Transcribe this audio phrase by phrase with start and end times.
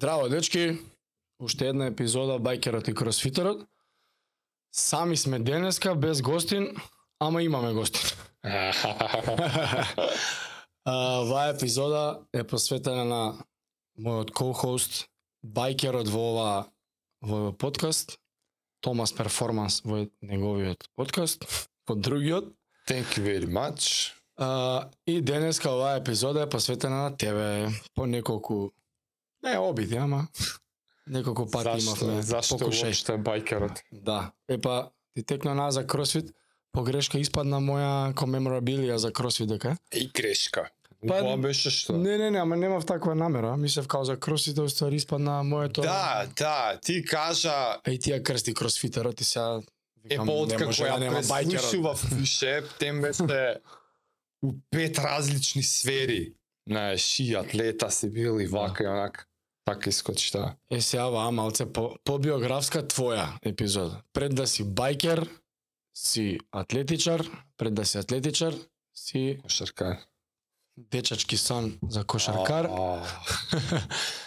[0.00, 0.78] Здраво, дечки!
[1.40, 3.64] Уште една епизода Бајкерот и Кросфитерот.
[4.70, 6.76] Сами сме денеска, без гостин,
[7.18, 8.02] ама имаме гостин.
[10.84, 13.40] Оваа епизода е посветена на
[13.96, 15.08] мојот ко-хост,
[15.40, 16.66] Бајкерот во ова
[17.22, 18.18] во подкаст,
[18.84, 21.48] Томас Перформанс во неговиот подкаст,
[21.88, 22.52] во другиот.
[22.86, 24.12] Thank you very much.
[24.36, 28.74] А, и денеска оваа епизода е посветена на тебе, по неколку
[29.42, 30.28] не обиди, ама
[31.06, 32.86] неколку пати зашто, имавме зашто покушај.
[32.86, 33.82] уопште байкерот?
[33.92, 34.32] Да.
[34.48, 36.32] Епа, ти текна на за кросфит,
[36.72, 39.76] погрешка испадна моја комеморабилија за кросфит дека.
[39.92, 40.70] И грешка.
[41.08, 41.92] Па, Па, беше што?
[41.92, 43.56] Не, не, не, ама немав таква намера.
[43.56, 45.80] Мислев као за кросфит, уствари испадна моето.
[45.80, 49.60] Да, да, ти кажа Еј тија крсти кросфитерот и сега
[50.10, 51.52] е не откако да ја бајкерот.
[51.52, 53.60] преслушував више, тем беше
[54.42, 56.34] у пет различни сфери.
[56.68, 59.28] Знаеш, и атлета си бил и вака и онак.
[59.64, 60.54] Така искочи, да.
[60.70, 64.02] Е сега ваа малце по, по биографска твоја епизода.
[64.12, 65.28] Пред да си бајкер,
[65.94, 67.22] си атлетичар,
[67.56, 68.54] пред да си атлетичар,
[68.94, 70.06] си Кошарка.
[70.76, 72.68] дечачки сан за кошаркар.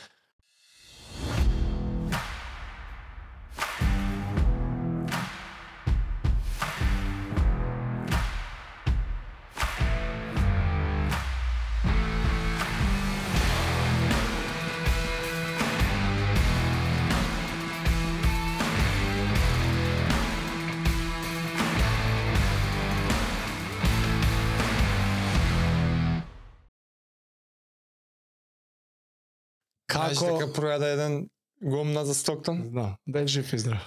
[30.01, 30.33] Знаеш Како?
[30.33, 31.15] дека пројаде еден
[31.61, 32.61] гомна за Стоктон?
[32.71, 33.83] Да, дај жив и здрав.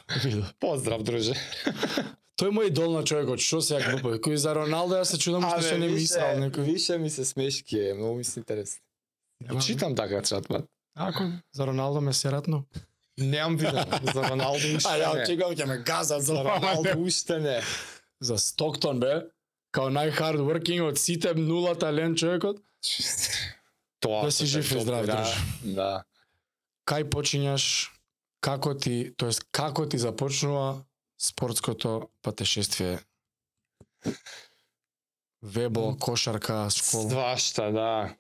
[0.61, 1.35] Поздрав, друже.
[2.39, 4.17] Тој е мој идол на човекот, што се ја глупо.
[4.19, 6.65] Кој за Роналдо ја се чудам што се не мислел некој.
[6.65, 8.81] Више ми се смешки е, многу ми се интересно.
[9.41, 10.65] Нема- Читам така чатмат.
[10.95, 12.65] Ако за Роналдо ме сератно.
[13.19, 13.85] Немам видено.
[14.05, 15.23] За Роналдо уште А ја не.
[15.23, 16.99] очекувам ќе ме газат за Роналдо.
[16.99, 17.61] Уште не.
[18.21, 19.27] За Стоктон бе,
[19.71, 22.61] као најхард working од сите нула талент човекот.
[24.03, 25.17] Тоа Да си жив и здрав, да.
[25.17, 25.39] друже.
[25.79, 25.91] Да.
[26.91, 27.65] Кај почињаш,
[28.43, 30.83] како ти, тоест како ти започнува
[31.15, 32.99] спортското патешествие?
[35.43, 37.11] Вебо, кошарка, школа.
[37.11, 38.17] Свашта, да.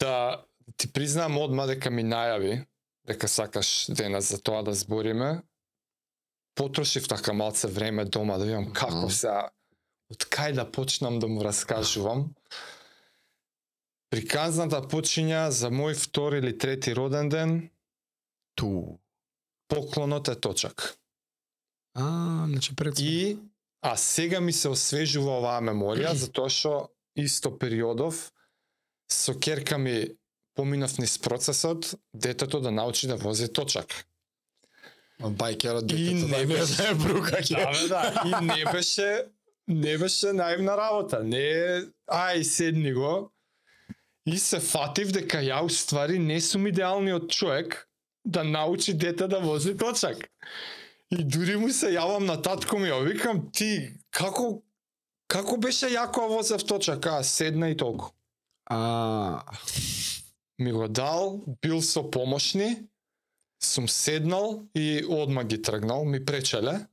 [0.00, 0.44] Да
[0.76, 2.64] ти признам одма дека ми најави
[3.06, 5.42] дека сакаш денес за тоа да збориме.
[6.56, 9.30] Потрошив така малце време дома да видам како се
[10.10, 12.30] од кај да почнам да му раскажувам.
[14.10, 17.70] Приказната почиња за мој втори или трети роден ден,
[18.54, 18.98] Ту.
[19.68, 20.96] поклонот е точак.
[21.94, 23.38] А, значи пред И
[23.82, 28.32] а сега ми се освежува оваа меморија затоа што исто периодов
[29.10, 30.08] со керка ми
[30.54, 34.06] поминав низ процесот детето да научи да вози точак.
[35.20, 37.88] Бајкерот детето да не беше- знае брука ќе.
[37.88, 38.22] Да, да.
[38.26, 39.24] И не беше
[39.68, 41.24] не беше наивна работа.
[41.24, 43.32] Не ај седни го.
[44.26, 47.88] И се фатив дека ја уствари не сум идеалниот човек
[48.24, 50.30] да научи дете да вози точак.
[51.10, 54.62] И дури му се јавам на татко ми, а викам ти како
[55.28, 58.10] како беше јако да возев точак, а седна и толку.
[58.66, 59.42] А,
[60.58, 62.88] Ми го дал, бил со помошни,
[63.62, 66.86] сум седнал и одма ги тргнал, ми пречеле.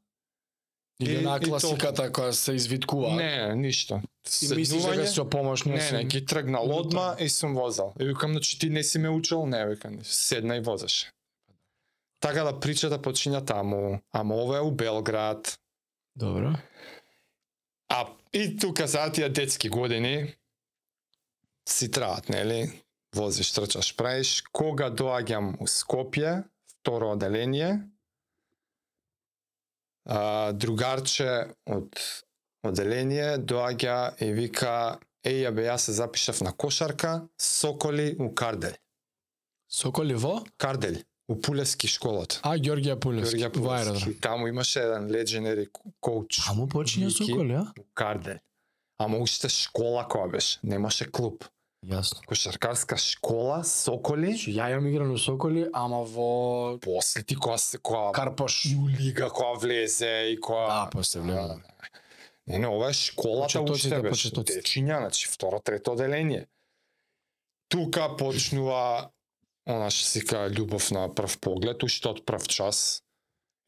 [1.04, 3.16] Или на класиката која се извиткува.
[3.16, 4.02] Не, ништо.
[4.42, 7.94] И мислиш дека со помошни Не, не, ги тргнал одма и сум возел.
[8.00, 9.46] И викам, значи ти не си ме учил?
[9.46, 11.12] Не, викам, седна и возеше.
[12.20, 15.60] Така да причата почиња таму, ама ова е у Белград.
[16.16, 16.54] Добро.
[17.90, 20.36] А и тука за тие детски години
[21.70, 22.84] си траат, нели?
[23.16, 24.42] Возиш, трчаш, правиш.
[24.52, 27.84] Кога доаѓам у Скопје, второ оделение,
[30.06, 32.00] а, другарче од
[32.64, 38.76] оделение доаѓа и вика Еј, бе, јас се запишав на кошарка, Соколи у Кардель.
[39.72, 40.42] Соколи во?
[40.58, 42.42] Кардель, у Пулевски школот.
[42.44, 43.40] А, Ѓорѓија Пулевски.
[43.56, 44.02] Во аеродром.
[44.02, 44.20] Пулевски.
[44.20, 45.70] Таму имаше еден легендари
[46.04, 46.42] коуч.
[46.44, 47.10] Таму почиња.
[47.10, 47.64] Соколи, а?
[47.80, 48.42] у Кардель.
[49.00, 51.48] Ама уште школа која беше, немаше клуб.
[51.84, 52.22] Јасно.
[52.26, 57.78] Кошаркарска школа, Соколи, Значи, ја јам игран у Соколи, ама во после ти која се
[57.78, 58.66] која Карпош.
[58.72, 61.60] и у лига која влезе и која Да, после влезе.
[62.48, 64.32] Не, не, ова е школата уште беше.
[64.32, 66.48] Дечиња, значи второ, трето оделение.
[67.68, 69.12] Тука почнува
[69.66, 73.03] она што се каа љубов на прв поглед, уште од прв час.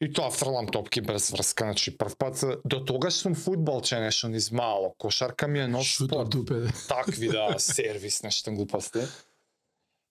[0.00, 4.50] И тоа фрлам топки без врска, значи прв пат до тогаш сум фудбалче нешто низ
[4.52, 6.36] мало, кошарка ми е нов спорт.
[6.88, 9.00] Такви да сервис нешто глупости.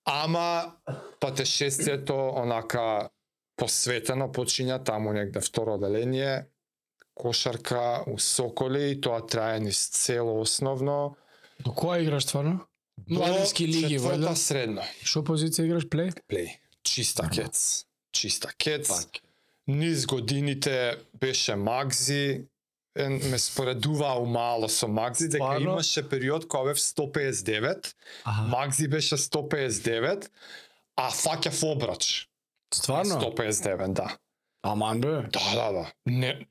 [0.05, 0.73] Ама
[1.19, 3.09] патешествието онака
[3.55, 6.47] посветено почиња таму негде второ оделение,
[7.13, 11.15] кошарка у Соколи и тоа трае низ цело основно.
[11.59, 12.65] До која играш стварно?
[12.97, 14.35] до Младински лиги, вајда?
[14.35, 14.83] средно.
[15.03, 16.11] Што позиција играш плей?
[16.27, 16.57] Плей.
[16.83, 17.85] Чиста кец.
[18.11, 18.87] Чиста кец.
[18.87, 19.24] Пак.
[19.67, 22.41] Низ годините беше Магзи,
[22.99, 28.41] ме споредуваа умало со Магзи, дека имаше период кога бев 159, Аха.
[28.41, 30.29] Магзи беше 159,
[30.95, 32.29] а фаќав обрач.
[32.73, 33.21] Стварно?
[33.21, 34.17] 159, да.
[34.63, 35.07] Аман бе.
[35.07, 35.91] Да, да, да.
[36.05, 36.47] Не,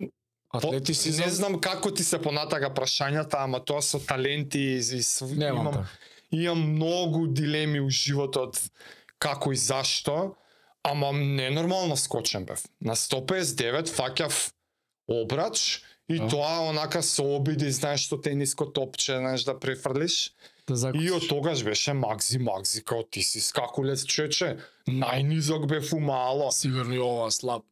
[0.60, 4.78] по, Атлети си не знам како ти се понатага прашањата, ама тоа со таленти и,
[4.78, 5.87] и с, Немам имам,
[6.31, 8.60] имам многу дилеми у животот
[9.19, 10.37] како и зашто,
[10.84, 12.62] ама ненормално скочен бев.
[12.81, 14.52] На 159 фаќав
[15.08, 16.28] обрач и А.
[16.28, 20.32] тоа онака со обиди, знаеш што тениско топче, знаеш да префрлиш.
[20.66, 24.56] Да И од тогаш беше Макзи, Макзи, као ти си скакулец чече.
[24.88, 26.50] Најнизок бев умало.
[26.52, 27.62] Сигурно и ова слаб.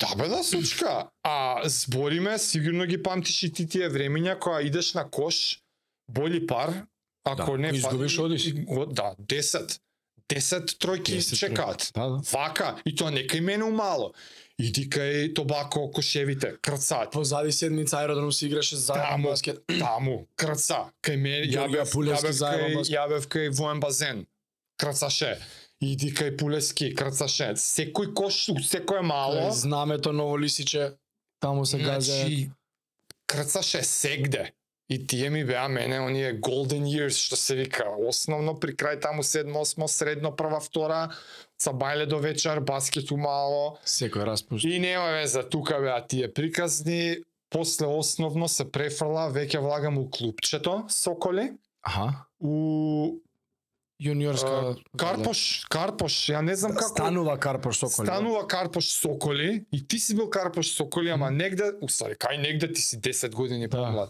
[0.00, 1.08] Да бе да сучка.
[1.22, 5.60] А збориме, сигурно ги памтиш и ти тие времења кога идеш на кош,
[6.08, 6.84] боли пар,
[7.24, 8.52] ако Да, не ако изгубиш, фа- одиш.
[8.88, 9.80] Да, 10.
[10.28, 11.90] 10 тројки 10 чекаат.
[11.94, 12.20] Да, да.
[12.32, 14.12] Вака, и тоа нека и мене умало.
[14.58, 17.10] Иди кај Тобако кошевите, крцаат.
[17.10, 19.62] Позади седмица аеродром си играше заедно Таму, баскет.
[19.80, 20.92] таму, крца.
[21.02, 24.26] Кај мене, ја бев, ја бев кај, ја бев кај воен базен.
[24.78, 25.38] Крцаше.
[25.80, 27.54] Иди кај Пулески, крцаше.
[27.58, 29.50] Секој кош, секој е мало.
[29.50, 30.92] Знамето Ново Лисиче.
[31.40, 32.12] Таму се газе.
[32.12, 32.50] Значи,
[33.26, 34.52] крцаше сегде.
[34.92, 39.22] И тие ми беа мене оние golden years што се вика, основно при крај таму
[39.24, 41.08] 7-8 средно прва втора,
[41.56, 43.78] са бајле до вечер, баскет умало.
[43.88, 44.68] Секој распушт.
[44.68, 47.24] И нема веза, тука беа тие приказни.
[47.48, 51.52] После основно се префрла, веќе влагам у клубчето Соколи,
[51.82, 52.26] Аха.
[52.40, 53.20] у
[54.02, 58.08] Јуниорска Карпош, Карпош, ја не знам како Станува Карпош Соколи.
[58.08, 62.82] Станува Карпош Соколи и ти си бил Карпош Соколи, ама негде, усари, кај негде ти
[62.82, 64.08] си 10 години Да.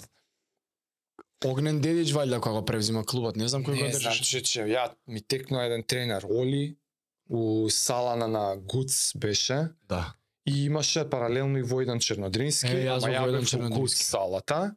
[1.44, 4.24] Огнен Дедич вајда кога го превзима клубот, не знам кој го Не знам, држеше.
[4.24, 6.76] че, че, ја ми текнува еден тренер, Оли,
[7.28, 10.14] у салана на Гуц беше, Да.
[10.46, 14.74] и имаше паралелно и Војдан Чернодрински, Е, ама ја бев у Гуц салата.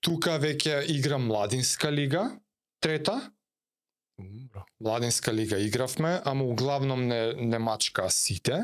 [0.00, 2.40] Тука веќе играм Младинска лига,
[2.80, 3.30] трета.
[4.80, 8.60] Младинска лига игравме, ама углавном не, не мачка сите.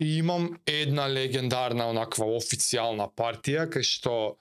[0.00, 4.36] И имам една легендарна онаква официјална партија кај што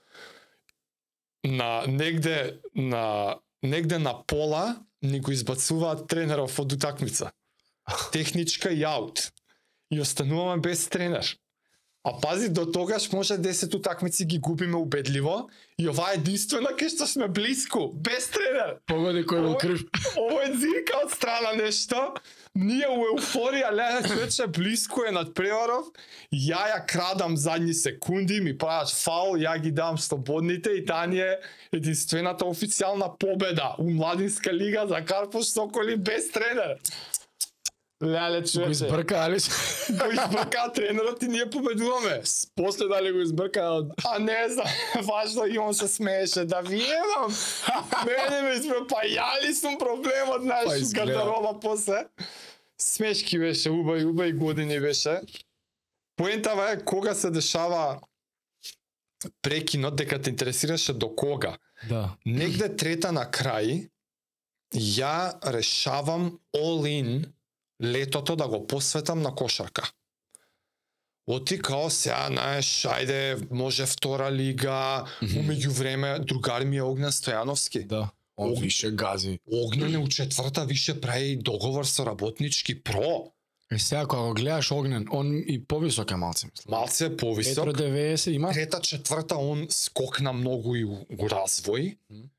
[1.46, 7.32] на негде на негде на пола ни го избацуваат тренеров од утакмица.
[8.12, 9.32] Техничка и аут.
[9.92, 11.38] И остануваме без тренер.
[12.08, 15.50] А пази, до тогаш може 10 утакмици ги губиме убедливо
[15.80, 18.78] и ова е единствена кај што сме блиску, без тренер.
[18.86, 19.58] Погоди кој Ој.
[19.60, 19.82] крив.
[20.14, 22.14] Ово е зирка од страна нешто.
[22.56, 25.90] Ние у еуфорија, леда човече блиско е над преваров.
[26.32, 31.20] Ја ја крадам задни секунди, ми прават фаул, ја ги дам слободните и таа ни
[31.20, 31.42] е
[31.74, 36.78] единствената официјална победа у Младинска лига за Карпош Соколи без тренер.
[38.04, 39.38] Леле Го човече, избрка, али?
[39.90, 42.22] го избрка тренерот и ние победуваме.
[42.56, 44.68] После дали го избрка од А не знам,
[45.04, 47.32] важно и он се смееше да виемам.
[48.06, 51.06] Мене ме избра, па ја ли сум проблемот, Па знаеш, изгледа.
[51.06, 52.08] гардероба после.
[52.82, 55.22] Смешки беше, убави, убави години беше.
[56.16, 58.00] Поентава е кога се дешава
[59.42, 61.58] прекинот, дека те интересираше до кога.
[61.90, 62.10] Да.
[62.26, 63.90] Негде трета на крај,
[64.76, 67.26] ја решавам all in
[67.84, 69.92] летото да го посветам на кошарка.
[71.28, 77.86] Оти као сега, знаеш, ајде, може втора лига, умеѓу време другар ми е Огнен Стојановски.
[77.88, 78.10] Да.
[78.38, 79.40] Он Ог- више гази.
[79.52, 83.32] Огнен е у четврта више прави договор со работнички про.
[83.72, 86.80] Е сега кога го гледаш Огнен, он и повисок е малце, мислам.
[86.80, 87.66] Малце е повисок.
[87.66, 88.54] Метро 90 има.
[88.54, 91.98] Трета, четврта, он скокна многу и у, развој.
[92.10, 92.30] Мгм.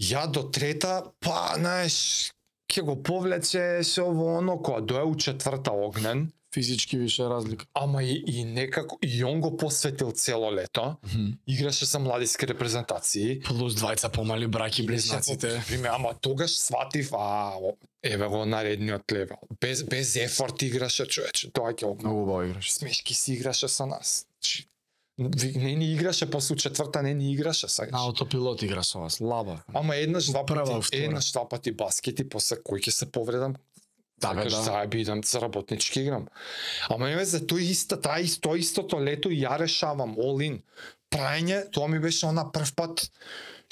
[0.00, 2.30] Ја до трета, па, знаеш,
[2.70, 7.66] ќе го повлече се ово оно, кога дое у четврта огнен, Физички више разлика.
[7.74, 10.96] ама и, и некако, и он го посветил цело лето,
[11.46, 13.40] играше за младиски репрезентации.
[13.40, 15.62] Плюс двајца помали браки близнаците.
[15.68, 17.52] Приме, ама тогаш сватив, а,
[18.02, 19.38] еве го наредниот левел.
[19.60, 22.72] Без, без ефорт играше човече, тоа ќе Многу убаво играш.
[22.72, 24.26] смешки си играше со нас.
[25.20, 27.92] Не ни играше после четврта, не ни играше сакаш.
[27.92, 29.20] На аутопилот игра со вас.
[29.20, 29.62] Лаба.
[29.74, 33.56] Ама еднаш два Прва, пати, еднаш два пати баскет и после кој ќе се повредам.
[34.20, 34.62] Да, бе, да.
[34.64, 36.28] Сега би идам за работнички играм.
[36.88, 40.62] Ама не за тој иста, таа исто, истото лето ја решавам all in.
[41.12, 43.10] Прајање, тоа ми беше она прв пат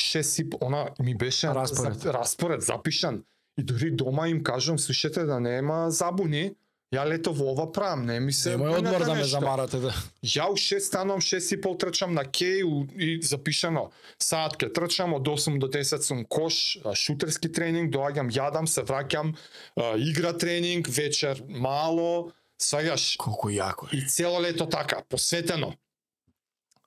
[0.01, 2.01] шест и она ми беше Распоред.
[2.01, 3.25] За, распоред запишан.
[3.59, 6.55] И дури дома им кажувам, слушате да нема забуни,
[6.95, 9.93] ја лето во ова прам, не ми се Немој одмор да ме замарате да.
[10.25, 12.65] Ја у 6 станувам, 6 и пол трчам на кеј
[12.97, 13.91] и запишано.
[14.19, 19.35] Саат ке трчам, од 8 до 10 сум кош, шутерски тренинг, доаѓам, јадам, се враќам,
[20.01, 23.17] игра тренинг, вечер мало, сваѓаш.
[23.21, 24.01] Колку јако е.
[24.01, 25.75] И цело лето така, посветено.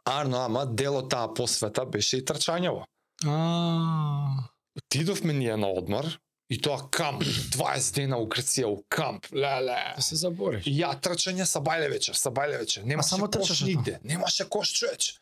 [0.05, 2.87] Арно, ама дел од таа посвета беше и трчањево.
[3.25, 6.07] А, Отидовме ние на одмор,
[6.51, 9.77] и тоа камп, 20 дена у Грција, у камп, леле.
[9.95, 10.67] да се забориш.
[10.67, 12.83] И ја трчање са бајле вечер, са бајле вечер.
[12.83, 13.99] Немаше само кош трчаше нигде.
[14.03, 15.13] Немаше кош човеч.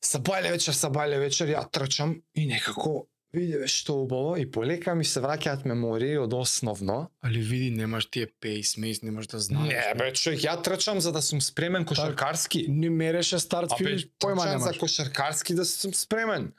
[0.00, 4.46] Са бајле вечер, са бајле вечер, ја трчам и некако види бе што убаво и
[4.50, 7.10] полека ми се враќаат мемории од основно.
[7.20, 9.68] Али види, немаш тие пейсмейс, немаш да знаеш.
[9.68, 12.64] Не бе, човек, ја трчам за да сум спремен кошаркарски.
[12.68, 14.78] Не мереше старт финиш, појма трчам за немаш.
[14.78, 16.52] кошаркарски да сум спремен.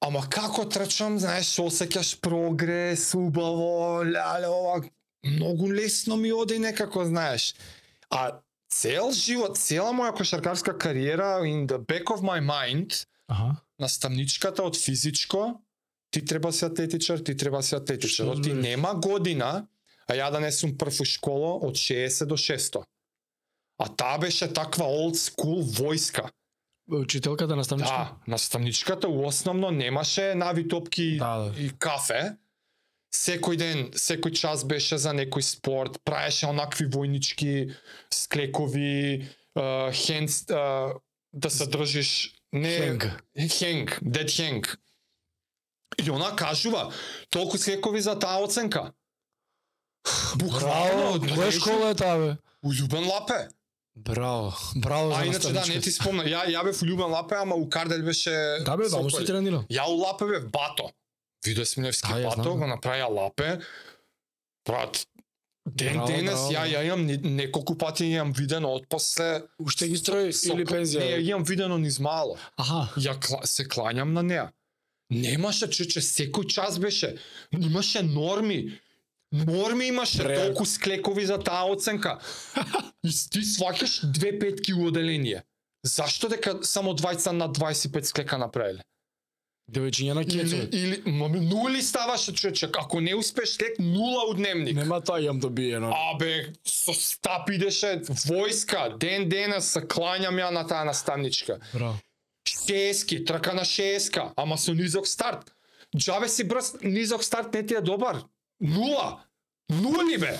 [0.00, 4.82] Ама како трчам, знаеш, осеќаш прогрес, убаво, леле, ова,
[5.24, 7.54] многу лесно ми оде некако, знаеш.
[8.10, 13.56] А цел живот, цела моја кошаркарска кариера in the back of my mind, Аха.
[13.78, 15.60] наставничката од физичко,
[16.10, 18.26] ти треба си атлетичар, ти треба си атлетичар.
[18.26, 18.62] Што збориш?
[18.62, 19.66] нема година,
[20.06, 22.84] а ја да не сум прв у школа од 60 до 600.
[23.78, 26.28] А таа беше таква old school војска.
[26.90, 27.94] Учителката наставничка.
[27.96, 31.60] Да, наставничката у основно немаше нави топки Да, да.
[31.60, 32.36] и кафе.
[33.14, 37.70] Секој ден, секој час беше за некој спорт, праеше онакви војнички
[38.10, 40.98] склекови, uh, хенс, uh,
[41.32, 43.06] да се држиш не Хенг.
[43.50, 44.78] хенг, дед хенг.
[46.04, 46.92] И она кажува,
[47.30, 48.92] толку склекови за таа оценка.
[50.34, 52.30] Браво, која школа е таа бе?
[52.62, 53.48] У Љубен Лапе.
[53.96, 57.34] Браво, браво за А иначе да, не ти спомна, ја ја бев у Љубен Лапе,
[57.36, 59.18] ама у Кардель беше Да бе, таму Сокој.
[59.18, 59.62] си тренирал.
[59.70, 60.90] Ја у Лапе бев бато.
[61.46, 62.58] Видо Смилевски Да, ја бато, знам.
[62.58, 63.58] го направија Лапе.
[64.66, 65.06] Брат,
[65.66, 69.86] ден Браво, денес браво, ја ја имам не- неколку пати имам видено од после Уште
[69.86, 71.20] ги строи со- или Не, пензија?
[71.20, 72.36] имам видено низ мало.
[72.58, 72.90] Аха.
[72.98, 74.50] Ја кла, се клањам на неа.
[75.10, 77.14] Немаше чече, секој час беше.
[77.52, 78.80] Имаше норми.
[79.34, 82.18] Норми имаше, Пре- толку склекови за таа оценка.
[83.04, 85.42] И ти сваќаш две петки у оделение.
[85.82, 88.80] Зашто дека само двајца на 25 склека направиле?
[89.72, 90.68] Девојчиња на Или, кецове.
[90.72, 94.76] или маме, нули ставаше човече, ако не успеш слек нула у дневник.
[94.76, 95.90] Нема тоа јам добиено.
[96.12, 101.58] Абе, со стап идеше војска, ден денес се клањам ја на таа наставничка.
[101.74, 101.98] Браво.
[102.48, 105.52] Шески, трка на шеска, ама со низок старт.
[105.96, 108.20] Джабе си брз, низок старт не ти е добар.
[108.64, 109.20] Нула.
[109.68, 110.38] Нули бе.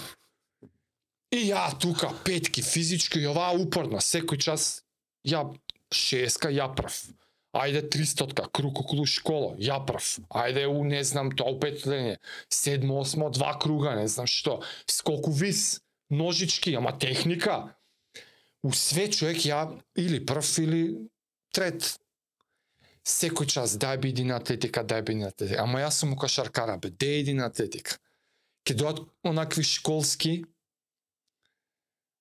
[1.31, 4.85] И ја тука петки физички и оваа упорна, секој час
[5.29, 5.43] ја
[5.93, 6.95] шеска ја прв.
[7.55, 10.25] Ајде 300 круг околу школа, ја прв.
[10.33, 12.17] Ајде у не знам тоа у.
[12.49, 14.63] Седмо, осмо, два круга, не знам што.
[14.87, 17.77] Скоку вис, ножички, ама техника.
[18.63, 21.11] У све човек ја или прв или
[21.53, 22.01] трет.
[23.05, 25.63] Секој час дај биди на атлетика, дај биди на атлетика.
[25.63, 28.01] Ама јас сум у кошаркара, бе, де иди на атлетика.
[28.65, 30.45] Ке доат онакви школски,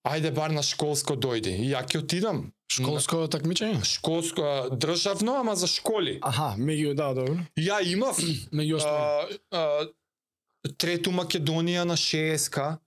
[0.04, 1.56] ајде бар на школско дојди.
[1.64, 2.52] И ја ќе отидам.
[2.74, 3.84] Школско такмичење?
[3.86, 6.18] Школско, државно, ама за школи.
[6.22, 7.38] Аха, меѓу да, добро.
[7.60, 8.18] Ја имав
[8.58, 9.38] Меѓу останали.
[9.52, 12.78] а, а, трето Македонија на 6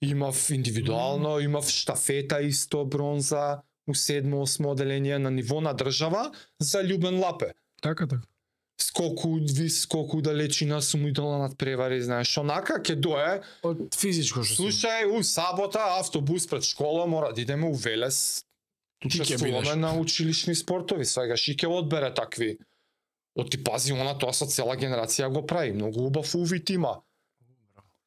[0.00, 6.30] Имав индивидуално, имав штафета исто бронза у седмо, осмо оделение на ниво на држава
[6.60, 7.52] за Љубен Лапе.
[7.82, 8.22] Така, така.
[8.78, 13.42] Скоку вис, скоку далечина сум идола над превари, знаеш, онака ќе дое.
[13.66, 14.62] Од физичко што.
[14.62, 18.44] Слушај, у сабота автобус пред школа мора да идеме у Велес.
[19.04, 19.74] Учествуваме бидеш.
[19.76, 22.58] на училишни спортови, свегаш и ќе одбере такви.
[23.34, 25.72] Оти пази, она тоа со цела генерација го прави.
[25.72, 27.02] Многу убав увид има.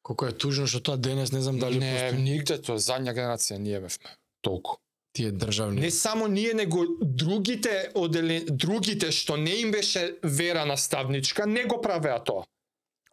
[0.02, 2.22] Колку е тужно што тоа денес не знам дали не, постои.
[2.22, 4.16] нигде тоа задња генерација ние бевме.
[4.40, 4.80] Толку.
[5.12, 5.80] Тие државни.
[5.80, 11.80] Не само ние, него другите оделе, другите што не им беше вера наставничка, не го
[11.80, 12.46] правеа тоа.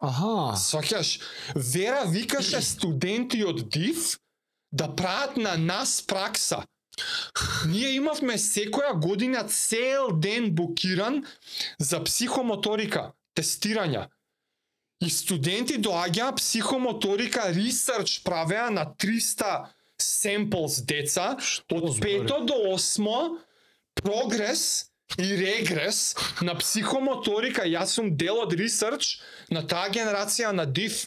[0.00, 0.56] Аха.
[0.56, 1.20] Сваќаш,
[1.54, 4.16] Вера викаше студенти од ДИВ
[4.72, 6.64] да прават на нас пракса.
[7.68, 11.24] Ние имавме секоја година цел ден букиран
[11.78, 14.08] за психомоторика, тестирања.
[15.00, 19.68] И студенти доаѓаа психомоторика ресерч правеа на 300
[20.02, 21.36] семплс деца
[21.70, 22.26] од збори?
[22.26, 23.38] 5 до 8
[23.94, 27.66] прогрес и регрес на психомоторика.
[27.66, 29.18] Јас сум дел од ресерч
[29.50, 31.06] на таа генерација на ДИВ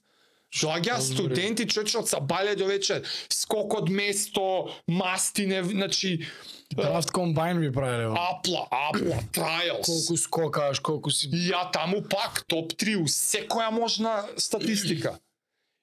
[0.53, 1.13] Доаѓа Збори.
[1.13, 6.27] студенти човече од сабале до вечер, скок од место, мастине, значи
[6.69, 8.13] Драфт комбайн би правеле.
[8.13, 9.85] апла, апла, трајалс.
[9.85, 15.17] Колку скокаш, колку си ја таму пак топ 3 у секоја можна статистика.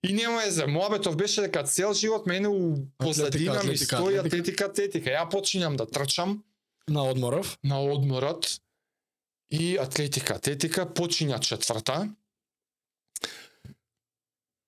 [0.02, 4.64] И нема везе, моабетов беше дека цел живот мене у позадина ми атлетика, стои атлетика.
[4.64, 5.10] атлетика.
[5.10, 6.42] Ја почињам да трчам
[6.88, 7.58] на одморов.
[7.64, 8.60] на одморот
[9.50, 12.08] и атлетика, атлетика почиња четврта.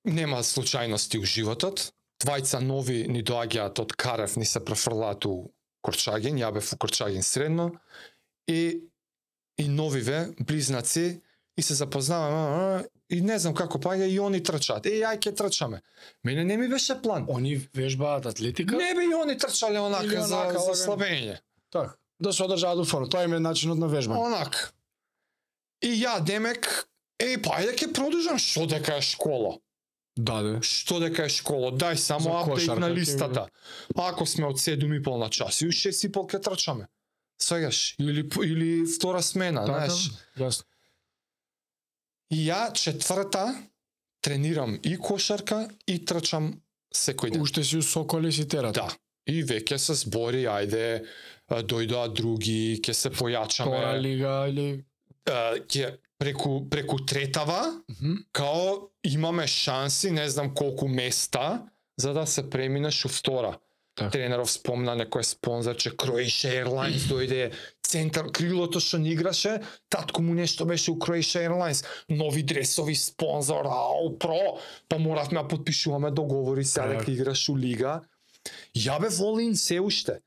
[0.04, 1.92] Нема случајности у животот.
[2.20, 5.50] Двајца нови ни доаѓаат од Карев, ни се префрлаат у
[5.82, 7.72] Корчагин, ја бев у Корчагин средно
[8.46, 8.82] и
[9.58, 11.20] и новиве близнаци
[11.56, 14.86] и се запознаваме и не знам како паѓа и они трчаат.
[14.88, 15.82] Е, ај ќе трчаме.
[16.24, 17.26] Мене не ми беше план.
[17.28, 18.76] Они вежбаат атлетика.
[18.76, 20.74] Не би и они трчале онака за, онака, за лагано.
[20.74, 21.38] слабење.
[21.70, 21.98] Так.
[22.20, 23.08] Да се одржаат у форма.
[23.08, 24.16] Тоа им е начинот на вежбање.
[24.26, 24.72] Онак.
[25.82, 26.88] И ја демек,
[27.18, 29.58] е, па ајде ќе продолжам што дека е школа.
[30.16, 30.58] Да, да.
[30.62, 33.48] Што дека е школа, дај За само апдейт на листата.
[33.96, 36.88] Ако сме од 7 и пол на час и у 6 и пол ќе трчаме.
[37.40, 40.10] Свегаш, или или втора смена, Така, знаеш.
[40.38, 40.64] Јасно.
[42.32, 43.54] И ја четврта
[44.24, 46.54] тренирам и кошарка и трчам
[46.94, 47.42] секој ден.
[47.42, 48.74] Уште си у Соколи си терат.
[48.74, 48.88] Да.
[49.26, 51.04] И веќе се збори, ајде,
[51.50, 53.76] дојдоа други, ќе се појачаме.
[53.76, 54.84] Втора лига или
[55.26, 58.16] ќе преку преку третава Мгм.
[58.32, 61.62] као имаме шанси, не знам колку места,
[61.96, 63.58] за да се преминеш у втора.
[63.94, 64.10] Така.
[64.14, 67.50] Тренеров спомна некој спонзор, че Croatia Airlines дојде
[67.84, 69.58] центар крилото што ни играше,
[69.92, 74.56] татко му нешто беше у Croatia Airlines, нови дресови спонзор, ау, про,
[74.88, 76.98] па моравме да подпишуваме договори сега Така.
[76.98, 78.00] дека играш у лига.
[78.74, 80.20] Ја бе волин се уште.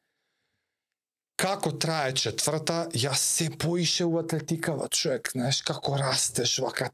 [1.35, 6.91] Како трае четврта, јас се поише у атлетикава, човек, знаеш, како растеш, вака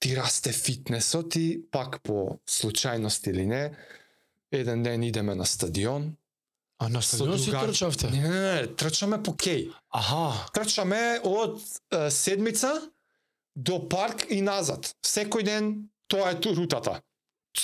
[0.00, 3.70] ти расте фитнесот и пак по случајност или не,
[4.58, 6.16] еден ден идеме на стадион.
[6.78, 8.10] А на стадион си другар- трчавте?
[8.10, 9.72] Не, не, не, трчаме по кеј.
[9.90, 10.50] Аха.
[10.52, 11.60] Трчаме од
[11.92, 12.90] е, седмица
[13.56, 14.94] до парк и назад.
[15.06, 17.00] Секој ден тоа е ту рутата.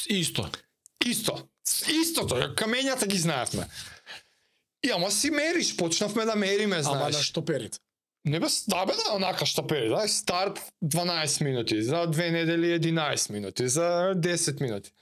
[0.09, 0.51] Исто.
[1.07, 1.39] Исто.
[1.89, 3.67] Истото, камењата ги знаевме.
[4.87, 6.97] И ама си мериш, почнавме да мериме, знаеш.
[6.97, 7.79] Ама на штоперите.
[8.25, 12.77] Не бе, да бе, да, онака што пери, да, старт 12 минути, за две недели
[12.77, 14.93] 11 минути, за 10 минути.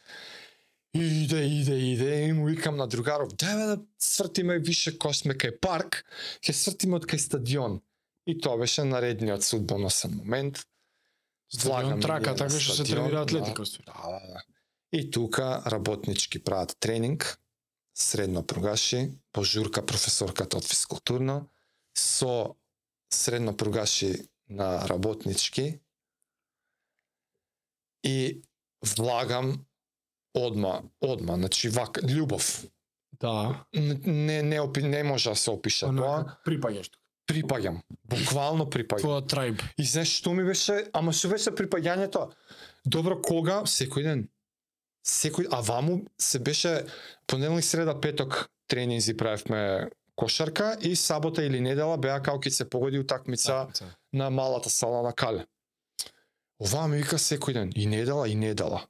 [0.98, 5.36] Иде, иде, иде, и му викам на другаров, дај бе да свртиме више ко сме
[5.38, 6.02] кај парк,
[6.42, 7.78] ќе свртиме од кај стадион.
[8.26, 10.64] И тоа беше наредниот судбоносен момент.
[11.48, 13.26] Стадион трака, така што се тренира да.
[13.28, 13.64] атлетика.
[13.86, 14.42] Да, да, да.
[14.92, 17.38] И тука работнички прават тренинг,
[17.94, 21.48] средно пругаши, пожурка професорката од физкултурно,
[21.94, 22.56] со
[23.10, 25.80] средно пругаши на работнички
[28.02, 28.42] и
[28.82, 29.66] влагам
[30.46, 32.66] одма, одма, значи вака, љубов.
[33.20, 33.64] Да.
[33.74, 35.90] Не, не, опи, не може да се опише тоа.
[35.90, 37.04] Онака припаѓаш тука.
[37.28, 37.82] Припаѓам.
[38.08, 39.04] Буквално припаѓам.
[39.04, 39.62] Твоја трајб.
[39.76, 42.30] И знаеш што ми беше, ама што беше припаѓањето?
[42.86, 43.60] Добро, кога?
[43.68, 44.28] Секој ден.
[45.04, 46.86] Секој, а ваму се беше
[47.26, 52.98] понеделник, среда, петок тренинзи правевме кошарка и сабота или недела беа као ќе се погоди
[52.98, 53.66] утакмица
[54.12, 55.46] на малата сала на Кале.
[56.58, 58.86] Ова ми вика секој ден, и недела, и недела.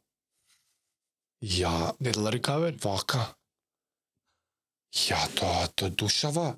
[1.42, 2.76] Ја Недела рекавер.
[2.82, 3.34] вака.
[4.92, 6.56] Ја тоа, тоа душава.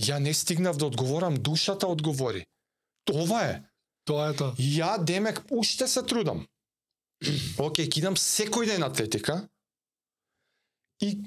[0.00, 2.46] Ја не стигнав да одговорам, душата одговори.
[3.04, 3.62] Това е.
[4.04, 4.54] Тоа е тоа.
[4.58, 6.46] Ја демек уште се трудам.
[7.58, 9.48] Океј, кидам секој ден атлетика
[11.00, 11.18] и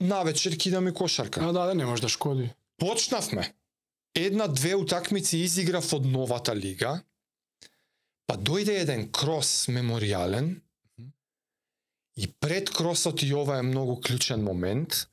[0.00, 1.40] навечер кидам и кошарка.
[1.40, 2.50] А да, да, не може да шкоди.
[2.78, 3.54] Почнавме.
[4.14, 7.02] Една-две утакмици изиграв од новата лига,
[8.26, 10.54] па дојде еден крос меморијален
[12.16, 15.06] и пред кросот и ова е многу клучен момент.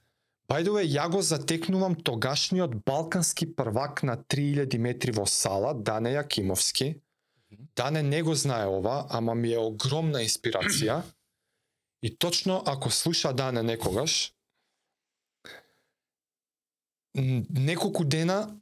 [0.47, 6.99] Бајдове, ја го затекнувам тогашниот балкански првак на 3000 метри во сала, Дане Јакимовски.
[7.75, 11.01] Дане не го знае ова, ама ми е огромна инспирација.
[12.03, 14.33] И точно ако слуша Дане некогаш,
[17.15, 18.59] неколку дена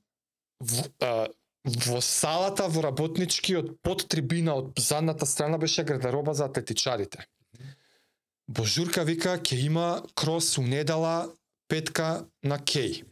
[0.60, 1.28] во, а,
[1.66, 7.26] во салата во работничкиот под трибина од задната страна беше гардероба за атлетичарите.
[8.52, 11.30] Божурка вика ќе има крос у недела
[11.72, 13.06] петка на Кеј.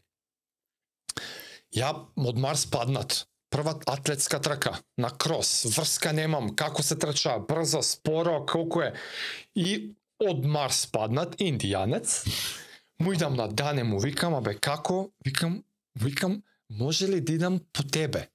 [1.75, 3.23] Ја од Марс паднат.
[3.49, 8.91] Прва атлетска трака на крос, врска немам, како се трча, брзо, споро, колку е.
[9.55, 12.19] И од Марс паднат, индијанец.
[12.99, 15.07] Му идам на Дане, му викам, абе како?
[15.25, 15.63] Викам,
[15.95, 18.27] викам, може ли да идам по тебе?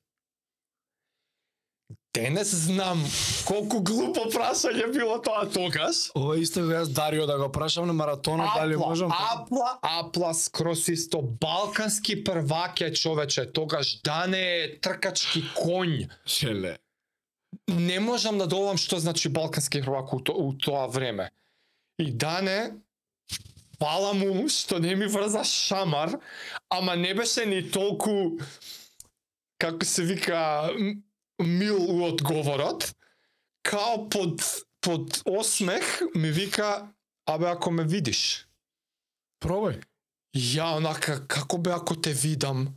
[2.14, 3.00] Денес знам
[3.44, 6.08] колку глупо прашање било тоа тогаш.
[6.14, 9.12] Ова исто го јас Дарио да го прашам на маратонот дали можам.
[9.12, 16.08] апла, апла скрос исто балкански првак е човече, тогаш Дане е тркачки конј.
[16.26, 16.78] Шеле.
[17.68, 21.30] Не можам да долам што значи балкански првак у, то, у тоа време.
[21.98, 22.78] И Дане
[23.78, 26.14] Фала му што не ми врза шамар,
[26.70, 28.38] ама не беше ни толку
[29.58, 30.70] како се вика
[31.38, 32.94] мил у одговорот,
[33.62, 34.42] као под
[34.84, 36.88] под осмех ми вика
[37.26, 38.46] абе ако ме видиш.
[39.40, 39.80] Пробај.
[40.36, 42.68] Ја онака како бе ако те видам.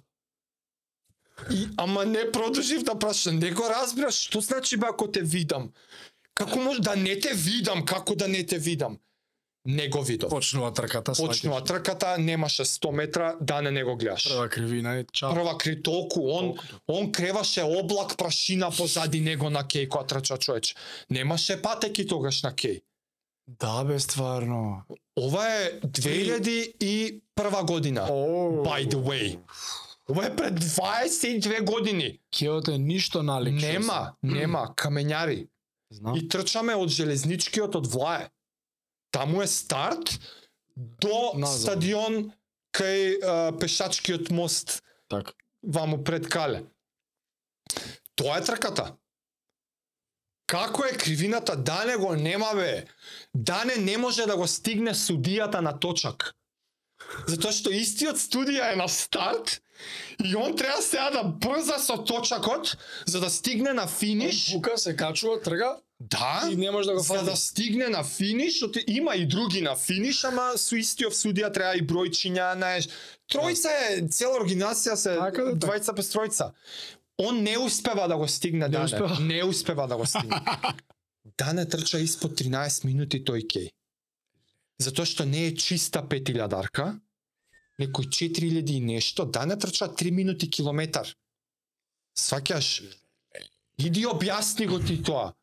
[1.52, 5.74] И, ама не продолжив да прашам, не го разбираш што значи бе ако те видам.
[6.34, 8.98] Како може да не те видам, како да не те видам?
[9.68, 10.30] Не го видов.
[10.30, 14.24] Почнува трката, Почнува трката, немаше 100 метра, да не не го гледаш.
[14.30, 15.34] Прва кривина и чао.
[15.34, 16.64] Прва кри толку, он Толку.
[16.88, 20.76] он креваше облак прашина позади него на кеј која трча човеч.
[21.10, 22.82] Немаше патеки тогаш на кеј.
[23.48, 24.84] Да бе, стварно.
[25.20, 28.08] Ова е 2001 година.
[28.10, 29.40] О, By the way.
[30.10, 32.20] Ова е пред 22 години.
[32.40, 33.54] Кеото е ништо налик.
[33.54, 35.48] Нема, нема, камењари.
[35.92, 36.16] Знам.
[36.16, 38.30] И трчаме од железничкиот од Влае.
[39.12, 40.20] Таму е старт
[40.78, 41.62] до Назад.
[41.62, 42.32] стадион
[42.74, 45.32] кај а, пешачкиот мост Така.
[45.64, 46.64] ваму пред Кале.
[48.16, 48.96] Тоа е трката.
[50.48, 52.86] Како е кривината Дане го нема бе?
[53.34, 56.34] Дане не може да го стигне судијата на точак.
[57.28, 59.62] Затоа што истиот студија е на старт
[60.24, 64.54] и он треба сега да брза со точакот за да стигне на финиш.
[64.54, 67.26] Бука се качува, трга Да, и не може да го за фати.
[67.26, 71.74] да стигне на финиш, оти има и други на финиш, ама со истиот судија треба
[71.74, 72.88] и бројчиња, знаеш.
[73.26, 75.66] Тројца е, цела организација се Така да, така.
[75.66, 76.52] двајца без тројца.
[77.18, 78.86] Он не успева да го стигне Дане.
[78.86, 79.18] успева.
[79.20, 80.38] Не успева да го стигне.
[81.38, 83.70] Дане трча испод 13 минути тој кеј.
[84.80, 87.00] Затоа што не е чиста петилјадарка,
[87.82, 91.10] некој 4000 и нешто, Дане трча 3 минути километар.
[92.14, 92.84] Сваќаш?
[93.82, 95.34] Иди објасни го ти тоа.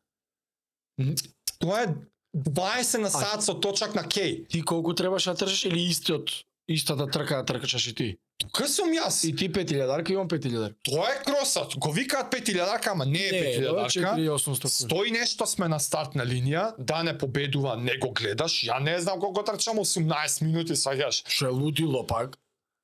[1.59, 1.87] Тоа е
[2.35, 4.47] 20 на сат со точак на кеј.
[4.49, 6.29] Ти колку требаш да трчаш или истиот
[6.67, 8.17] истата трка да тркаш и ти?
[8.37, 9.23] Тука сум јас.
[9.23, 10.75] И ти 5000 и он 5000.
[10.83, 11.77] Тоа е кросот.
[11.79, 14.15] Го викаат петилјадарка, ама не е Не, петилјадарка.
[14.19, 14.67] 4800.
[14.67, 18.65] Стои нешто сме на стартна линија, да не победува, не го гледаш.
[18.67, 21.23] Ја не знам колку трчам 18 минути, сваѓаш.
[21.27, 22.35] Што е лудило пак.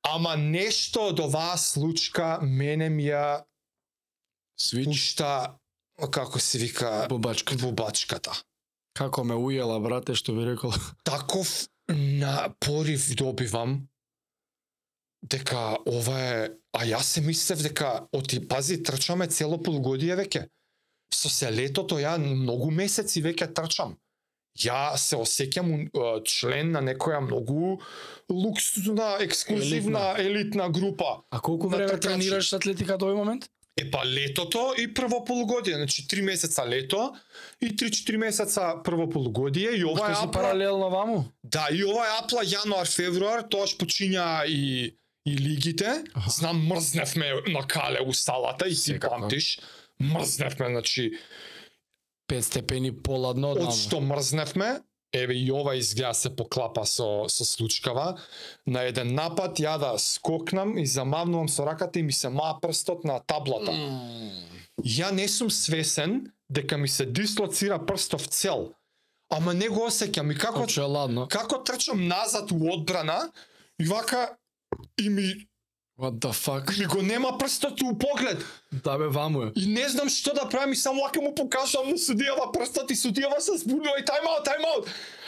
[0.07, 3.43] Ама нешто од оваа случка мене ми ја
[4.55, 5.15] Свич.
[6.09, 7.55] Како се вика Бубачка.
[7.55, 8.33] бубачката.
[8.97, 10.73] Како ме ујела, брате, што би рекол.
[11.03, 13.87] Таков на порив добивам
[15.21, 20.47] дека ова е а јас се мислев дека оти пази трчаме цело полугодие веќе.
[21.11, 23.97] Со се летото ја многу месеци веќе трчам.
[24.59, 25.91] Ја се осеќам
[26.27, 27.79] член на некоја многу
[28.29, 31.23] луксузна, ексклузивна, елитна, група.
[31.31, 33.47] А колку време тренираш атлетика до овој момент?
[33.81, 37.15] Е па летото и прво полугодие, значи 3 месеца лето
[37.61, 41.25] и 3-4 месеца прво полугодие и ова е си апла, паралелно ваму?
[41.43, 46.03] да, и ова е апла јануар февруар, тоаш почиња и и лигите.
[46.13, 46.29] Аха.
[46.29, 49.19] Знам мрзневме на кале у салата и Секако.
[49.19, 49.59] памтиш.
[49.99, 51.11] Мрзневме, значи
[52.31, 54.79] 5 степени поладно од од што мрзневме,
[55.13, 58.17] еве и ова изгледа се поклапа со со случкава.
[58.67, 63.03] На еден напад ја да скокнам и замавнувам со раката и ми се маа прстот
[63.03, 63.71] на таблата.
[64.83, 68.71] Ја не сум свесен дека ми се дислоцира прстов цел.
[69.29, 71.27] Ама не го осеќам и како Како е ладно.
[71.27, 73.31] како трчам назад у одбрана
[73.79, 74.35] и вака
[74.99, 75.47] и ми
[76.01, 76.79] What the fuck?
[76.79, 78.45] ми го нема прстот у поглед.
[78.71, 79.51] Да бе, ваму е.
[79.55, 82.95] И не знам што да правам и само вака му покажувам на судијава прстот и
[82.95, 84.87] судијава се збунува и тайм-аут, тайм-аут.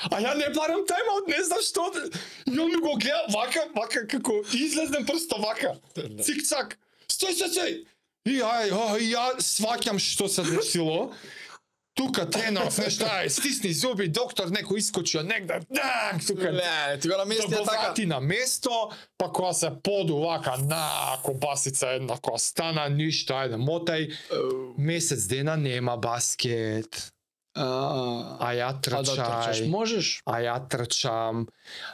[0.09, 1.91] А ја не барам тайм-аут, не знам што.
[1.93, 2.09] да-
[2.53, 5.77] И он ми го гледа вака, вака како излезнем прсто вака.
[5.95, 6.73] Цик-цак.
[7.07, 7.85] Стој, стој, стој.
[8.25, 11.11] И ај, ај, и ја сваќам што се десило.
[11.93, 15.59] Тука тренеров нешто, ај, стисни зуби, доктор некој искочи од негде.
[15.69, 16.51] Данг, тука.
[16.51, 21.17] Не, ти го Да намести го врати на место, па кога се поду вака на
[21.23, 24.09] кобасица една која стана ништо, ајде мотај.
[24.77, 27.13] Месец дена нема баскет.
[27.55, 29.69] А, А ја а да трчај.
[29.69, 30.21] можеш?
[30.25, 31.47] А ја трчам.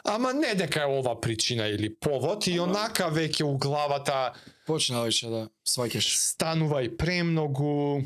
[0.04, 4.32] Ама не дека е ова причина или повод и онака веќе у главата
[4.66, 6.16] Почна веќе да сваќаш.
[6.16, 8.00] станува и премногу.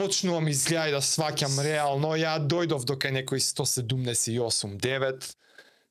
[0.00, 2.14] Почнувам изгледа и да сваќам реално.
[2.16, 5.34] Ја дојдов до кај некој 178-9.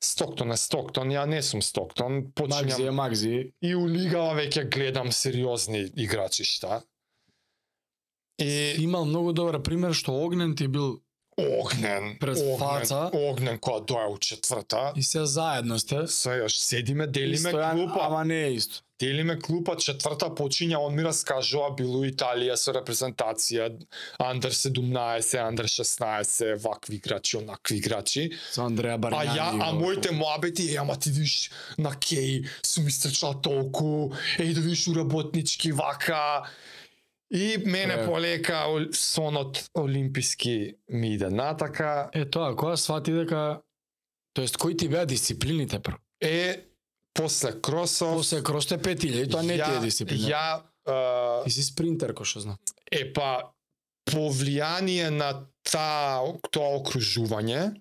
[0.02, 2.12] Стоктон е Стоктон, ја не сум Стоктон.
[2.12, 3.52] Магзи е Почнувам Магзи.
[3.62, 6.82] и у лигава веќе гледам сериозни играчишта.
[8.38, 11.00] И Имал многу добар пример што Огнен ти бил
[11.38, 13.10] огнен, Пред огнен, фаца.
[13.14, 14.92] огнен која доја у четврта.
[14.96, 16.06] и се заедно сте.
[16.06, 17.98] Сега седиме, делиме Исто е, клупа.
[18.00, 18.82] ама не е исто.
[19.00, 23.70] Делиме клупа, четврта почиња, он ми раскажува, било Италија со репрезентација,
[24.18, 28.26] Андер 17, Андер 16, вакви играчи, онакви играчи.
[28.52, 29.32] Со Андреа А Барњани.
[29.32, 34.60] ја, а моите муабети, е, ама ти видиш на кеј, сум истрчал толку, еј да
[34.60, 36.42] видиш у работнички вака.
[37.30, 38.04] И мене Е.
[38.06, 42.10] полека ол- сонот олимписки ми иде натака.
[42.12, 43.60] Е тоа, кога свати дека
[44.34, 45.94] Тоест, кои ти беа дисциплините прв?
[46.20, 46.60] Е,
[47.20, 50.28] после кросов, После кросте петиле, и тоа не ти е дисциплина.
[50.28, 52.58] Ја, а, Ти си спринтер, кој што знам.
[52.90, 53.52] е па,
[54.08, 57.76] по влијание на та, тоа окружување,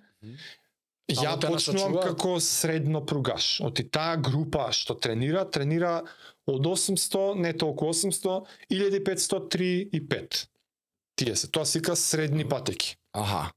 [1.10, 3.62] ја те почнувам како средно пругаш.
[3.65, 6.04] Оти таа група што тренира, тренира
[6.45, 10.47] од 800, не толку 800, 1503 и 5.
[11.15, 12.97] Тие се, тоа се вика средни патеки.
[13.13, 13.52] Аха.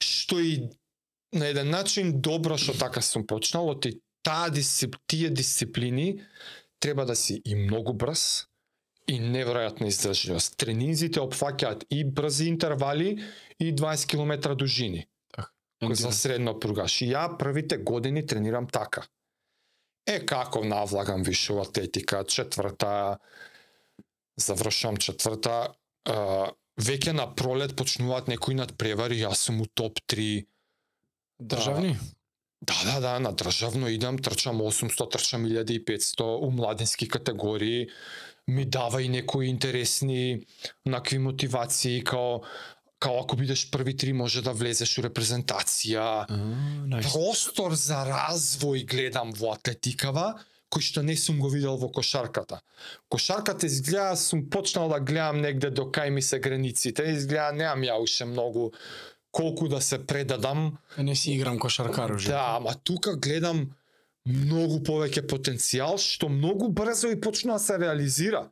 [0.00, 0.70] Што и
[1.32, 6.22] на еден начин добро што така сум почнал, оти таа дисцип, тие дисциплини
[6.80, 8.46] треба да си и многу брз
[9.08, 10.56] и неверојатна издржливост.
[10.56, 13.18] Тренинзите опфаќаат и брзи интервали
[13.58, 15.06] и 20 км дужини
[15.82, 17.00] за средно пругаш.
[17.02, 19.06] И ја првите години тренирам така.
[20.06, 23.18] Е, како навлагам више во атлетика, четврта,
[24.36, 25.74] завршам четврта,
[26.08, 30.46] а, веќе на пролет почнуваат некои надпревари, јас сум у топ 3.
[31.40, 31.96] Државни?
[32.62, 37.88] Да, да, да, на државно идам, трчам 800, трчам 1500 у младенски категории,
[38.48, 40.46] ми дава и некои интересни
[40.86, 42.40] накви мотивации, као
[43.00, 46.36] као ако бидеш први три може да влезеш у репрезентација, А,
[46.92, 47.12] најс.
[47.12, 50.34] простор за развој гледам во атлетикава,
[50.70, 52.60] кој што не сум го видел во кошарката.
[53.08, 57.96] Кошарката изгледа, сум почнал да гледам негде до кај ми се границите, изгледа немам ја
[58.02, 58.70] уште многу
[59.32, 60.78] колку да се предадам.
[60.98, 62.28] Не си играм кошаркар уже.
[62.28, 63.70] Да, ама тука гледам
[64.26, 68.50] многу повеќе потенцијал што многу брзо и почна да се реализира.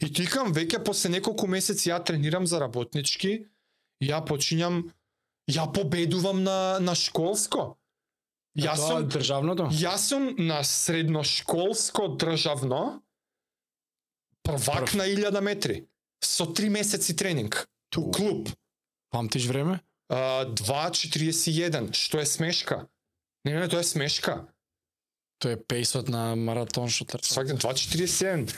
[0.00, 3.46] И тикам веќе после неколку месеци ја тренирам за работнички,
[4.02, 4.88] ја почињам
[5.50, 7.76] ја победувам на на школско.
[8.58, 9.68] Тоа сум државното?
[9.70, 13.02] Јас сум на средношколско државно
[14.42, 14.94] првак Прв.
[14.96, 15.86] на 1000 метри
[16.24, 17.68] со 3 месеци тренинг.
[17.96, 18.48] У клуб.
[19.10, 19.80] Памтиш време?
[20.08, 22.86] А, 2.41, што е смешка.
[23.44, 24.46] Не, не, тоа е смешка.
[25.38, 27.34] Тоа е пейсот на маратон што трча.
[27.34, 28.54] Сваќам 2.47.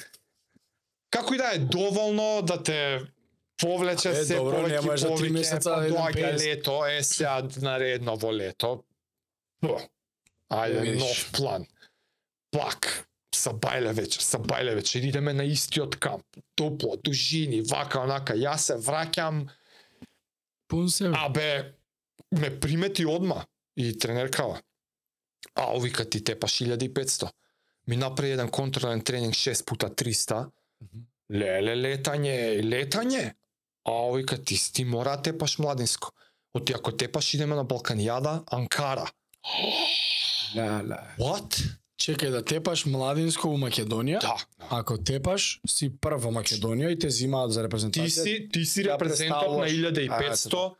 [1.13, 2.81] Како и да е доволно да те
[3.61, 6.45] повлече Е, се добро, не повеќе можеш за повеќе, месеца па еден доаѓа 50.
[6.47, 8.73] лето, е сега наредно во лето.
[10.53, 11.67] Ајде, нов план.
[12.53, 12.89] Пак,
[13.35, 16.25] са бајле вечер, са бајле вечер, идеме на истиот камп.
[16.55, 18.37] Топло, дужини, вака, онака.
[18.37, 19.47] Јас се враќам,
[20.73, 21.11] Пун се.
[21.15, 21.73] Абе,
[22.33, 23.45] ме примети одма
[23.77, 24.61] и тренеркава.
[25.55, 27.31] А, вика ти тепаш 1500.
[27.89, 30.47] Ми направи еден контролен тренинг 6 пута 300.
[31.33, 33.35] Леле, летање, летање.
[33.85, 36.13] А, вика ти, ти мора да тепаш младинско.
[36.55, 39.05] Оти ако тепаш идеме на Балканијада, Анкара.
[40.57, 41.01] Ла, ла.
[41.19, 41.61] What?
[42.03, 44.21] Чекај да тепаш младинско у Македонија.
[44.25, 44.35] Да.
[44.75, 48.05] Ако тепаш, си прв во Македонија и те зимаат за репрезентација.
[48.05, 50.47] Ти си, ти си репрезентант на представуваш.
[50.51, 50.71] 1500.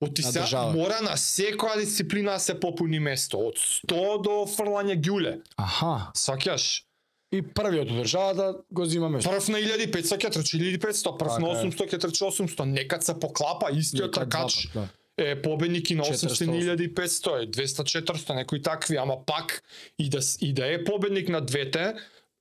[0.00, 3.38] Оти На се мора на секоја дисциплина да се попуни место.
[3.50, 5.34] Од 100 до фрлање ѓуле.
[5.60, 6.10] Аха.
[6.16, 6.86] Сакјаш?
[7.30, 9.30] И првиот од државата го зима место.
[9.30, 11.70] Прв на 1500 ќе трчи 1500, прв на Така е.
[11.70, 12.64] 800 ќе трчи 800.
[12.72, 14.88] Некад се поклапа истиот тркач пат,
[15.20, 16.94] е победник и на 800 400.
[16.94, 19.62] 1500, е 200 400, некои такви, ама пак
[19.98, 21.94] и да и да е победник на двете,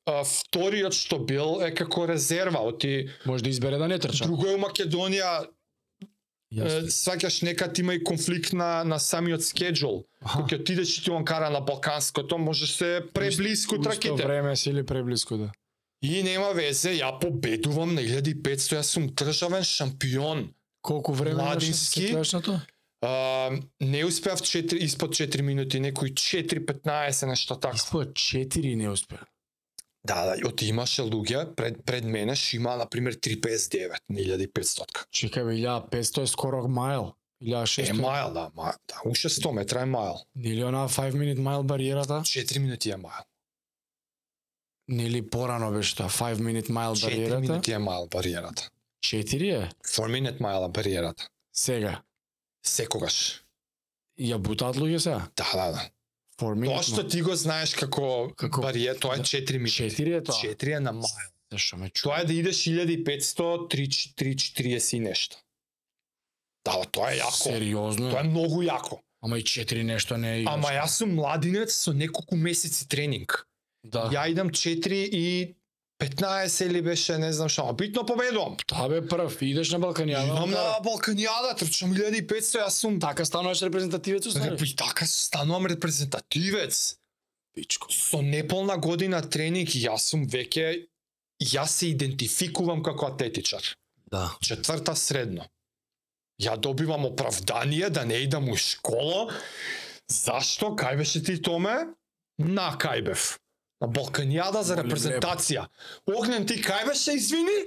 [0.06, 3.10] а, вториот што бил е како резерва, оти.
[3.26, 4.26] Може да избере да не трча.
[4.26, 5.46] друго е у Македонија,
[6.50, 6.90] Јасно.
[6.90, 10.06] сваќаш некад има и конфликт на на самиот скеджул.
[10.26, 14.24] Кога отидеш и ти он кара на балканското, можеш се преблиску У исто траките.
[14.24, 15.52] време си или преблиску, да.
[16.02, 20.54] И нема везе, ја победувам на 1500, јас сум државен шампион.
[20.82, 22.14] Колку време Младински.
[22.48, 22.66] на?
[23.02, 27.76] А, не успеав 4, испод 4 минути, некои 4-15, нешто така.
[27.76, 29.20] Испод 4 не успеа.
[30.04, 35.06] Да, да, оти имаше луѓе пред, пред мене, што има, например, 3.59 на 1500.
[35.12, 37.14] Чекај бе, 1500 е скоро майл.
[37.42, 37.92] Е, 1600.
[38.02, 40.16] майл, да, майл, да, уште 100 метра е майл.
[40.36, 42.14] Нели она 5 minute mile бариерата?
[42.14, 43.24] 4 минути е майл.
[44.88, 47.40] Нели порано беше тоа 5 minute mile 4 бариерата?
[47.40, 48.70] минути е майл бариерата.
[49.04, 49.70] 4 е?
[49.84, 51.30] 4 minute майл е бариерата.
[51.54, 52.02] Сега.
[52.66, 53.44] Секогаш.
[54.20, 55.28] Ја бутаат луѓе сега?
[55.36, 55.90] Да, да, да.
[56.40, 59.24] 4 minute Тоа што ти го знаеш како, Како- бариер, тоа е да.
[59.24, 59.90] 4 минути.
[59.90, 60.36] 4 е тоа.
[60.36, 61.30] 4 е на майл.
[61.52, 62.04] Зашо ме чу?
[62.04, 65.38] Тоа е да идеш 1500, 340 и нешто.
[66.66, 67.44] Да, тоа е јако.
[67.44, 68.12] Сериозно?
[68.12, 69.00] Тоа е многу јако.
[69.22, 70.46] Ама и четири нешто не е.
[70.48, 73.46] Ама јас сум младинец со неколку месеци тренинг.
[73.84, 74.08] Да.
[74.12, 75.56] Ја идам 4 и
[76.00, 78.56] 15 или беше, не знам што, битно победувам.
[78.68, 80.32] Тоа бе прв, идеш на Балканијада.
[80.32, 80.62] Идам да.
[80.64, 84.56] на Балканијада, трчам 1500, јас сум Така стануваш репрезентативец уствари.
[84.56, 86.96] И така станувам репрезентативец.
[87.54, 87.92] Пичко.
[87.92, 90.88] Со неполна година тренинг, јас сум веќе
[91.44, 93.64] јас се идентификувам како атлетичар.
[94.12, 94.30] Да.
[94.42, 95.48] Четврта средно.
[96.40, 99.34] Ја добивам оправдание да не идам у школа.
[100.08, 100.72] Зашто?
[100.80, 101.92] Кај беше ти томе?
[102.40, 103.36] На кај бев.
[103.80, 105.68] На Балканијада за репрезентација.
[106.12, 107.60] Огнен ти кај беше, извини?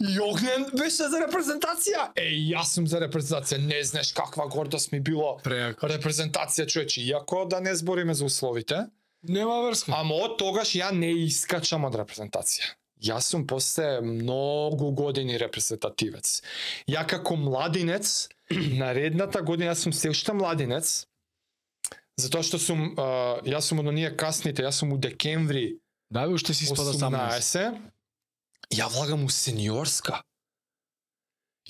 [0.00, 2.08] И Огнен беше за репрезентација?
[2.16, 3.58] Е, јас сум за репрезентација.
[3.60, 5.86] Не знаеш каква гордост ми било Преако.
[5.86, 8.86] репрезентација човече, иако да не збориме за условите.
[9.28, 9.92] Нема врска.
[9.96, 12.72] Ама од тогаш ја не искачам од репрезентација.
[13.02, 16.40] Јас сум после многу години репрезентативец.
[16.88, 21.06] Ја како младинец, наредната година јас сум се уште младинец,
[22.16, 26.34] затоа што сум, а, јас сум од оние касните, јас сум у декември Да, бе,
[26.34, 27.40] уште си спада 18.
[27.40, 27.80] 18,
[28.76, 30.20] ја влагам у сениорска.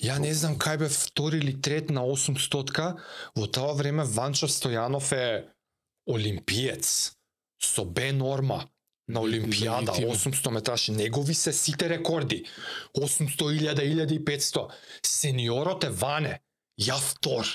[0.03, 2.97] Ја не знам кај бе втори или трет на 800-ка,
[3.39, 5.47] во тоа време Ванчо Стојанов е
[6.09, 7.13] олимпиец
[7.61, 8.65] со Б норма
[9.07, 10.15] на Олимпијада, Легитимно.
[10.15, 12.43] 800 метраши, негови се сите рекорди.
[12.97, 14.67] 800, 1000, 1500.
[15.05, 16.41] Сениорот е Ване,
[16.75, 17.47] ја втор.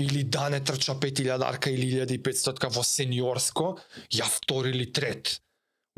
[0.00, 3.74] Или Дане трча 5000 арка или 1500 во сениорско,
[4.08, 5.40] ја втор или трет.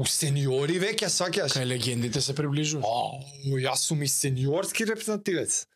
[0.00, 1.54] У сениори веќе сваќаш.
[1.54, 2.88] Кај легендите се приближува.
[2.88, 5.66] Ау, јас сум и сениорски репрезентативец.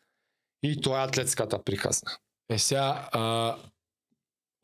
[0.65, 2.17] И тоа е атлетската приказна.
[2.49, 3.55] Е сега, а,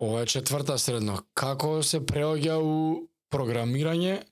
[0.01, 1.21] ова е четврта средно.
[1.37, 4.23] Како се преоѓа у програмирање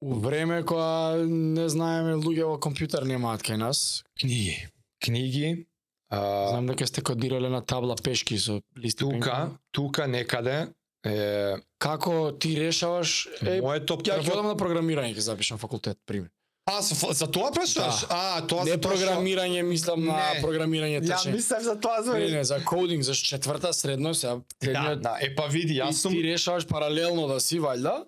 [0.00, 4.02] у време кога не знаеме луѓе во компјутер немаат кај нас.
[4.20, 4.56] Книги.
[5.04, 5.66] Книги.
[6.10, 10.68] А, Знам дека сте кодирале на табла пешки со листи тука, тука некаде
[11.06, 15.98] е Како ти решаваш е моето Ја ќе прво одам на програмирање, ќе запишам факултет,
[16.06, 16.30] пример.
[16.66, 18.00] А, за, за тоа прашуваш?
[18.00, 18.06] Да.
[18.10, 20.42] А, тоа не за тоа програмирање, мислам на Не.
[20.42, 21.32] програмирање Ја трчање.
[21.32, 22.32] мислев за тоа Не, звери.
[22.32, 26.22] не, за кодинг, за четврта средно, сега Да, да, е па види, јас сум ти
[26.22, 28.04] решаваш паралелно да си валјда.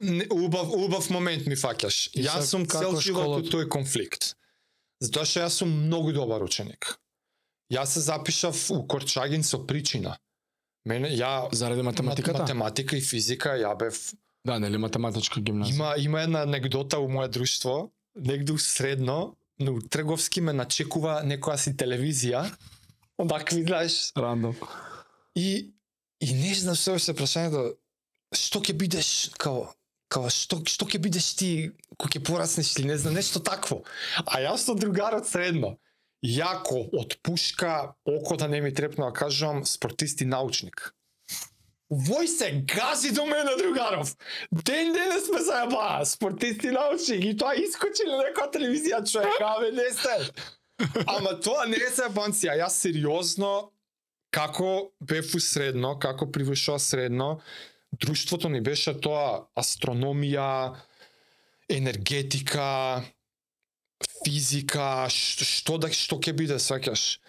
[0.00, 2.14] Не, убав убав момент ми фаќаш.
[2.16, 4.34] Јас сум цел живот у тој конфликт.
[5.00, 6.98] Затоа што јас сум многу добар ученик.
[7.72, 10.16] Јас се запишав у Корчагин со причина.
[10.84, 12.42] Мене ја Заради математиката?
[12.42, 14.12] математика и физика ја бев
[14.44, 15.74] Да, нели математичка гимназија.
[15.74, 21.76] има има една анегдота у моје друштво, негде средно, но трговски ме начекува некоја си
[21.76, 22.50] телевизија.
[23.18, 24.56] Одакви знаеш, рандом.
[25.34, 25.72] И
[26.20, 27.76] и не знам што се прашањето
[28.32, 29.68] што ќе бидеш као
[30.10, 31.50] као што што ќе бидеш ти
[31.96, 33.82] кога ќе пораснеш или не знам нешто такво.
[34.26, 35.76] А јас со другарот средно
[36.24, 40.94] јако од пушка око да не ми трепно да кажувам спортист и научник.
[41.90, 44.14] Вој се гази до мене другаров.
[44.52, 49.72] Ден денес сме зајабаа, спортист и научник и тоа искочи на некоја телевизија човек, абе
[49.74, 50.30] не сте.
[51.06, 53.72] Ама тоа не е зајабанција, јас сериозно
[54.30, 57.40] како бев у средно, како привршува средно,
[57.92, 60.76] друштвото ни беше тоа астрономија,
[61.70, 63.02] енергетика,
[64.24, 67.20] физика, што, што да што ќе биде, сваќаш.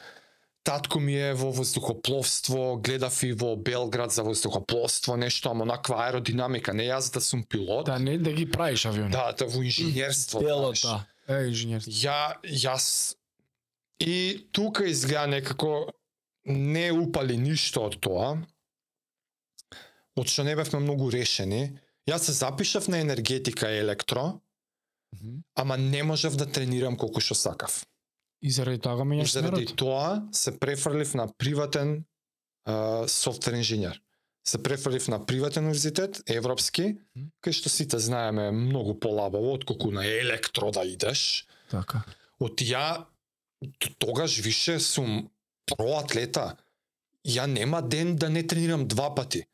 [0.62, 6.74] Татко ми е во воздухопловство, гледав и во Белград за воздухопловство, нешто, ама онаква аеродинамика,
[6.74, 7.88] не јас да сум пилот.
[7.89, 9.10] Да, не да ги правиш авиони.
[9.12, 10.39] Да, да во инженерство.
[10.39, 10.82] знаеш.
[10.82, 11.02] Делото.
[11.28, 11.82] Е, инженер.
[11.89, 13.15] Ја, јас
[14.02, 15.89] и тука изгледа некако
[16.45, 18.38] не упали ништо од тоа.
[20.15, 21.80] Од што не бевме многу решени.
[22.10, 24.41] Јас се запишав на енергетика и електро,
[25.56, 27.86] ама не можев да тренирам колку што сакав.
[28.41, 29.78] И заради тоа го И менјаш заради смерот.
[29.78, 32.06] тоа се префрлив на приватен
[33.08, 34.02] софтвер инженер.
[34.43, 36.97] Се префрлив на приватен универзитет, европски,
[37.45, 41.45] кај што сите знаеме многу полабаво отколку на електро да идеш.
[41.69, 42.02] Така.
[42.39, 43.06] Од ја
[44.00, 45.30] тогаш више сум
[45.69, 46.58] проатлета.
[47.28, 49.45] Ја нема ден да не тренирам два пати.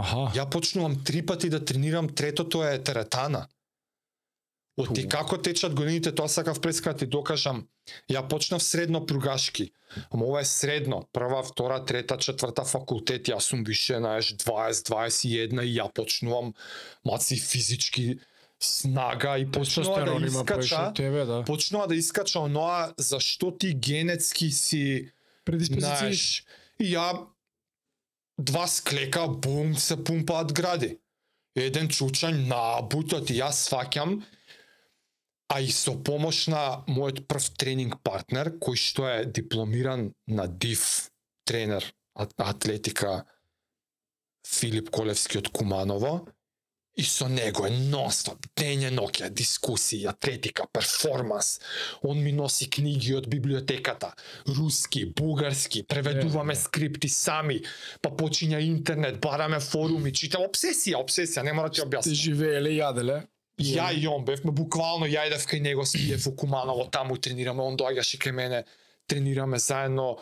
[0.00, 0.30] Аха.
[0.34, 3.46] Ја почнувам три пати да тренирам, третото е теретана.
[4.80, 5.08] Од ти Ту.
[5.12, 7.66] како течат годините, тоа сакав преска да ти докажам.
[8.10, 9.70] Ја почнав средно пругашки.
[10.10, 11.04] Ама ова е средно.
[11.12, 13.28] Прва, втора, трета, четврта факултет.
[13.28, 16.54] Јас сум више, знаеш, 20, 21 и ја почнувам
[17.04, 18.20] маци физички
[18.60, 21.44] снага и почнува да искача тебе, да.
[21.44, 25.10] почнува да искача оноа за што ти генетски си,
[25.44, 25.96] Предиспозиции.
[25.96, 26.44] знаеш,
[26.78, 27.26] и ја
[28.40, 30.96] два склека, бум, се пумпаат гради.
[31.58, 34.20] Еден чучањ набутот и јас сваќам,
[35.50, 40.84] а и со помош на мојот прв тренинг партнер, кој што е дипломиран на ДИФ
[41.44, 41.84] тренер
[42.14, 43.24] атлетика
[44.46, 46.20] Филип Колевски од Куманово,
[46.96, 51.60] и со него е нонстоп, дење ноќе, дискусии, атлетика, перформанс.
[52.02, 54.12] Он ми носи книги од библиотеката,
[54.58, 56.60] руски, бугарски, преведуваме Е, е.
[56.60, 57.60] скрипти сами,
[58.02, 62.14] па почиња интернет, бараме форуми, читам обсесија, обсесија, не мора да ти Ти објаснам.
[62.14, 63.22] живееле, јаделе.
[63.60, 67.76] Ја и он бевме буквално ја идев кај него спиев во Куманово, таму тренираме, он
[67.76, 68.64] доаѓаше кај мене,
[69.06, 70.16] тренираме заедно.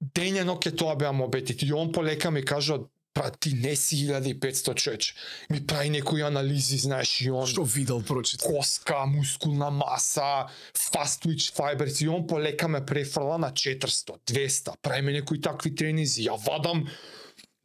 [0.00, 1.66] Дење ноќе тоа беа мобетите.
[1.66, 2.78] И он полека ми кажа,
[3.14, 5.14] пра ти не си 1500 човече.
[5.50, 8.42] Ми прави некои анализи, знаеш, и он Што видел прочит?
[8.42, 15.02] коска, мускулна маса, fast twitch fibers и он полека ме префрла на 400, 200, прави
[15.02, 16.88] ме некои такви тренизи, ја вадам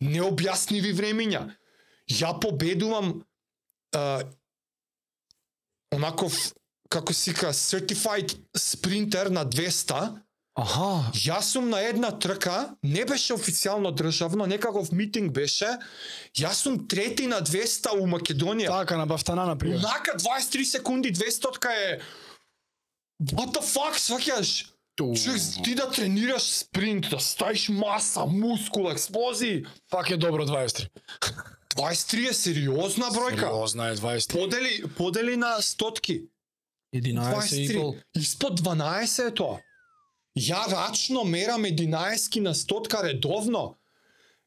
[0.02, 1.56] необјасниви времиња.
[2.10, 3.24] Ја победувам
[3.96, 4.24] а,
[5.96, 6.54] онаков
[6.90, 10.25] како си ка certified sprinter на 200,
[10.56, 15.68] Аха, Јас сум на една трка, не беше официјално државно, некаков митинг беше.
[16.40, 18.68] Јас сум трети на 200 у Македонија.
[18.68, 19.78] така на Бафтана, например.
[19.78, 22.00] Унака 23 секунди 200 е
[23.24, 24.72] What the fuck, сваќаш?
[24.98, 29.66] Човек, ти да тренираш спринт, да ставиш маса, мускул, експлозии.
[29.90, 30.90] Пак е добро 23.
[31.76, 33.40] 23 е сериозна бројка.
[33.40, 34.32] Сериозна е 23.
[34.32, 36.22] Подели, подели на стотки.
[36.96, 37.96] 11 и пол.
[38.16, 38.22] 23.
[38.22, 39.60] Испод 12 е тоа.
[40.36, 43.78] Ја рачно мерам 11 на стотка редовно.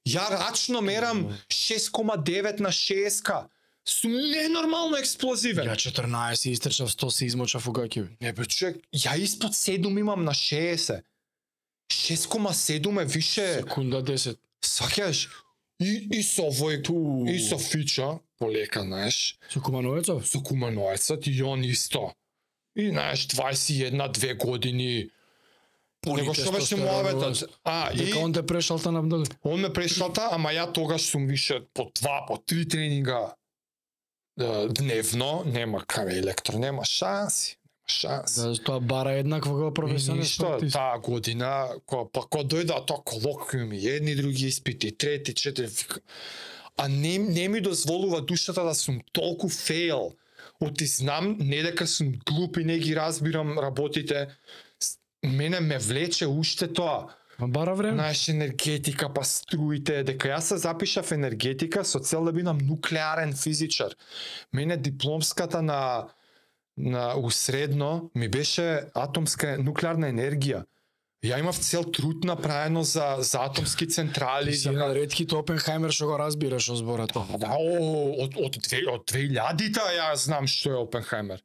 [0.09, 3.49] Ја рачно мерам 6,9 на 6
[3.89, 5.64] Сум ненормално експлозивен.
[5.68, 8.09] Ја 14 истрчав 100 се измочав у гаќеви.
[8.20, 11.03] Не бе, човек, ја испод 7 имам на 60.
[11.93, 14.36] 6,7 е више, Секунда 10.
[14.62, 15.28] сваќаш?
[15.80, 17.24] И, и со овој, Ту.
[17.24, 20.26] и со фича, полека, знаеш, Со Кумановецов?
[20.26, 22.12] со куманоецот и он исто.
[22.76, 25.11] И знаеш, 21-2 години,
[26.07, 27.51] Него што беше муаветот.
[27.65, 29.27] А, и Дека он те прешалта на бдоли.
[29.43, 33.35] он ме прешалта, ама ја тогаш сум више по два, по три тренинга
[34.71, 37.57] дневно, нема кај електро, нема шанси.
[37.57, 38.41] Нема шанси.
[38.41, 40.73] Да, тоа бара еднакво како И професионален ништо, спортист.
[40.73, 41.51] таа година,
[41.87, 46.01] кога, па кога дојда тоа колоквиуми, едни други испити, трети, четири, вика-
[46.77, 50.13] а не, не ми дозволува душата да сум толку фейл.
[50.61, 54.29] Оти знам, не дека сум глуп и не ги разбирам работите,
[55.29, 57.09] мене ме влече уште тоа.
[57.39, 57.95] Ма бара време.
[57.95, 63.95] Знаеш, енергетика, па струите, дека јас се запишав енергетика со цел да бидам нуклеарен физичар.
[64.53, 66.09] Мене дипломската на
[66.79, 70.62] на усредно ми беше атомска нуклеарна енергија.
[71.26, 76.18] Ја имав цел труд направено за за атомски централи, си за ретките Опенхаймер што го
[76.18, 77.14] разбираш од зборот.
[77.43, 78.59] Да, о, од од
[78.95, 81.43] од 2000-та ја знам што е Опенхаймер.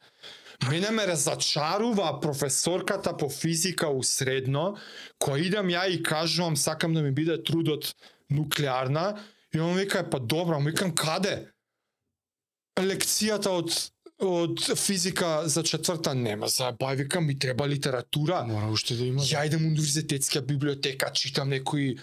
[0.70, 4.78] Мене ме разочарува професорката по физика у средно,
[5.20, 7.96] која идам ја и кажувам сакам да ми биде трудот
[8.30, 9.20] нуклеарна,
[9.54, 11.50] и он вика па добро, му викам каде?
[12.80, 13.94] Лекцијата од
[14.24, 18.44] од физика за четврта нема, заебај викам ми треба литература.
[18.48, 19.22] Мора уште да има.
[19.22, 21.98] Ја идем у универзитетска библиотека, читам некои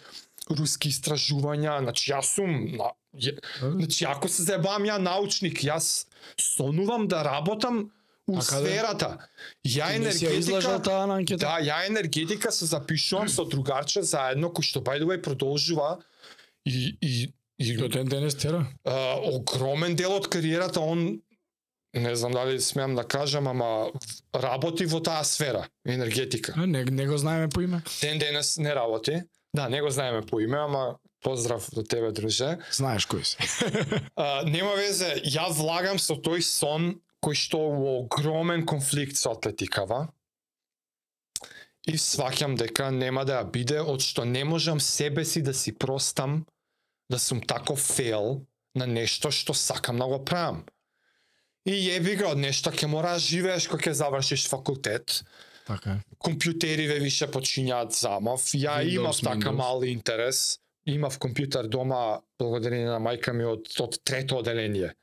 [0.50, 6.06] руски истражувања, значи јас сум на ја, значи ако се заебавам ја научник, јас
[6.36, 7.90] сонувам да работам
[8.30, 9.18] у сферата.
[9.66, 11.40] Ја енергетика таа на анкета?
[11.46, 15.98] Да, ја енергетика се запишувам со другарче заедно кој што by the way продолжува
[16.66, 18.66] и и и До ден денес тера.
[18.84, 21.20] а, огромен дел од кариерата он
[21.94, 23.90] не знам дали смеам да кажам, ама
[24.34, 26.54] работи во таа сфера, енергетика.
[26.56, 27.82] А, Не, не го знаеме по име.
[28.00, 29.22] Ден денес не работи.
[29.54, 32.58] Да, не го знаеме по име, ама поздрав до тебе, друже.
[32.72, 33.36] Знаеш кој си.
[34.16, 40.08] А, нема везе, ја влагам со тој сон кој што во огромен конфликт со атлетикава.
[41.88, 45.72] И сваќам дека нема да ја биде, од што не можам себе си да си
[45.72, 46.44] простам
[47.10, 48.44] да сум тако фейл
[48.74, 50.64] на нешто што сакам да го правам.
[51.66, 55.22] И јеби го, од нешто ќе мора да живееш кога ќе завршиш факултет
[55.70, 56.00] Така е.
[56.18, 58.42] компјутериве више почињаат замав.
[58.54, 59.56] Ја Windows, имав така Windows.
[59.56, 60.58] мал интерес.
[60.86, 64.94] Имав компјутер дома благодарение на мајка ми од од трето оделение.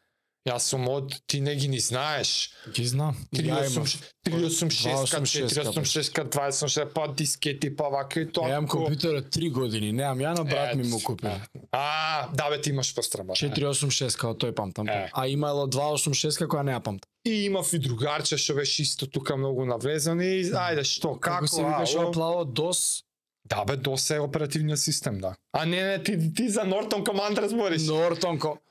[0.48, 2.50] Јас сум од ти не ги ни знаеш.
[2.72, 3.18] Ги знам.
[3.36, 3.88] Ја имам.
[4.28, 8.48] 386 286, 486 26 па дискети па вака и тоа.
[8.48, 11.36] Ја имам компјутер од 3 години, немам ја, но брат ми му купил.
[11.72, 13.36] А, да бе ти имаш пострама.
[13.36, 14.88] 486 као тој памтам.
[14.88, 17.10] А имало 286 која не ја памтам.
[17.28, 21.48] И имав и другарче што беше исто тука многу навлезен и ајде што како, Како
[21.48, 22.10] се викаше ало?
[22.10, 23.04] оплаво DOS?
[23.48, 25.36] Да бе, DOS е оперативниот систем, да.
[25.52, 27.84] А не, не, ти, ти за Norton Command разбориш.
[27.88, 28.58] Нортонко.
[28.60, 28.67] А,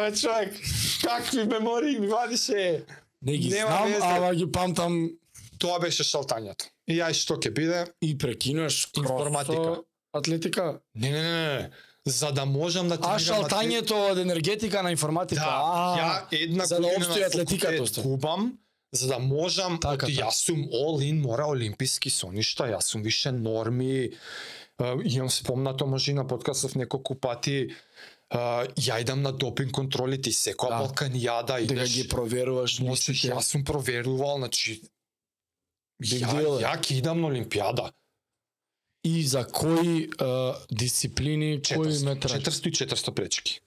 [0.00, 0.54] бе, човек,
[1.02, 2.84] какви мемории ми вадише.
[3.22, 4.00] Не ги Нема знам, везе.
[4.02, 5.10] ама ги памтам
[5.58, 6.66] Тоа беше шалтањето.
[6.88, 7.84] И ај што ќе биде?
[8.02, 9.76] и прекинуваш Информатика.
[10.12, 10.80] Атлетика.
[10.94, 11.70] Не, не, не, не.
[12.06, 15.40] За да можам да А тренирам шалтањето од енергетика на информатика.
[15.40, 18.02] Да, а, ја една за да атлетиката, факултет осто.
[18.02, 18.58] губам,
[18.92, 20.12] за да можам, Така, така.
[20.12, 24.10] јас сум all in, мора олимписки со ништа, јас сум више норми,
[24.78, 27.70] uh, имам спомнато може и на подкастов неколку пати,
[28.30, 28.38] uh,
[28.76, 30.80] ја идам на допинг контроли, ти секоја Да.
[30.80, 33.28] Балканијада дека идеш, ги проверуваш можеш, листите.
[33.30, 34.80] јас сум проверувал, значи,
[36.02, 37.90] Big ја, ја ќе идам на Олимпијада.
[39.04, 42.32] И за кои а, дисциплини, кои 400, метраж?
[42.34, 43.60] 400 и 400 пречки.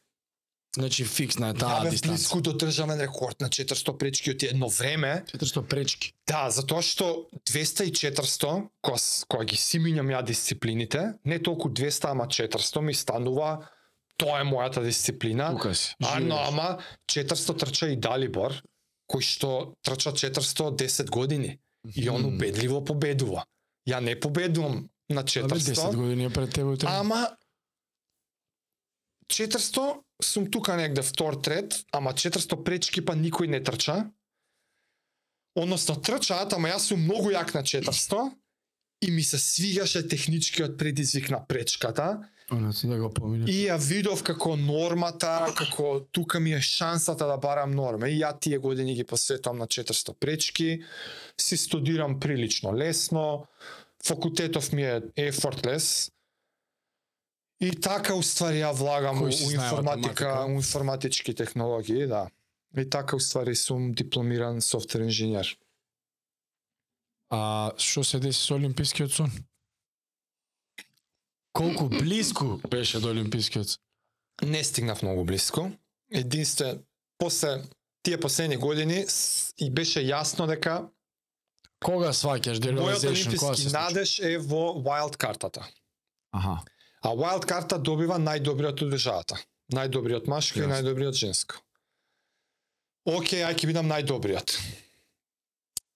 [0.76, 2.08] Значи фиксна е Ја таа дистанца.
[2.10, 6.14] близко до државен рекорд на 400 пречки од едно време, 400 пречки.
[6.28, 11.70] Да, затоа што 200 и 400, кога, с- кога ги симињам ја дисциплините, не толку
[11.70, 13.70] 200, ама 400 ми станува,
[14.18, 15.54] тоа е мојата дисциплина.
[16.04, 16.78] А, но, ама
[17.12, 18.54] 400 трча и Далибор,
[19.08, 21.60] кој што трча 410 години.
[21.96, 23.46] И он убедливо победува.
[23.88, 26.64] Ја не победувам на Абе, 400, 10 години е пред тебе.
[26.64, 26.88] утре.
[26.90, 27.30] ама
[29.32, 34.12] 400 сум тука негде втор трет, ама 400 пречки па никој не трча.
[35.56, 38.32] Односно трчаат, ама јас сум многу јак на 400
[39.02, 43.50] и ми се свигаше техничкиот предизвик на пречката Она си да го поминеш.
[43.50, 48.08] и ја видов како нормата, како тука ми е шансата да барам норма.
[48.08, 50.84] И ја тие години ги посветувам на 400 пречки,
[51.38, 53.46] си студирам прилично лесно,
[54.06, 56.12] факултетов ми е effortless,
[57.60, 62.28] И така уствари ја влагам у, информатика, у информатички технологии, да.
[62.78, 65.58] И така уствари сум дипломиран софтвер инженер.
[67.30, 69.34] А што се деси со олимпискиот сон?
[71.58, 73.80] Колку близко беше до олимпискиот?
[74.42, 75.72] Не стигнав многу близко.
[76.12, 76.84] Единствен,
[77.18, 77.64] после
[78.04, 79.06] тие последни години
[79.58, 80.90] и беше јасно дека
[81.82, 85.66] Кога сваќаш the мојот олимписки надеж е во wild картата.
[86.32, 86.62] Аха.
[87.02, 89.38] А wild карта добива најдобриот од државата.
[89.74, 91.58] Најдобриот машко и најдобриот женско.
[93.08, 94.58] Океј, ај ќе бидам најдобриот.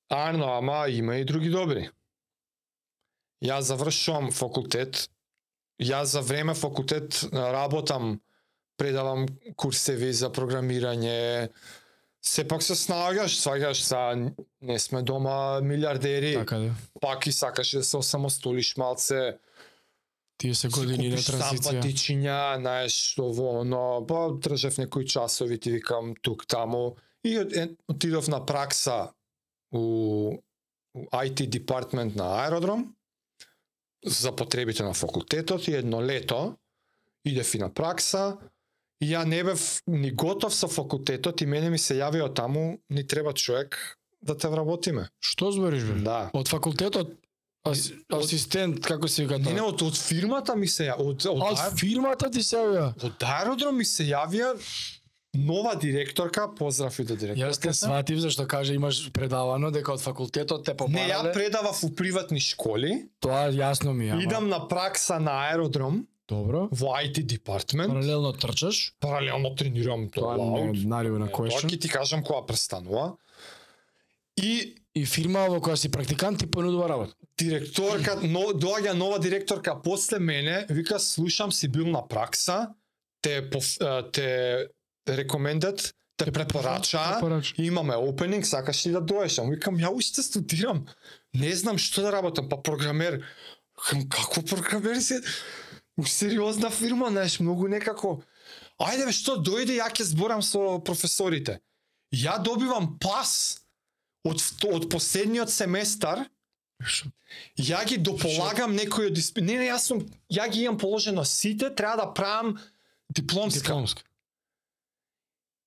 [0.09, 1.89] Арно, ама има и други добри.
[3.45, 5.10] Јас завршувам факултет.
[5.81, 8.19] Јас за време факултет работам,
[8.77, 9.25] предавам
[9.55, 11.49] курсеви за програмирање.
[12.21, 14.01] Сепак се снаѓаш, сваѓаш са
[14.61, 16.73] не сме дома милиардери, Така да.
[17.01, 19.37] пак и сакаш да се осамостолиш малце,
[20.41, 21.69] Тие се години на транзиција.
[21.69, 27.37] Сампатичиња, знаеш, ово, но па држав некои часови, ти викам тук таму и
[27.87, 29.11] отидов на пракса
[29.71, 30.33] у,
[30.93, 32.95] у IT департмент на аеродром
[34.05, 36.55] за потребите на факултетот и едно лето
[37.25, 38.37] идев и на пракса
[39.01, 42.81] и ја не бев ни готов со факултетот и мене ми се јави од таму
[42.89, 45.07] ни треба човек да те вработиме.
[45.19, 45.99] Што збориш бе?
[46.01, 46.29] Да.
[46.33, 47.17] Од факултетот
[47.65, 49.53] ас, Од- асистент како се вика Не, тоа?
[49.53, 52.87] не, од, од фирмата ми се ја, од, од, од фирмата ти се јавија?
[53.03, 54.53] Од аеродром ми се јавија
[55.33, 57.73] нова директорка, поздрав и до Јас те директорката.
[57.73, 63.07] сватив зашто каже имаш предавано дека од факултетот те Не, ја предавав у приватни школи,
[63.19, 64.11] Тоа јасно ми е.
[64.11, 66.67] ама- идам на пракса на аеродром Добро.
[66.71, 68.93] во IT департмент, Паралелно трчаш.
[68.99, 70.77] паралелно тренирам тоа Тоа е лаут.
[70.85, 71.69] наливо на Тоа question.
[71.69, 73.15] ќе ти кажам која престанува.
[74.37, 77.13] И И фирма во која си практикант ти понудува работа.
[77.37, 82.67] директорка, но, доаѓа нова директорка после мене, вика слушам си бил на пракса,
[83.21, 83.49] те
[84.03, 84.67] те
[85.07, 87.53] рекомендат, те препорачаа, Препорач.
[87.57, 89.39] имаме опенинг, сакаш ли да доеш?
[89.39, 90.85] Ам викам, ја уште студирам.
[91.33, 93.23] Не знам што да работам, па програмер.
[93.73, 95.21] Кам, како програмер си?
[95.97, 98.21] У сериозна фирма, знаеш, многу некако.
[98.81, 101.59] Ајде бе, што дојде, ја ќе зборам со професорите.
[102.13, 103.61] Ја добивам пас
[104.25, 106.25] од, од последниот семестар,
[107.57, 109.41] ја ги дополагам некои од испи...
[109.41, 110.01] Не, не, јас сум,
[110.33, 112.57] ја ги имам положено сите, треба да правам
[113.09, 113.61] дипломска.
[113.61, 114.01] Дипломска.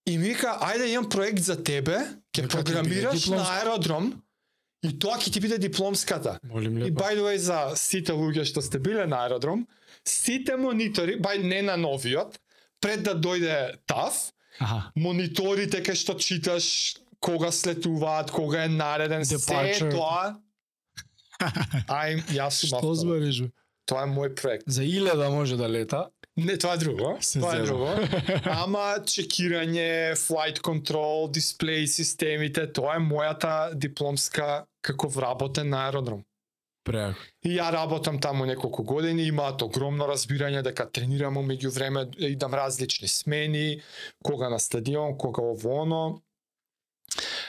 [0.07, 1.97] И ми вика, ајде имам проект за тебе,
[2.31, 4.11] ќе биде програмираш на аеродром
[4.83, 6.39] и тоа ќе ти биде дипломската.
[6.45, 7.01] Молим И лепо.
[7.01, 9.67] by the way за сите луѓе што сте биле на аеродром,
[10.05, 12.37] сите монитори, бај не на новиот,
[12.81, 14.13] пред да дојде ТАФ,
[14.61, 14.93] Аха.
[14.95, 19.91] мониторите кај што читаш кога слетуваат, кога е нареден, се Departure.
[19.91, 20.37] тоа.
[21.91, 22.95] Ај, јас сум Што автор.
[22.95, 23.43] збориш?
[23.87, 24.69] Тоа е мој проект.
[24.69, 26.09] За иле да може да лета.
[26.37, 27.15] Не, тоа е друго.
[27.21, 27.89] Се тоа е друго.
[28.65, 36.25] Ама чекирање, flight control, дисплеј системите, тоа е мојата дипломска како вработен на аеродром.
[36.85, 37.23] Преако.
[37.47, 43.09] И ја работам таму неколку години, имаат огромно разбирање дека тренирам меѓу време, идам различни
[43.09, 43.81] смени,
[44.23, 46.03] кога на стадион, кога ово оно.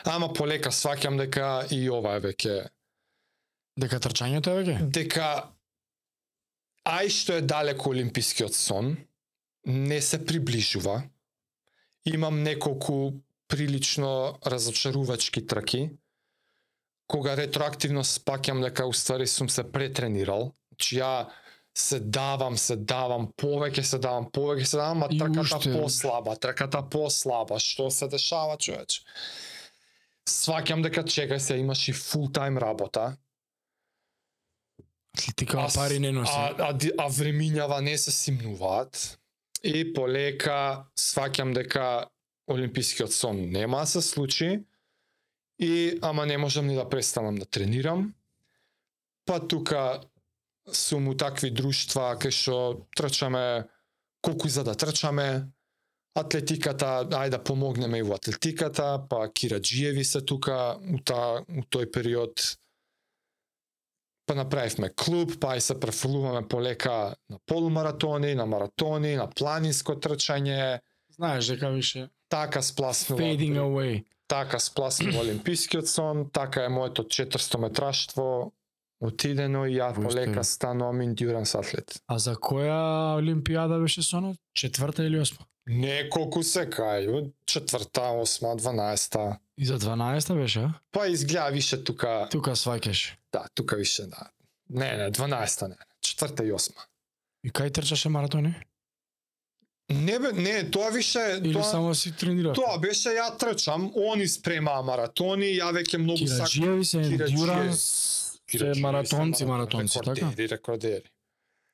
[0.06, 2.56] Ама полека сваќам дека и ова е веќе
[3.76, 4.76] Дека трчањето е веќе?
[4.88, 5.28] дека
[6.86, 8.96] ај што е далеко олимпискиот сон,
[9.66, 11.04] не се приближува.
[12.06, 15.90] Имам неколку прилично разочарувачки траки,
[17.08, 20.54] кога ретроактивно спаќам дека уствари сум се претренирал.
[20.72, 21.28] Значи ја
[21.76, 25.74] се давам, се давам, повеќе се давам, повеќе се давам, а трката уште.
[25.74, 29.02] послаба, трката послаба, што се дешава, човече?
[30.30, 33.18] Сваќам дека чекај се, имаш и фул тайм работа,
[35.16, 36.32] Атлетика с- пари не носи.
[36.36, 39.18] А, а, а времињава не се симнуваат.
[39.64, 42.06] И полека сваќам дека
[42.48, 44.60] олимпискиот сон нема да се случи.
[45.60, 48.14] И ама не можам ни да престанам да тренирам.
[49.26, 50.02] Па тука
[50.68, 53.66] сум у такви друштва кај што трчаме
[54.22, 55.48] колку за да трчаме.
[56.16, 61.92] Атлетиката, ајде да помогнеме и во атлетиката, па Кираджиеви се тука у, та, у тој
[61.92, 62.40] период
[64.26, 70.80] па направивме клуб, па и се префрлуваме полека на полумаратони, на маратони, на планинско трчање,
[71.16, 74.04] Знаеш дека више така спласнува fading away.
[74.28, 78.52] така спласнува олимпискиот сон, така е моето 400 метраштво
[79.02, 82.02] отидено и ја полека станувам индюранс атлет.
[82.08, 84.38] А за која олимпијада беше сонот?
[84.54, 85.46] Четврта или осма?
[85.68, 89.40] Не колку се кај, четврта, осма, дванаеста.
[89.58, 90.74] И за 12 беше, а?
[90.92, 93.16] Па изгледа више тука, Тука сваќаш.
[93.32, 94.30] да, тука више, да.
[94.70, 96.82] Не, не, дванаеста не, четврта и осма.
[97.44, 98.54] И кај трчаше маратони?
[99.90, 102.56] Не бе, не, тоа више, Или тоа, само си тренирав?
[102.56, 106.46] Тоа беше ја трчам, они спремаа маратони, ја веќе многу сакам.
[106.46, 107.82] Кираджиеви се ендюранс,
[108.50, 110.16] се маратонци, маратонци, така?
[110.16, 111.10] Рекордери, рекордери.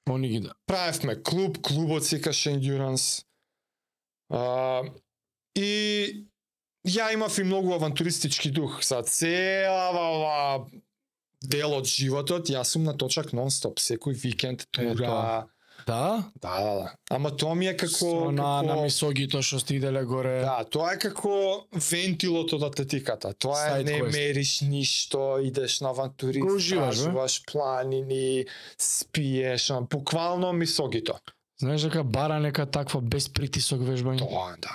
[0.10, 0.54] Они ги да.
[0.66, 3.24] Правевме клуб, клубот се каше Endurance.
[4.32, 4.84] А,
[5.56, 6.28] и
[6.88, 8.84] ја имав и многу авантуристички дух.
[8.84, 10.68] За цела ова
[11.42, 15.48] дел од животот, јас сум на точак нон-стоп, секој викенд, тура.
[15.88, 16.30] Да?
[16.42, 16.94] Да, да, да.
[17.10, 17.90] Ама тоа ми е како...
[17.90, 18.68] Со на, како...
[18.68, 20.36] на мисогито што сте иделе горе.
[20.46, 21.34] Да, тоа е како
[21.74, 23.34] вентилот од атлетиката.
[23.34, 24.14] Тоа е Side не quest.
[24.14, 28.46] мериш ништо, идеш на авантури, стражуваш планини,
[28.78, 31.18] спиеш, буквално мисогито.
[31.62, 34.24] Знаеш дека бара нека таква без притисок вежбање?
[34.26, 34.74] Тоа, да.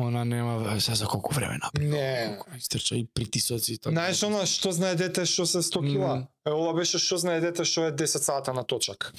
[0.00, 1.88] Она нема се за колку време направи.
[1.88, 2.38] Не.
[2.56, 3.92] Истрча и притисоци и така.
[3.92, 6.14] Знаеш она што знае дете што се 100 кила?
[6.16, 6.26] Мм.
[6.48, 9.12] Е, ова беше што знае дете што е 10 сата на точак.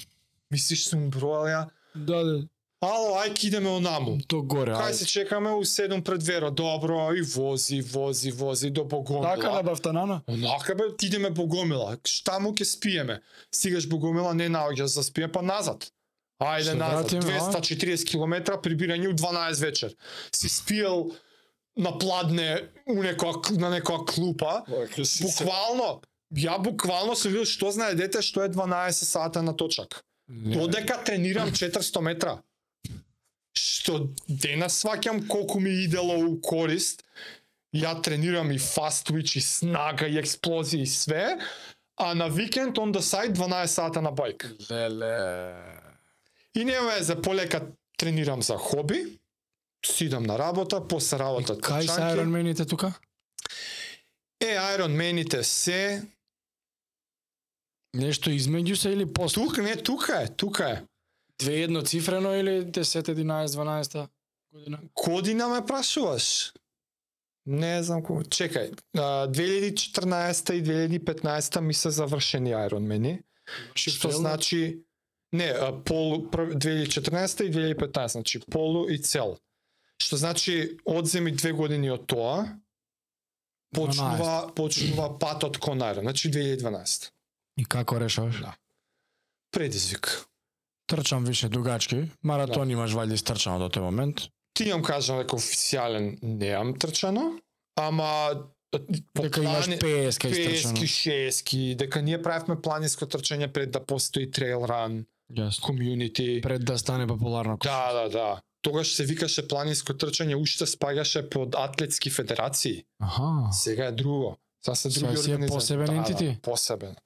[0.50, 1.62] Мислиш сум бројал ја?
[1.94, 2.38] Да, да.
[2.82, 4.18] Ало, ајки идеме онаму.
[4.26, 4.74] То горе.
[4.74, 9.34] Кај се чекаме у 7 пред вера, добро, и вози, вози, вози до Богомила.
[9.34, 10.22] Така на Бафтанана?
[10.26, 11.98] Онака бе, идеме Богомила.
[12.06, 13.20] Шта му ќе спиеме?
[13.54, 15.90] Стигаш Богомила, не наоѓаш за спие, па назад.
[16.38, 17.50] Ајде Се назад, вратиме, а?
[17.50, 19.94] 240 км прибирање у 12 вечер.
[20.32, 21.10] Си спиел
[21.76, 24.62] на пладне у некоја, на некоја клупа.
[25.22, 26.00] Буквално,
[26.34, 30.04] ја буквално се видел што знае дете што е 12 сата на точак.
[30.28, 32.38] Додека тренирам 400 метра.
[33.58, 37.02] Што денес сваќам колку ми идело у корист.
[37.74, 41.36] Ја тренирам и fast twitch и снага и експлозии и све,
[41.96, 44.46] а на викенд on the side 12 сата на бајк.
[44.70, 45.77] Леле.
[46.56, 49.18] И не везе, полека тренирам за хоби,
[49.86, 52.20] сидам на работа, после работа Кај се трчанки.
[52.20, 52.92] Ironman-ите тука?
[54.40, 56.02] Е, Ironman-ите се,
[57.96, 59.42] Нешто измеѓу се или после?
[59.42, 60.82] тука не, тука е, тука е.
[61.38, 64.08] Две едноцифрено или 10, 11, 12
[64.52, 64.78] година?
[64.94, 66.52] Година ме прашуваш?
[67.46, 68.24] Не знам кога.
[68.24, 73.22] Чекај, а, 2014 и 2015 ми се завршени Ironman-и,
[73.74, 74.84] што значи
[75.32, 75.52] не,
[75.84, 79.38] полу прв- 2014 и 2015, значи полу и цел.
[79.98, 82.58] Што значи одземи две години од тоа,
[83.72, 87.10] почнува почнува патот кон Iron, значи 2012.
[87.56, 88.40] И како решаваш?
[88.40, 88.54] Да.
[89.50, 90.24] Предизвик.
[90.86, 92.08] Трчам више дугачки.
[92.22, 92.72] Маратон Да.
[92.72, 94.28] имаш валјда истрчано до тој момент.
[94.54, 97.40] Ти имам кажам дека официјален неам трчано,
[97.76, 98.44] ама
[99.14, 100.76] Дека имаш плани- 50 истрчано.
[100.76, 105.64] 50 шески, дека ние правевме планинско трчање пред да постои трейл ран, Јасно.
[105.64, 106.40] комјунити.
[106.42, 107.58] Пред да стане популарно.
[107.62, 108.40] Да, да, да.
[108.62, 112.84] Тогаш се викаше планинско трчање, уште спаѓаше под атлетски федерации.
[112.98, 113.52] Аха.
[113.52, 114.36] Сега е друго.
[114.64, 115.56] Сега се други Сега си е организации.
[115.56, 116.26] посебен да, ентити.
[116.26, 116.96] Да, посебен.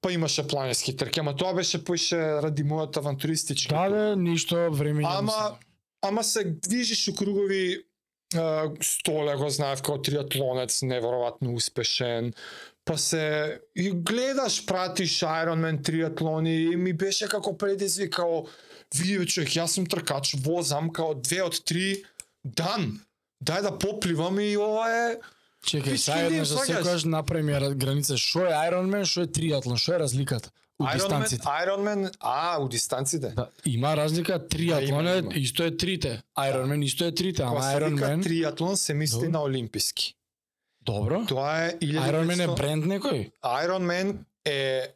[0.00, 3.74] Па имаше планински трки, ама тоа беше поише ради мојот авантуристички.
[3.74, 5.58] Да, да, ништо време Ама, да
[6.02, 7.84] ама се движиш у кругови
[8.80, 12.32] Столе го знаев како триатлонец, неверојатно успешен.
[12.84, 18.42] Па се и гледаш, пратиш Ironman триатлони и ми беше како предизвик, као
[18.94, 22.02] види човек, јас сум тркач, возам као две од три
[22.44, 23.00] дан.
[23.42, 25.20] Дај да попливам и ова е
[25.62, 26.82] Чекај, не, за сваќаш?
[26.82, 28.18] секојаш направи граница.
[28.18, 30.50] Што е Ironman, што е триатлон, што е разликата
[30.82, 31.46] у Ironman, дистанците?
[31.46, 33.28] Ironman, а, у дистанците.
[33.36, 36.22] Да, има разлика, триатлон е исто е трите.
[36.38, 40.14] Ironman исто е трите, ама се вика Ironman триатлон се мисли на олимписки.
[40.82, 41.24] Добро.
[41.26, 42.10] Тоа е 1900...
[42.10, 43.30] Ironman е бренд некој?
[43.44, 44.94] Ironman е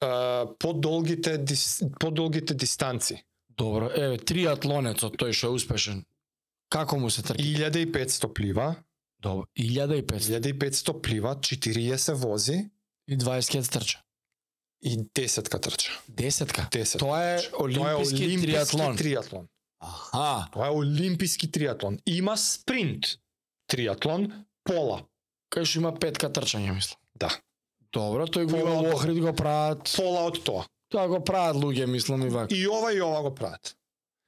[0.00, 1.82] а, подолгите дис...
[2.00, 3.22] подолгите дистанци.
[3.50, 3.90] Добро.
[3.96, 6.04] Еве, триатлонецот, тој што е успешен.
[6.68, 7.42] Како му се трки?
[7.56, 8.74] 1500 плива,
[9.18, 9.46] Добро.
[9.58, 12.68] 1500 1500 плива, 40 вози
[13.08, 14.02] и 20 ке трча.
[14.82, 15.92] и 10 ка трча.
[16.08, 16.68] Десетка.
[16.70, 16.98] 10.
[16.98, 18.96] Тоа е олимписки, Тоа е олимписки триатлон.
[18.96, 19.46] триатлон.
[19.80, 20.48] Аха.
[20.52, 21.98] Тоа е олимписки триатлон.
[22.06, 23.04] Има спринт
[23.66, 25.02] триатлон, пола.
[25.50, 26.98] Кај што има петка трчање, мислам.
[27.14, 27.30] Да.
[27.92, 29.92] Добро, тој го има Охрид го прават.
[29.96, 30.66] Пола од тоа.
[30.88, 32.54] Тоа го прават луѓе, мислам и вака.
[32.54, 33.76] И ова и ова го прават.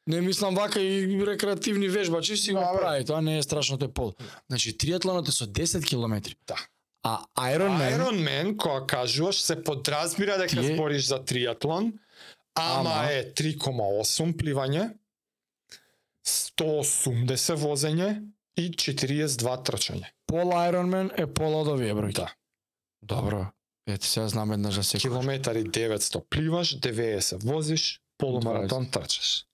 [0.07, 4.14] Не мислам вака и рекреативни вежбачи си го прави, тоа не е страшно тој пол.
[4.49, 6.37] Значи триатлонот е со 10 километри.
[6.47, 6.57] Да.
[7.05, 11.93] А Ironman, Ironman, кога кажуваш, се подразбира дека Тие- збориш за триатлон,
[12.55, 14.95] ама, Ама- е 3,8 пливање,
[16.25, 18.09] 180 возење
[18.57, 20.07] и 42 трчање.
[20.29, 22.20] Пол Ironman е пола од овие бројки.
[22.20, 22.29] Да.
[23.03, 23.47] Добро.
[23.89, 25.09] Ете сега знам еднаш за секој.
[25.09, 28.93] Километари 900 пливаш, 90 возиш, полумаратон 20.
[28.93, 29.45] трчаш.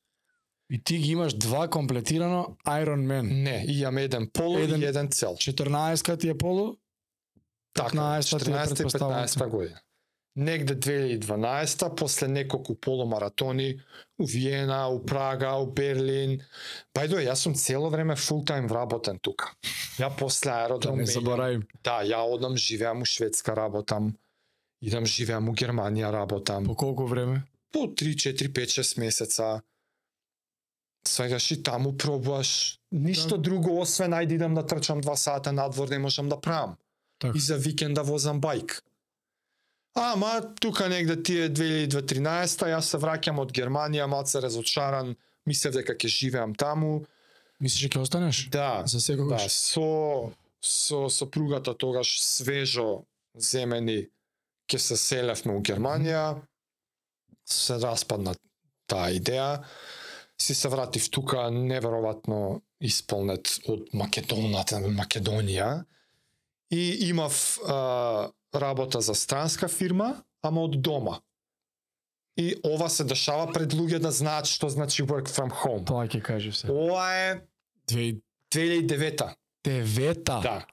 [0.71, 3.23] И ти ги имаш два комплетирано Ironman.
[3.43, 5.37] Не, имам еден полу Еден- и еден цел.
[5.37, 6.77] 14 ти е полу,
[7.75, 9.81] Така, 15-та ти е 14 и претпоставувам 15 година.
[10.37, 13.81] Негде 2012 после неколку полумаратони
[14.19, 16.41] у Виена, у Прага, у Берлин.
[16.95, 19.53] Бајдо, јас сум цело време фул тайм вработен тука.
[19.99, 21.63] Ја после да аеродром не менјам- заборавим.
[21.85, 24.17] Да, ја одам живеам у Шведска работам.
[24.83, 26.67] Идам живеам у Германија работам.
[26.67, 27.45] По колку време?
[27.73, 29.63] По 3, 4, 5, 6 месеца.
[31.07, 32.81] Свегаш и таму пробуваш.
[32.91, 33.43] Ништо Да.
[33.43, 36.77] друго освен ајде идам да трчам 2 сата надвор не можам да правам.
[37.21, 37.39] Така.
[37.39, 38.81] И за викенда возам бајк.
[39.95, 45.15] Ама тука негде тие 2013 јас се враќам од Германија, малце разочаран,
[45.47, 47.05] мислев дека ќе живеам таму.
[47.63, 48.41] Мислиш дека ќе останеш?
[48.51, 49.47] Да, За да, секогаш.
[49.53, 53.05] со со сопругата тогаш свежо
[53.39, 54.09] земени
[54.67, 56.43] ќе се селевме у Германија.
[57.47, 58.35] Се распадна
[58.91, 59.63] таа идеја.
[60.41, 65.85] Си се вратив тука неверојатно исполнет од Македоната, Македонија.
[66.75, 71.21] И имав а, работа за странска фирма, ама од дома.
[72.37, 75.87] И ова се дешава пред луѓе да знаат што значи work from home.
[75.87, 76.71] Тоа ќе кажеш се.
[76.73, 77.29] Ова е
[77.87, 80.65] 2009 2009 Да.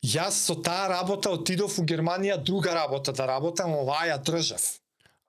[0.00, 4.80] Јас со таа работа отидов у Германија друга работа да работам, оваа ја држав.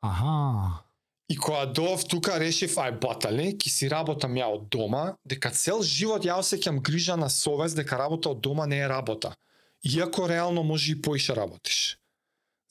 [0.01, 0.84] Аха.
[1.27, 5.84] И кога дов тука решив ај батале, ќе си работам ја од дома, дека цел
[5.84, 9.36] живот ја осеќам грижа на совест дека работа од дома не е работа.
[9.84, 11.97] Иако реално може и поише работиш.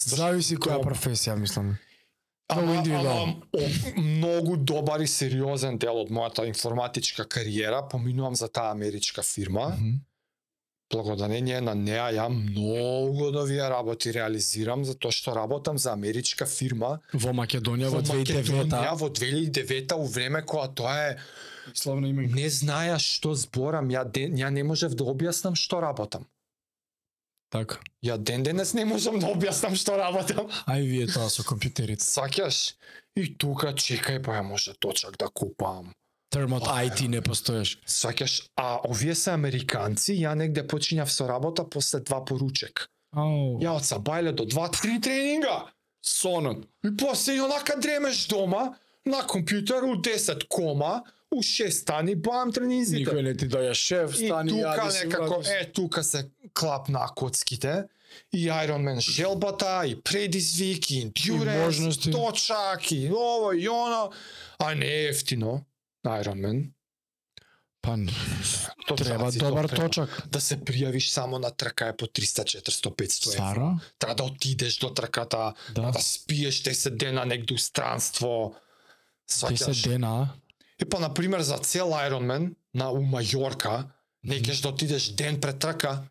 [0.01, 1.75] Зависи која професија, мислам.
[2.49, 8.73] Ама, ама, о, многу добар и сериозен дел од мојата информатичка кариера поминувам за таа
[8.73, 9.77] америчка фирма.
[9.77, 10.01] Мгм.
[10.91, 17.31] благодарение на неа ја многу новија работи реализирам затоа што работам за америчка фирма Во
[17.37, 21.17] Македонија во во 2009 Македонија во 2009 у време кога тоа е
[21.75, 22.27] Словно име.
[22.27, 26.27] не знаја што зборам, ја ја не можев да објаснам што работам.
[27.51, 27.81] Така.
[28.03, 30.47] Ја ден денес не можам да објаснам што работам.
[30.71, 32.05] Ај вие тоа со компјутерите.
[32.07, 32.77] Сакаш?
[33.19, 35.91] И тука чекај па ја може точак да купам.
[36.31, 37.79] Термот Па, IT не постоеш.
[37.87, 38.47] Сакаш?
[38.57, 42.87] А овие се американци, ја негде почињав со работа после два поручек.
[43.11, 43.59] Ау.
[43.59, 45.67] Ја од Сабајле до два, три тренинга.
[46.01, 46.69] сонот.
[46.85, 52.53] И после и онака дремеш дома, на компјутер у 10 кома, у 6 стани, бам
[52.53, 53.05] тренинзите.
[53.05, 55.53] Никој не ти доја шеф, И стани тука јади некако, се.
[55.55, 56.21] е, тука се
[56.55, 57.85] клапна коцките.
[58.33, 62.11] И Ironman желбата, и предизвик, и endurance, можности.
[62.11, 64.11] точак, и ово, и оно.
[64.59, 65.65] А не ефтино,
[66.05, 66.71] Ironman.
[67.83, 67.97] Па
[68.89, 69.83] Точаци треба то добар треба.
[69.85, 70.29] точак.
[70.29, 73.55] Да се пријавиш само на трка е по 300, 400, 500 евра.
[73.55, 73.81] Сара?
[73.99, 75.83] Треба да отидеш до трката, Да.
[75.83, 78.55] да спиеш 10 дена негде у странство.
[79.31, 79.89] Сваќаш?
[79.89, 80.29] дена.
[80.83, 83.85] И па, например, за цел Ironman на у Мајорка,
[84.25, 86.03] не кеш да отидеш ден пред трка,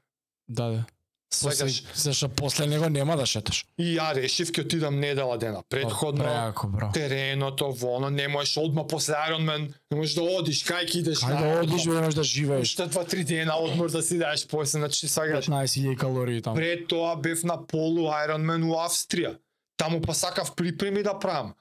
[0.47, 0.85] Да, да.
[1.33, 1.83] Сваќаш?
[1.95, 3.65] зашто после него нема да шеташ.
[3.77, 5.61] И ја решив ќе отидам недела дена.
[5.69, 6.89] Предходно, Преако, бро.
[6.93, 11.33] тереното, воно, не можеш одма после Ironman, не можеш да одиш, кај ќе идеш Кај
[11.33, 11.95] на да одиш, одмор?
[11.95, 12.61] веднаш да живееш.
[12.63, 15.45] Уште два-три дена одмор да си даеш после, значи сакаш.
[15.45, 16.55] 15.000 калории таму.
[16.55, 19.37] Пред тоа бев на полу Ironman у Австрија.
[19.77, 21.53] Таму па сакав припреми да правам.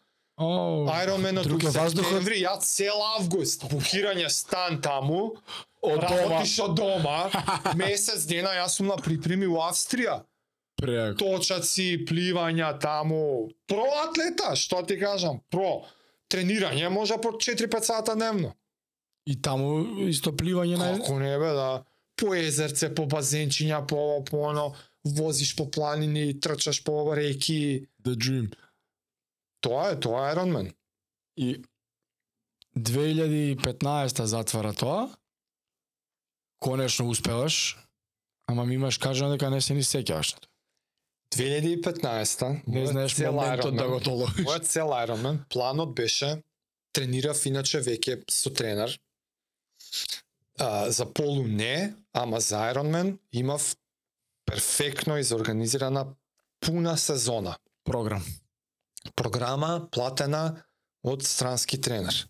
[1.43, 2.12] Друг е у воздухот.
[2.12, 5.36] септември, ја цел август, букирање стан таму,
[5.82, 7.30] Од работиш од дома,
[7.78, 10.22] месец дена јас сум на припреми у Австрија.
[10.78, 11.18] Преако.
[11.18, 13.51] Точаци, пливања таму.
[13.70, 15.82] Про атлета, што ти кажам, про.
[16.30, 18.53] Тренирање може по 4-5 сата дневно.
[19.26, 21.82] И таму исто пливање на Како не бе, да.
[22.18, 24.72] По езерце, по базенчиња, по ово, по оно,
[25.05, 27.86] возиш по планини, трчаш по реки.
[28.05, 28.53] The Dream.
[29.61, 30.74] Тоа е, тоа е Ironman.
[31.36, 31.62] И
[32.78, 35.09] 2015 затвара тоа.
[36.61, 37.78] Конечно успеваш,
[38.46, 40.48] ама ми имаш кажано дека не се ни сеќаваш на тоа.
[41.36, 44.46] 2015-та, Не знаеш моментот да го толовиш.
[44.46, 46.42] Мојот цел Ironman, планот беше
[46.92, 48.94] тренирав иначе веќе со тренер.
[50.59, 53.76] А, за полу не, ама за Ironman имав
[54.46, 56.06] перфектно изорганизирана
[56.61, 57.56] пуна сезона.
[57.84, 58.24] Програм.
[59.14, 60.64] Програма платена
[61.02, 62.26] од странски тренер.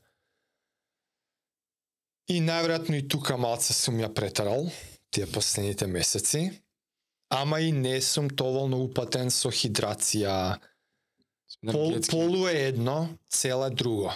[2.29, 4.69] И најверојатно и тука малце сум ја претерал
[5.11, 6.51] тие последните месеци,
[7.33, 10.59] ама и не сум доволно упатен со хидрација,
[11.65, 14.13] Пол, полу е едно, цел е друго.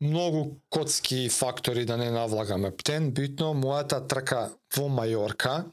[0.00, 5.66] Многу коцки фактори да не навлагаме птен, битно мојата трка во Мајорка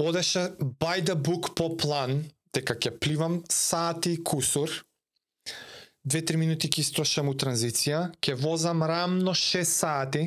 [0.00, 2.24] одеше by the book по план
[2.54, 4.70] дека ќе пливам сати кусур,
[6.08, 10.26] 2-3 минути ќе истрошам у транзиција, ќе возам рамно 6 сати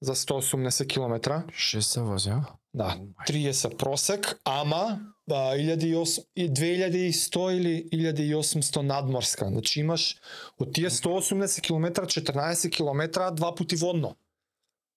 [0.00, 1.42] за 180 км.
[1.48, 2.44] 6 се вози, а?
[2.74, 2.96] Да,
[3.26, 5.00] 30 просек, ама
[5.30, 9.48] а, 1800 и 2100 или 1800 надморска.
[9.48, 10.16] Значи имаш
[10.58, 14.14] од тие 180 км 14 км два пати водно.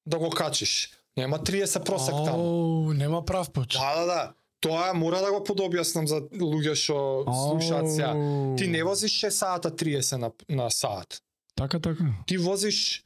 [0.05, 0.91] Да го качиш.
[1.17, 2.93] Нема 30 просек таму.
[2.93, 3.67] Нема прав пат.
[3.73, 4.33] Да, да, да.
[4.61, 8.11] Тоа мора да го подобјаснам за луѓе што слушаат сега.
[8.57, 11.21] Ти не возиш 6 сата 30 на, на сат.
[11.55, 12.05] Така, така.
[12.27, 13.03] Ти возиш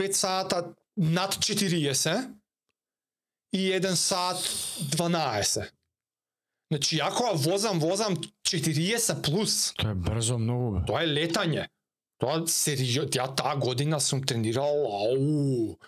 [0.00, 2.28] 5 сата над 40
[3.52, 4.36] и 1 сат
[4.96, 5.70] 12.
[6.70, 9.72] Значи, ако ја возам, возам 40 плюс.
[9.80, 10.84] Тоа е брзо многу, бе.
[10.86, 11.64] Тоа е летање.
[12.20, 15.78] Тоа сериозно, ја таа година сум тренирал, ау.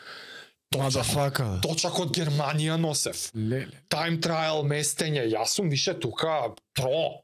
[0.78, 1.58] Мадафака.
[1.62, 3.30] точак од Германија носев.
[3.34, 3.74] Леле.
[3.90, 7.22] Time trial местење, јас сум више тука про.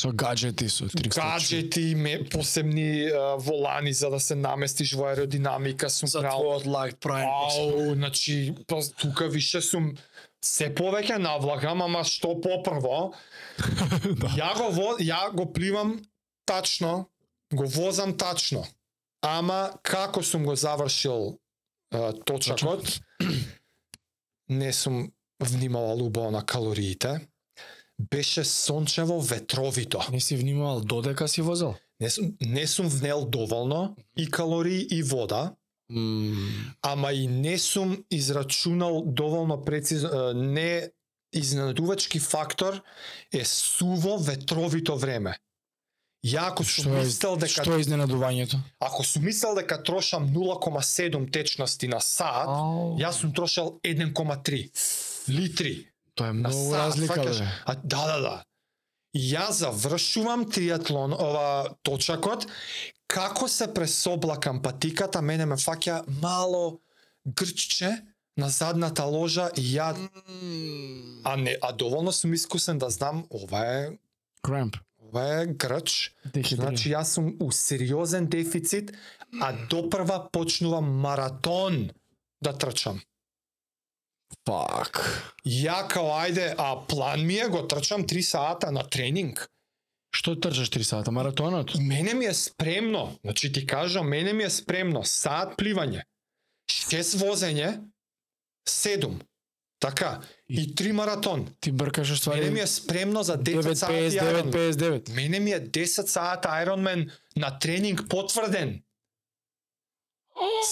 [0.00, 1.12] Со гаджети, со 300.
[1.14, 6.40] Гаджети, ме, посебни а, волани за да се наместиш во аеродинамика сум За правил.
[6.40, 7.28] твојот лайк прайм.
[7.28, 9.92] Ау, значи, па, тука више сум
[10.42, 13.12] се повеќе навлагам, ама што попрво,
[14.22, 14.32] да.
[14.32, 16.00] ја го во, ја го пливам
[16.48, 17.06] тачно,
[17.52, 18.64] го возам тачно.
[19.22, 21.36] Ама како сум го завршил
[22.24, 23.00] точакот,
[24.48, 27.28] не сум внимавал убаво на калориите.
[28.10, 30.00] Беше сончево ветровито.
[30.12, 31.74] Не си внимавал додека си возел?
[32.00, 35.54] Не сум, не сум внел доволно и калории и вода,
[35.90, 36.74] Мм.
[36.82, 40.90] ама и не сум израчунал доволно прецизно, не
[41.32, 42.82] изненадувачки фактор
[43.32, 45.38] е суво ветровито време.
[46.22, 48.60] Ја ако сум Што е, мислел дека што е изненадувањето?
[48.78, 52.94] ако сум мислел дека трошам 0,7 течности на сат, Ау.
[52.98, 54.70] јас сум трошал 1,3
[55.28, 57.38] литри Тоа е многу разлика, факаш?
[57.38, 57.48] бе.
[57.64, 58.42] А, да, да, да.
[59.16, 62.46] Ја завршувам триатлон, ова точакот,
[63.08, 66.80] како се пресоблакам патиката, мене ме фаќа мало
[67.26, 67.90] грчче
[68.36, 69.90] на задната ложа и ја
[71.24, 73.90] а не а доволно сум искусен да знам ова е
[74.42, 74.76] Крамп.
[75.12, 76.12] Ова е грч.
[76.32, 78.92] Значи јас сум у сериозен дефицит,
[79.40, 81.90] а допрва почнувам маратон
[82.42, 83.00] да трчам.
[84.48, 84.98] Фак.
[85.44, 89.46] Ја као ајде, а план ми е го трчам 3 сата на тренинг.
[90.12, 91.12] Што трчаш 3 сата?
[91.12, 91.74] Маратонот?
[91.80, 96.02] Мене ми е спремно, значи ти кажам, мене ми е спремно, саат пливање,
[96.68, 97.80] 6 возење,
[98.68, 99.20] 7.
[99.82, 101.54] Така, и 3 маратон.
[101.60, 102.40] Ти бркаш ствари.
[102.40, 104.72] Мене ми е спремно за 10 сати 9.59, Ironman.
[104.74, 105.14] 59.
[105.14, 108.82] Мене ми е 10 сата Ironman на тренинг потврден.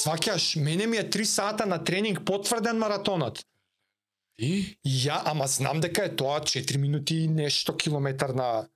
[0.04, 3.42] Сваќаш, мене ми е 3 сата на тренинг потврден маратонот.
[4.38, 4.78] И?
[4.86, 8.68] Ја, ама знам дека е тоа 4 минути и нешто километар на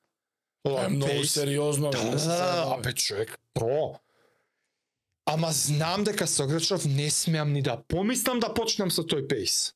[0.66, 1.30] е многу пейс.
[1.30, 1.90] сериозно.
[1.90, 4.00] Да, да да, да, да, човек, про.
[5.26, 9.74] Ама знам дека со Грчов не смеам ни да помислам да почнам со тој пейс.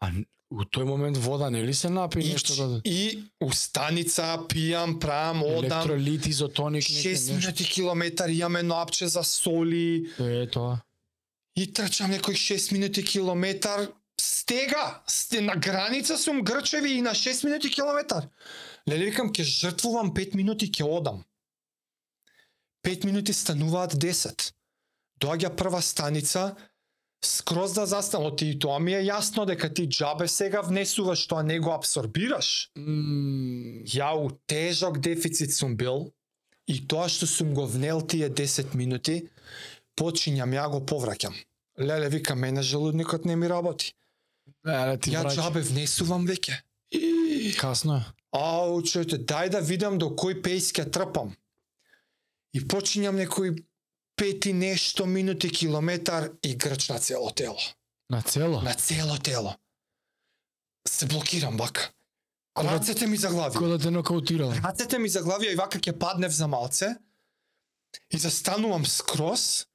[0.00, 0.10] А
[0.50, 4.98] у тој момент вода не ли се напи И, нешто да и у станица пијам,
[5.00, 7.32] правам, одам, електролит, изотоник, 6 нешто.
[7.34, 10.80] минути километар, имам едно апче за соли, Е тоа.
[11.56, 13.88] и трчам некој 6 минути километар,
[14.20, 18.28] стега, сте на граница сум Грчеви и на 6 минути километар.
[18.88, 21.24] Леле викам, ќе жртвувам 5 минути, ќе одам.
[22.84, 24.52] 5 минути стануваат 10.
[25.20, 26.54] Доаѓа прва станица,
[27.26, 31.42] скроз да застана, оти и тоа ми е јасно дека ти џабе сега внесуваш тоа
[31.42, 32.70] не го абсорбираш.
[32.76, 36.12] Мм, Ја у тежок дефицит сум бил
[36.66, 39.28] и тоа што сум го внел тие 10 минути,
[39.96, 41.34] почињам ја го повраќам.
[41.78, 43.94] Леле вика мене желудникот не ми работи.
[44.66, 46.62] Еле ти Ја џабе внесувам веќе.
[47.58, 48.04] Касно е.
[48.32, 51.34] Ау, чуете, дај да видам до кој пејс ќе трпам.
[52.52, 53.54] И почињам некои
[54.16, 57.58] пети нешто минути километар и грч на цело тело.
[58.10, 58.62] На цело?
[58.62, 59.54] На цело тело.
[60.88, 61.92] Се блокирам вака.
[62.54, 63.52] Кога- Рацете ми заглавија.
[63.52, 64.52] Кој да те нокаутирал?
[64.64, 66.96] Рацете ми заглавија и вака ќе паднев за малце.
[68.10, 69.66] И застанувам скрос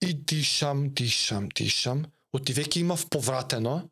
[0.00, 2.06] и дишам, дишам, дишам.
[2.32, 3.88] Оти веќе имав повратено.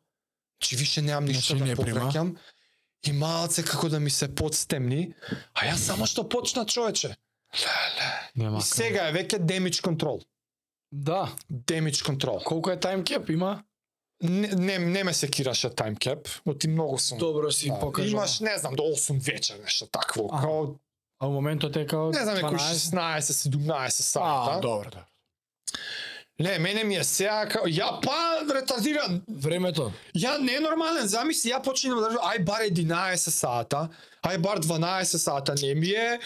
[0.61, 2.37] Чи више немам ништо Значи да повраќам.
[3.07, 5.15] И малце како да ми се подстемни.
[5.55, 7.17] А јас само што почна човече.
[8.37, 8.59] Нема.
[8.59, 10.23] И сега е веќе damage control.
[10.93, 11.33] Да.
[11.53, 12.43] Damage control.
[12.45, 13.63] Колку е таймкеп има?
[14.23, 17.19] Не, не, не ме секираше time cap, оти многу сум.
[17.19, 18.09] Добро си Да, покажа.
[18.09, 20.29] Имаш, не знам, до 8 вечер, нешто такво.
[20.33, 20.43] Аха.
[20.43, 20.67] Као,
[21.21, 23.19] А у моментот е као не знам, некои 12?
[23.19, 24.61] 16-17 А, сата.
[24.61, 25.05] добро, да.
[26.41, 28.17] Не, мене ми е сега, као, ја па
[28.55, 29.93] ретардиран, Времето.
[30.17, 33.89] ја не е нормален, замисли, ја починам да ај бар 11 сата,
[34.23, 36.19] ај бар 12 сата, не ми е,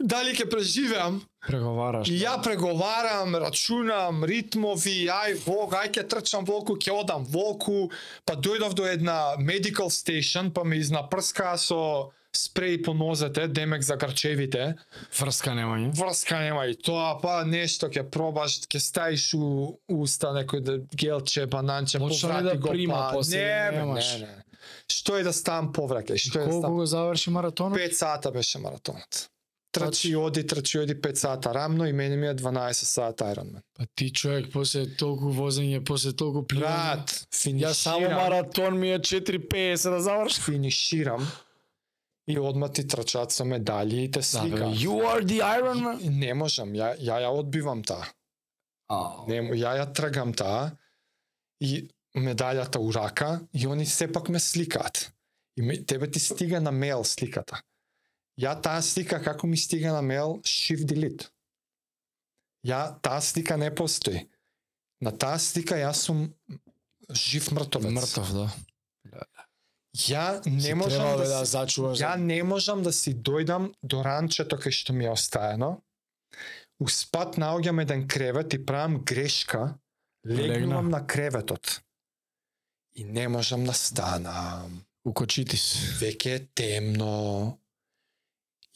[0.00, 2.08] дали ќе преживеам, Преговараш.
[2.10, 7.90] И ја преговарам, рачунам, ритмови, ај волк, ај ќе трчам волку, ќе одам волку,
[8.26, 13.96] па дојдов до една medical station, па ме изнапрска со спреј по нозете, демек за
[13.96, 14.74] гарчевите.
[15.20, 15.92] Врска немање.
[15.96, 21.46] Врска нема и тоа, па нешто ќе пробаш, ќе стаиш у уста некој да гелче,
[21.46, 24.12] бананче, Почна поврати да го, прима па, после, не, немаш?
[24.18, 24.42] не, не.
[24.90, 26.76] Што е да ставам повраќај, што е да Колку ставам?
[26.76, 27.78] го заврши маратонот?
[27.78, 29.28] 5 сата беше маратонот.
[29.76, 33.60] Трчи, Значи- оди, трчи, оди 5 сата рамно и мене ми е 12 сата Ironman.
[33.74, 36.60] Па ти човек после толку возење, после толку пливање.
[36.60, 40.44] Брат, финиширам, Ја само маратон ми е 4.50 да завршам.
[40.44, 41.28] финиширам
[42.28, 44.56] и одма ти трчаат со медали и те Да, слика.
[44.56, 46.00] you are the Iron Man.
[46.00, 48.06] И не можам, ја, ја ја одбивам таа.
[49.28, 50.70] Не, ја ја тргам таа
[51.60, 55.12] и медалјата у рака и они сепак ме сликаат.
[55.56, 57.60] И ме, тебе ти стига на мейл сликата.
[58.40, 61.30] Ја таа слика како ми стига на мейл shift delete.
[62.66, 64.26] Ја таа слика не постои.
[65.00, 66.34] На таа слика јас сум
[67.10, 67.92] жив мртовец.
[67.92, 68.46] Мртов, да.
[69.96, 71.98] Ја не Си можам да, да зачуваш.
[71.98, 75.80] ја не можам да си дојдам до ранчето кај што ми е остаено.
[76.80, 79.78] У спат наоѓам еден кревет и правам грешка.
[80.26, 80.98] Легнувам Легна.
[80.98, 81.80] на креветот.
[82.94, 84.84] И не можам да станам.
[85.04, 85.76] У кочитис.
[86.00, 87.58] Веќе е темно.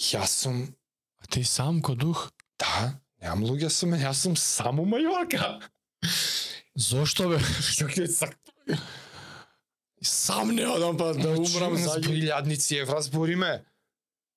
[0.01, 0.75] Јас сум,
[1.23, 2.31] А ти сам ко дух?
[2.59, 5.61] да, немам луѓе со мене, јас сум само Мајорка.
[6.75, 7.37] Зошто бе?
[7.77, 8.37] Јоке сак
[10.03, 13.65] Сам не одам па да умрам за илјадници евра збориме.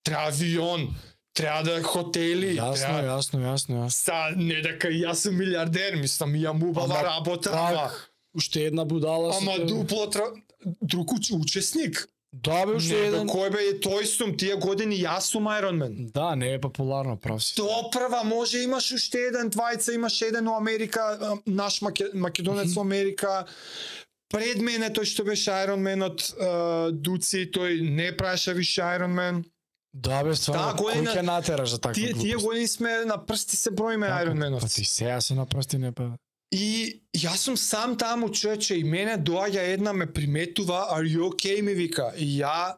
[0.04, 0.90] Треба авион,
[1.34, 3.90] треба да хотели, Јасно, треба јасно, јасно, јасно.
[3.90, 7.92] Са, не дека јас сум милиардер, мислам, ја мубава Ама работа, ама,
[8.36, 9.66] уште една будала ама тебе.
[9.72, 10.28] дупло тра...
[10.82, 12.10] друг уч- учесник.
[12.34, 13.28] Да бе, уште еден.
[13.30, 16.12] кој бе, тој сум, тие години јас сум Ironman.
[16.12, 17.54] Да, не е популарно, прав си.
[17.58, 22.82] До прва може имаш уште еден двајца, имаш еден у Америка, наш маке, македонец у
[22.82, 23.46] Америка.
[24.34, 29.44] Пред мене тој што беше Ironmanот, а, Дуци, тој не правеше више Ironman.
[29.94, 32.46] Да бе, стварно, Таа кој ќе натераш за таква Тие, тие глупост?
[32.46, 34.76] години сме на прсти се броиме Така, Па Ironmanovци.
[34.76, 36.18] ти сега си на прсти не па.
[36.54, 41.62] И јас сум сам таму човече и мене доаѓа една ме приметува, are you okay
[41.62, 42.12] ми вика.
[42.18, 42.78] И ја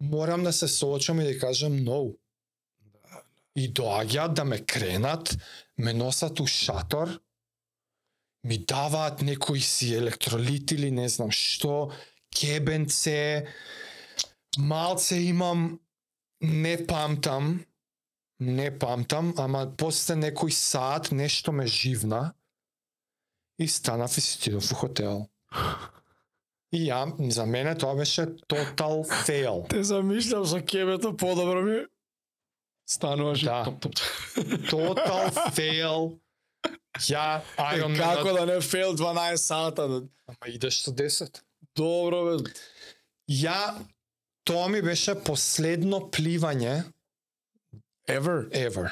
[0.00, 2.14] морам да се соочам и да кажам no.
[3.56, 5.34] И доаѓаат да ме кренат,
[5.78, 7.18] ме носат у шатор,
[8.44, 11.90] ми даваат некои си електролити или не знам што,
[12.30, 13.46] кебенце,
[14.56, 15.80] малце имам,
[16.40, 17.66] не памтам,
[18.38, 22.30] не памтам, ама после некој саат нешто ме живна
[23.60, 25.28] и станав и си отидов у хотел.
[26.72, 29.66] И ја, за мене тоа беше тотал фейл.
[29.68, 31.84] Те замишлям со кебето подобро ми.
[32.86, 33.64] Стануваш Да.
[33.64, 33.94] топ, топ.
[34.70, 36.18] Тотал фейл.
[36.98, 37.42] Ја,
[37.74, 39.88] Iron Како Man, да не фейл 12 сата.
[39.88, 40.02] Да...
[40.26, 41.40] ама идеш со 10.
[41.76, 42.50] Добро бе.
[43.30, 43.84] Ја,
[44.44, 46.84] тоа ми беше последно пливање
[48.08, 48.48] Ever.
[48.52, 48.90] ever.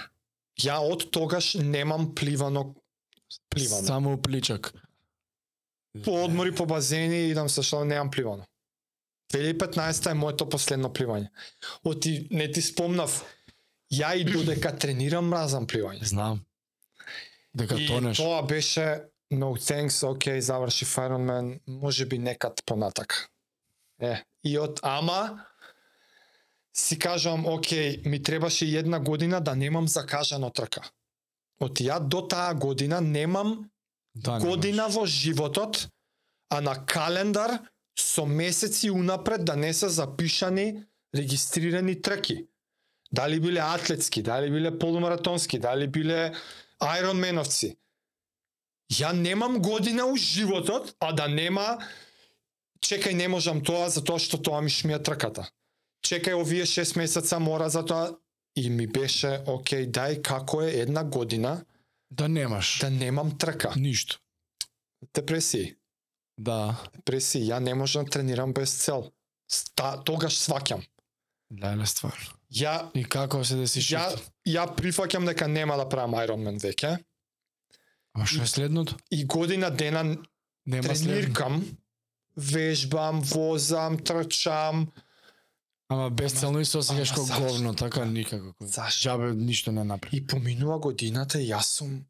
[0.61, 2.75] Ја од тогаш немам пливано
[3.51, 3.87] пливано.
[3.87, 4.73] Само пличак.
[6.05, 8.45] По одмори по базени идам се што немам пливано.
[9.33, 11.29] 2015 е моето последно пливање.
[11.85, 13.25] Оти не ти спомнав,
[13.93, 16.05] ја и додека тренирам мразам пливање.
[16.05, 16.45] Знам.
[17.55, 18.17] Дека И тонеш.
[18.17, 23.31] тоа беше no thanks, окей, заврши Ironman, може би некад понатак.
[24.01, 25.45] Е, и од ама,
[26.73, 30.91] си кажам, окей, ми требаше една година да немам закажано трка.
[31.61, 33.71] Од ја до таа година немам
[34.15, 34.97] Да, година можеш.
[34.97, 35.89] во животот,
[36.51, 37.59] а на календар
[37.99, 40.85] со месеци унапред да не се запишани
[41.15, 42.47] регистрирани трки.
[43.13, 46.35] Дали биле атлетски, дали биле полумаратонски, дали биле
[46.81, 47.77] айронменовци.
[48.93, 51.79] Ја немам година у животот, а да нема
[52.81, 55.49] чекај не можам тоа затоа што тоа ми шмија трката.
[56.07, 58.17] Чекај овие 6 месеца мора затоа
[58.59, 61.65] и ми беше окей, дај како е една година
[62.11, 62.79] Да немаш.
[62.81, 63.73] да немам трка.
[63.77, 64.19] Ништо.
[65.15, 65.75] Депресии.
[66.39, 66.75] Да.
[66.95, 67.47] Депресии.
[67.47, 69.13] Ја не можам да тренирам без цел.
[69.51, 70.83] Ста, тогаш сваќам.
[71.63, 72.19] Леле ствар.
[72.53, 74.09] Ја И како се деси ја
[74.49, 76.99] ја прифаќам дека нема да правам Ironman веќе
[78.15, 78.97] Ама што е следното?
[79.11, 80.17] и година дена
[80.67, 81.63] Нема трениркам,
[82.37, 84.89] вежбам, возам, трчам.
[85.89, 88.53] Ама безцелно и се осеќаш како говно, така никако.
[88.61, 89.01] Зашто?
[89.01, 90.17] Джабе ништо не направи.
[90.17, 92.05] И поминува годината и јас сум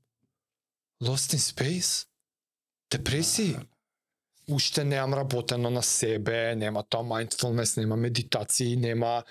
[1.01, 2.07] lost in space.
[2.91, 3.57] Депресии.
[4.49, 9.23] Уште неам работено на себе, нема тоа mindfulness, нема медитации, нема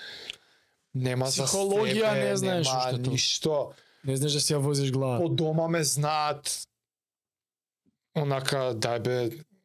[0.94, 3.74] нема за Психологија себе, не знаеш нема уште ништо.
[4.04, 5.26] Не знаеш да си ја возиш глава.
[5.26, 6.68] Од дома ме знаат
[8.16, 9.18] онака дај бе,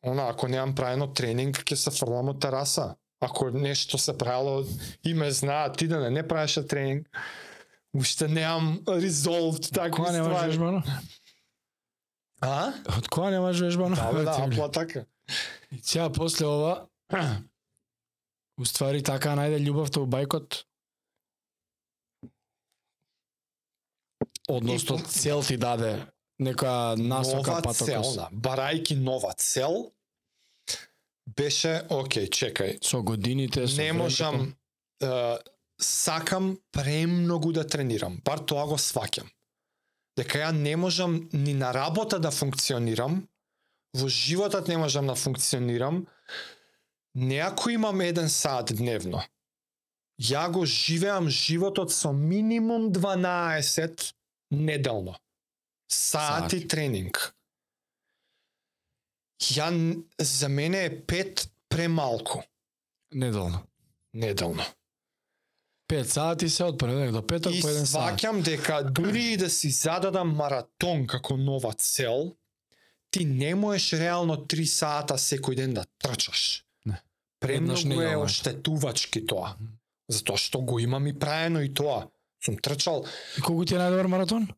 [0.02, 2.96] она ако немам правено тренинг ќе се фрлам од тераса.
[3.24, 4.64] Ако нешто се правило
[5.04, 7.08] и ме знаат, ти да не, не правеше тренинг.
[7.94, 10.82] Уште немам resolved такви Кога немаш вежбано?
[12.40, 12.72] А?
[12.98, 13.96] Од кога немаш вежбано?
[13.96, 15.04] Да, бе, да, Ти, апла така.
[15.72, 16.86] И Сега после ова,
[18.60, 20.64] уствари така најде љубовта у бајкот.
[24.48, 26.06] Односно цел ти даде
[26.38, 27.86] нека насока нова патокос.
[27.86, 28.28] цел, да.
[28.32, 29.92] барајки нова цел,
[31.26, 34.02] беше, окей, чекај, Со годините, со не времето.
[34.02, 34.54] можам,
[35.02, 35.38] е,
[35.80, 39.28] сакам премногу да тренирам, бар тоа го сваќам.
[40.16, 43.28] Дека ја не можам ни на работа да функционирам,
[43.94, 46.06] во животот не можам да функционирам,
[47.14, 49.22] не ако имам еден саат дневно.
[50.20, 54.14] Ја го живеам животот со минимум 12
[54.50, 55.16] неделно.
[55.88, 56.68] Саати Саати.
[56.68, 57.34] тренинг.
[59.42, 59.68] Ја,
[60.20, 62.42] за мене е пет премалку
[63.14, 63.58] Неделно.
[64.14, 64.64] неделно.
[65.88, 68.00] 5 сати се од понеделник до петок И по еден сат.
[68.00, 72.36] сваќам дека дури и да си зададам маратон како нова цел,
[73.10, 76.64] ти не можеш реално 3 сата секој ден да трчаш.
[76.86, 77.02] Не.
[77.40, 79.56] Премногу е оштетувачки тоа.
[80.08, 82.08] Затоа што го имам и праено и тоа.
[82.44, 83.04] Сум трчал
[83.38, 84.48] И колку ти е најдобар маратон?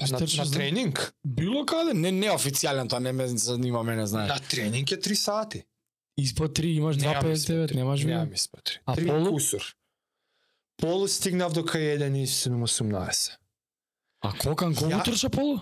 [0.00, 1.14] На, на тренинг.
[1.24, 1.94] Било каде?
[1.94, 4.28] Не, не официјален, тоа не ме занима, мене знаеш.
[4.28, 5.64] На тренинг е 3 сати.
[6.18, 8.14] Испод 3 имаш Немам 2.59, испод немаш видео?
[8.14, 8.78] Немам испод 3.
[8.86, 9.30] А 3 полу?
[9.32, 9.62] кусур.
[10.76, 13.30] Полу стигнав до кај 1.18.
[14.22, 15.60] А Кокан колку Ја- трча полу?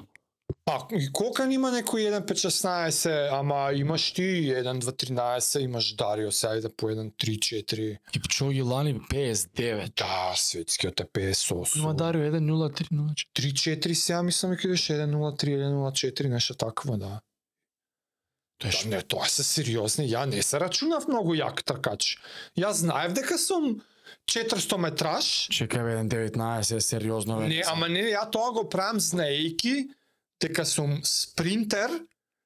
[0.64, 7.99] Па, и Кокан има некој 1.5.16, ама имаш ти 1.2.13, имаш Дарио сајде по 1.3.4.
[8.12, 9.96] Кипчоги Лани 59.
[9.96, 11.78] Да, светскиот е 58.
[11.78, 13.26] Има Дарио 1.03, 04.
[13.36, 17.20] 3.4 сега мислам дека беше 1.03 или 1.04, нешто такво, да.
[18.59, 20.09] Тоа Да, не, тоа се сериозни.
[20.11, 22.18] Ја не се рачунав многу јак тркач.
[22.59, 23.78] Јас знаев дека сум
[24.26, 25.24] 400 метраж.
[25.55, 27.38] Чекај бе 1.19 е сериозно.
[27.40, 29.88] Не, ама не, ја тоа го правам знаејки
[30.41, 31.91] дека сум спринтер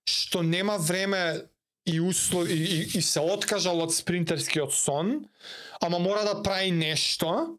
[0.08, 1.44] што нема време
[1.86, 5.24] и услови и, и, и се откажал од спринтерскиот сон,
[5.80, 7.58] ама мора да прави нешто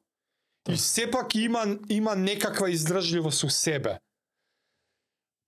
[0.70, 4.00] и сепак има има некаква издржливост у себе.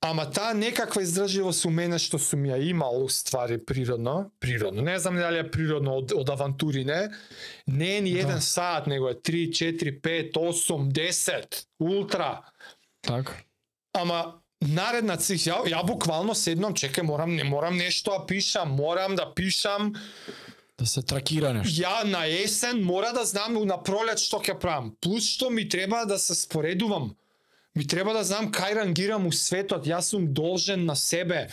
[0.01, 4.99] Ама таа некаква издржливост у мене што сум ја имал у ствари природно, природно, не
[4.99, 7.09] знам дали е природно од, од авантури, не,
[7.68, 8.19] не е ни Да.
[8.19, 12.43] еден саат, него е 3, 4, 5, 8, 10, ултра.
[13.01, 13.34] Така.
[13.93, 19.15] Ама наредна цих, ја, ја буквално седнам, чекај, морам, не морам нешто да пишам, морам
[19.15, 19.93] да пишам.
[20.77, 21.71] Да се тракира нешто.
[21.71, 24.95] Ја на есен мора да знам на пролет што ќе правам.
[25.01, 27.15] Плюс што ми треба да се споредувам.
[27.75, 29.87] Ми треба да знам кај рангирам у светот.
[29.87, 31.47] Јас сум должен на себе.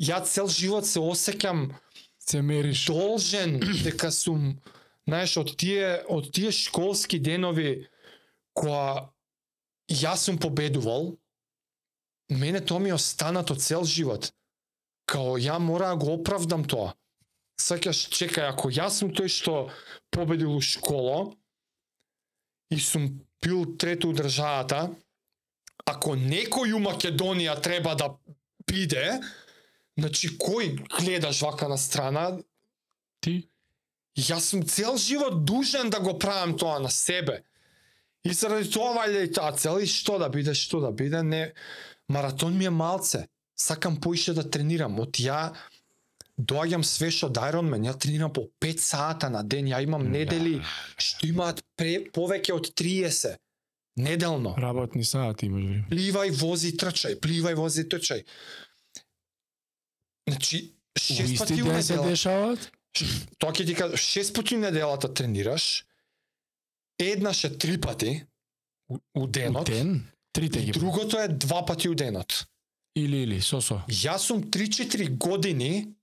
[0.00, 1.70] Ја цел живот се осеќам
[2.18, 2.86] Се мериш.
[2.86, 4.58] должен дека сум
[5.06, 7.86] знаеш од тие од тие школски денови
[8.54, 9.10] која
[9.90, 11.16] јас сум победувал
[12.30, 14.32] мене тоа ми останато цел живот
[15.06, 16.94] као ја мора да го оправдам тоа
[17.60, 19.70] сакаш чекај ако јас сум тој што
[20.10, 21.32] победил у школа
[22.70, 24.90] и сум бил трето у државата
[25.90, 28.12] ако некој у Македонија треба да
[28.68, 29.20] биде,
[29.98, 32.38] значи кој гледаш вака на страна,
[33.20, 33.50] Ти?
[34.16, 37.42] Јас сум цел живот дужен да го правам тоа на себе.
[38.24, 41.52] И заради тоа вајде и таа цел и што да биде, што да биде, не
[42.10, 43.28] маратон ми е малце.
[43.56, 44.98] Сакам поише да тренирам.
[45.00, 45.52] Од ја
[46.40, 50.58] доаѓам свеж од Ironman, ја тренирам по 5 сата на ден, ја имам недели
[50.96, 53.36] што имаат пре, повеќе од 30
[54.00, 54.54] неделно.
[54.58, 55.84] Работни сати имаш време.
[55.90, 58.24] Пливај, вози, трчај, пливај, вози, трчај.
[60.28, 62.08] Значи, У шест пати у се недела.
[62.08, 62.70] дешаваат?
[63.38, 65.84] Тоа ќе ти кажа, шест пати неделата тренираш,
[66.98, 68.24] еднаш е три пати
[68.88, 70.08] у, у У денот, ден?
[70.32, 70.72] Трите ги.
[70.72, 72.46] другото е два пати у денот.
[72.96, 73.82] Или, или, со-со.
[73.88, 75.94] Јас сум 3-4 години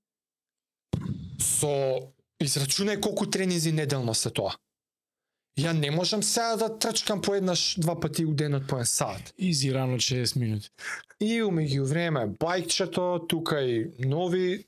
[1.40, 2.00] со
[2.40, 4.56] израчунај колку тренинзи неделно се тоа.
[5.60, 9.34] Ја не можам сега да трчкам по еднаш два пати у денот по еден сат.
[9.38, 10.70] Изи рано 60 минути.
[11.20, 14.68] И умеѓу време бајкчето, тука и нови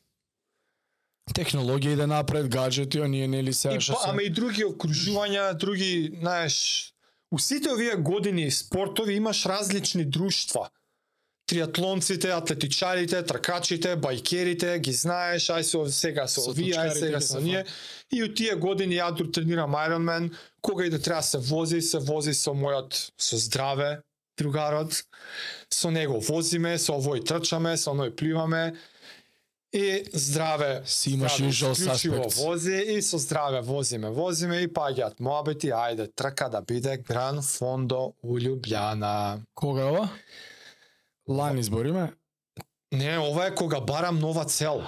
[1.30, 4.10] Технологија иде напред, гаджети, оние нели сега И, па, се...
[4.10, 6.94] ама и други окружувања, други, знаеш,
[7.31, 10.69] у сите овие години спортови имаш различни друштва.
[11.49, 17.41] Триатлонците, атлетичарите, тркачите, бајкерите, ги знаеш, ај со сега со Со овие, ај сега се
[17.41, 17.65] ние.
[18.14, 20.30] И у тие години ја тренирам Ironman,
[20.61, 24.01] кога и да треба се вози, се вози со мојот со здраве
[24.38, 25.03] другарот.
[25.69, 28.77] Со него возиме, со овој трчаме, со оној пливаме.
[29.74, 32.46] И здраве Си имаш usual исклучиво suspects.
[32.46, 38.14] вози и со здраве возиме, возиме и паѓаат моабети, ајде, трка да биде Гран Фондо
[38.24, 39.40] у Лјубљана.
[39.56, 40.10] Кога е ова?
[41.28, 42.14] Лани збориме.
[42.91, 44.82] Не, ова е кога барам нова цел.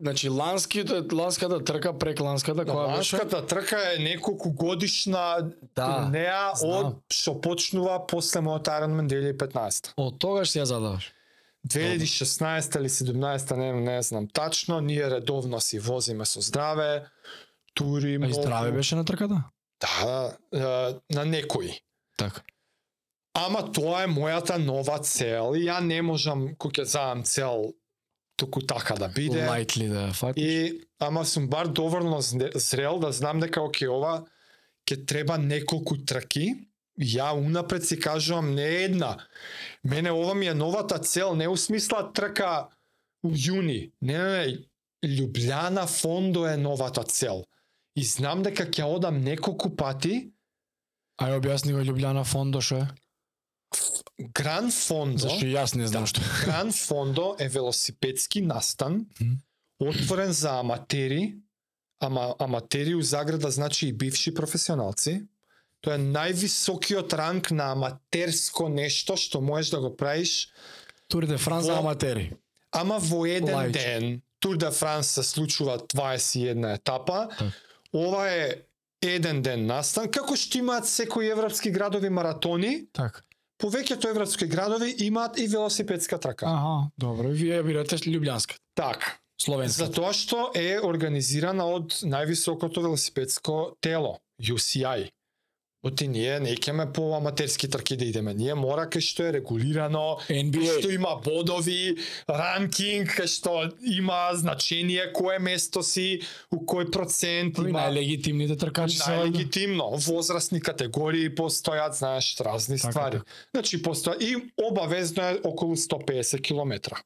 [0.00, 3.16] Значи ланските ланската трка прек ланската која беше?
[3.16, 6.10] Ланската трка е неколку годишна Да.
[6.54, 6.86] знам.
[6.86, 9.92] од што почнува после мојот Ironman 2015.
[9.96, 11.12] Од тогаш ја задаваш.
[11.68, 17.06] 2016 или 17 не, не знам тачно, ние редовно си возиме со здраве,
[17.74, 19.44] тури А и здраве беше на трката?
[19.80, 20.36] Да,
[21.10, 21.80] на некои.
[22.16, 22.42] Така.
[23.34, 27.72] Ама тоа е мојата нова цел и ја не можам кога ќе задам цел
[28.36, 29.46] туку така да биде.
[29.48, 30.44] Лайтли да фатиш.
[30.44, 34.24] И ама сум бар доволно зрел да знам дека оке ова
[34.84, 36.52] ќе треба неколку трки.
[37.00, 39.16] Ја унапред си кажувам не една.
[39.84, 42.68] Мене ова ми е новата цел, не у смисла трка
[43.22, 43.92] у јуни.
[44.00, 44.58] Не, не, не.
[45.02, 47.44] Лјубљана фондо е новата цел.
[47.96, 50.30] И знам дека ќе одам неколку пати.
[51.18, 52.86] Ај објасни го Лјубљана фондо што е?
[54.36, 55.26] Гран фондо.
[55.26, 56.20] Зашто јас не знам што.
[56.20, 56.28] е.
[56.44, 59.06] Гран фондо е велосипедски настан,
[59.80, 61.34] отворен за аматери,
[62.00, 65.26] ама аматери у заграда значи и бивши професионалци.
[65.82, 70.48] Тоа е највисокиот ранг на аматерско нешто што можеш да го правиш,
[71.08, 72.32] Тур де Франс за Во- аматери.
[72.72, 73.72] ама во еден Лајче.
[73.72, 74.22] ден.
[74.40, 77.28] Тур де Франс се случува 21 етапа.
[77.30, 77.52] Так.
[77.92, 78.54] Ова е
[79.02, 83.20] еден ден настан, како што имаат секои европски градови маратони, Така.
[83.58, 86.46] повеќето европски градови имаат и велосипедска трака.
[86.46, 87.28] Аха, добро.
[87.28, 89.18] И Вие бирате Лјубљанска, Така.
[89.36, 89.84] словенска.
[89.84, 95.10] Затоа што е организирана од највисокото велосипедско тело, UCI.
[95.82, 98.34] Оти ние не ќеме по аматерски трки да идеме.
[98.38, 100.76] Ние мора кај што е регулирано, кај NBA.
[100.78, 101.96] што има бодови,
[102.30, 106.22] ранкинг, кај што има значение кое место си,
[106.54, 109.98] у кој процент има најлегитимните тркачи се најлегитимно.
[110.06, 113.18] Возрастни категории постојат, знаеш, разни Така, ствари.
[113.18, 113.30] така.
[113.50, 117.02] Значи постоја и обавезно е околу 150 километра.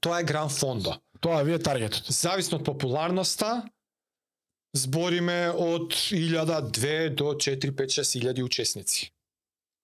[0.00, 0.96] Тоа е Гран Фондо.
[1.20, 2.08] Тоа е таргетот.
[2.08, 3.68] Зависно од популарноста,
[4.74, 9.12] збориме од 1000, 2 до 4, 5, 6 илјади учесници.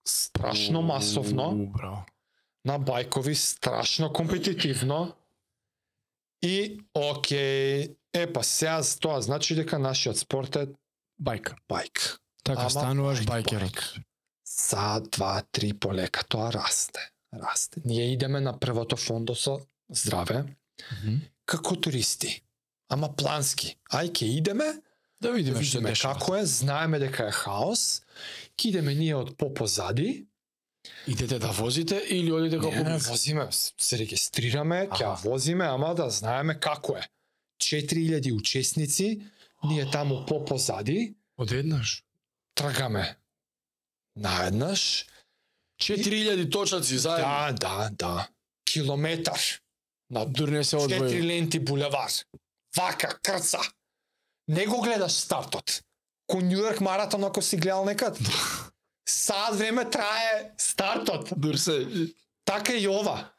[0.04, 2.06] Страшно масовно, Браво.
[2.64, 5.12] на бајкови страшно компетитивно.
[6.42, 7.82] И, окей,
[8.12, 10.66] е па сега тоа значи дека нашиот спорт е
[11.18, 11.56] Бајка.
[11.68, 12.18] бајк.
[12.44, 13.72] Така Ама стануваш бајк, бајкерот.
[13.72, 14.02] бајк.
[14.46, 17.00] За два, три полека тоа расте.
[17.34, 17.80] Расте.
[17.84, 19.58] Ние идеме на првото фондо со
[19.90, 20.44] здраве,
[20.92, 21.16] Мгм.
[21.44, 22.42] како туристи.
[22.88, 23.76] Ама плански.
[23.90, 24.64] Ај ке идеме,
[25.20, 26.14] Да да видиме што видиме дешава.
[26.14, 28.02] како е, знаеме дека е хаос,
[28.56, 30.26] ке идеме ние од попозади,
[31.06, 36.60] Идете да возите или одите како не, возиме, се регистрираме, ќе возиме, ама да знаеме
[36.60, 37.02] како е.
[37.58, 39.22] 4000 учесници,
[39.64, 42.04] ние таму попозади, Одеднаш.
[42.54, 43.16] тргаме
[44.16, 45.06] наеднаш,
[45.82, 47.24] 4000 точаци заедно.
[47.24, 48.28] Да, да, да.
[48.64, 49.40] Километар
[50.10, 51.22] на Дур не се четири одвои.
[51.22, 52.10] ленти булевар.
[52.76, 53.60] Вака, крца.
[54.48, 55.82] Не го гледаш стартот.
[56.26, 58.18] Ко Нью Йорк маратон ако си гледал некад.
[59.08, 61.28] Саат време трае стартот.
[61.36, 61.86] Дур се
[62.44, 63.30] Така и ова.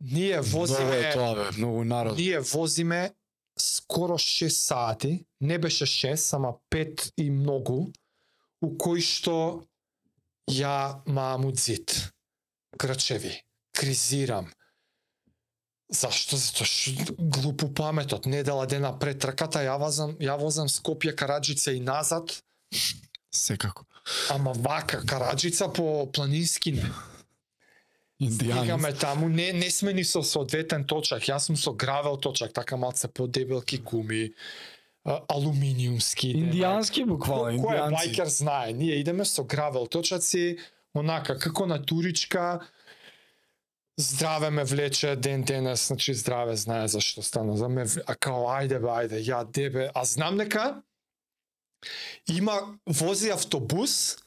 [0.00, 2.18] Ние возиме, е тоа бе, многу народ.
[2.18, 3.14] ние возиме
[3.58, 7.92] скоро 6 сати, не беше 6, ама 5 и многу,
[8.62, 9.62] у кои што
[10.50, 12.12] ја маам зид.
[12.78, 14.50] Крчеви, кризирам.
[15.92, 16.36] Зашто?
[16.36, 18.26] Зато што глупо паметот.
[18.26, 22.42] Недела дена пред трката ја возам, ја возам Скопје Караджица и назад,
[23.30, 23.84] Секако.
[24.30, 26.88] ама вака Караджица по планински не.
[28.20, 28.62] Индијанец.
[28.62, 32.76] Стигаме таму, не, не сме ни со соодветен точак, јас сум со гравел точак, така
[32.76, 34.32] малце подебелки гуми,
[35.04, 36.30] а, алуминиумски.
[36.38, 37.90] Индијански буквално, Кој е индијанци.
[37.90, 40.58] байкер знае, ние идеме со гравел точаци,
[40.94, 42.60] онака како на туричка,
[44.02, 48.82] здраве ме влече ден денес, значи здраве знае зашто стана, за ме, а као ајде
[48.82, 50.82] бе, ајде, ја дебе, а знам дека
[52.28, 54.18] има вози автобус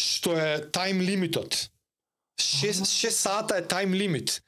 [0.00, 1.68] што е тајм лимитот.
[2.40, 4.40] 6, 6 сата е тајм лимит.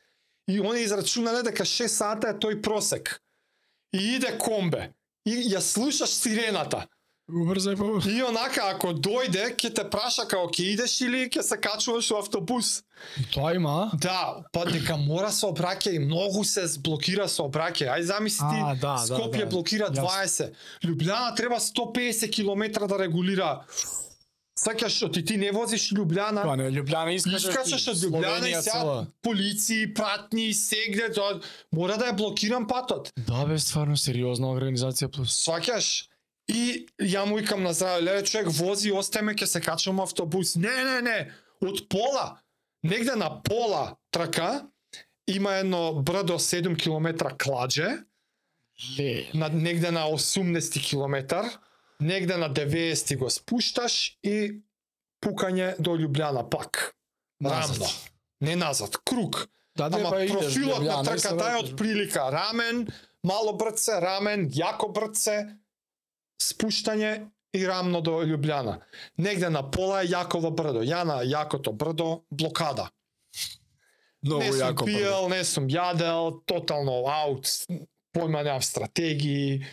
[0.49, 3.21] И они израчунале дека 6 сата е тој просек.
[3.93, 4.93] И иде комбе.
[5.27, 6.87] И ја слушаш сирената.
[7.27, 7.87] Убрзај по.
[8.07, 12.21] И онака, ако дојде, ќе те праша како ќе идеш или ќе се качуваш во
[12.23, 12.85] автобус.
[13.19, 13.91] И Тоа има?
[13.99, 17.91] Да, па дека мора се обраќа и многу се блокира се обраќа.
[17.99, 19.51] Ај замисли ти, А, да, да, Скопје да.
[19.51, 20.07] блокира Јасно.
[20.07, 20.55] 20.
[20.87, 23.51] Лjublјана треба 150 км да регулира.
[24.57, 27.43] Сакаш што ти ти не возиш Лjublјана, Тоа не, Лјубљана искаш.
[27.43, 31.41] Искачаш од Лjublјана и сега полиции, пратни, сегде, тоа
[31.73, 33.11] мора да ја блокирам патот.
[33.17, 35.43] Да бе, стварно сериозна организација плюс.
[35.43, 36.07] Сваќаш?
[36.49, 40.55] И ја му викам на здраве, леле човек вози, остајме ќе се качам автобус.
[40.57, 41.17] Не, не, не,
[41.61, 42.39] од пола,
[42.87, 44.67] негде на пола трака,
[45.27, 47.99] има едно брдо 7 км кладже,
[48.99, 49.31] Ле.
[49.35, 51.51] на, негде на 18 км,
[52.01, 54.63] негде на 90 го спушташ и
[55.21, 56.95] пукање до Лjublјана пак.
[57.41, 57.77] Назад.
[57.77, 57.91] Рамно.
[58.41, 59.49] Не назад, круг.
[59.77, 61.59] Да, да, Ама па идеш профилот на Лјубљана трката е враќаш.
[61.59, 62.87] од прилика рамен,
[63.23, 65.57] мало брце, рамен, јако брце,
[66.43, 68.81] спуштање и рамно до Лjublјана.
[69.17, 70.83] Негде на пола е Јаково брдо.
[70.85, 72.91] Ја на Јакото брдо блокада.
[74.23, 77.47] Многу не сум пиел, не сум јадел, тотално аут,
[78.17, 79.65] појма немам стратегии.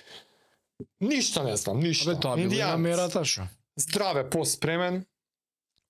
[1.00, 2.12] Ништо не знам, ништо.
[2.12, 2.72] Абе, тоа Индијанец.
[2.72, 3.48] намерата шо.
[3.76, 5.06] Здраве, поспремен.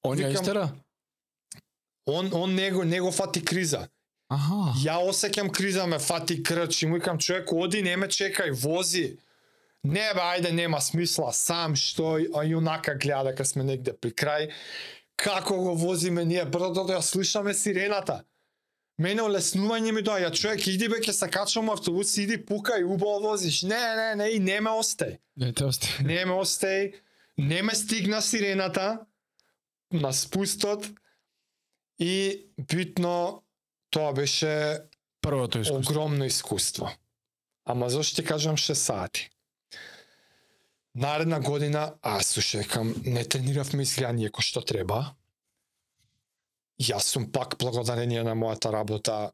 [0.03, 0.69] Он ја истера?
[2.05, 3.89] Он, он него, него фати криза.
[4.29, 4.73] Аха.
[4.83, 9.17] Ја осеќам криза, ме фати крч и му викам човек, оди, не ме чекај, вози.
[9.83, 14.11] Не бе, ајде, нема смисла, сам што, а и онака гледа дека сме негде при
[14.11, 14.51] крај.
[15.19, 18.23] Како го возиме ние, брдо да ја слушаме сирената.
[18.97, 23.63] Мене олеснување ми доаѓа, човек, иди бе, ќе се качам автобус, иди пукај, убаво возиш.
[23.63, 25.17] Не, не, не, и не ме остај.
[25.37, 26.05] Не те остави.
[26.09, 26.93] Не ме остај,
[27.37, 29.05] не ме стигна сирената
[29.91, 30.87] на спустот
[31.99, 33.43] и битно
[33.89, 34.79] тоа беше
[35.21, 35.91] Првото искуство.
[35.91, 36.91] огромно искуство.
[37.65, 39.29] Ама зашто ти кажам 6 сати?
[40.95, 45.15] Наредна година, а слушај, кам не трениравме изгледа ние кој што треба.
[46.77, 49.31] Јас сум пак благодарение на мојата работа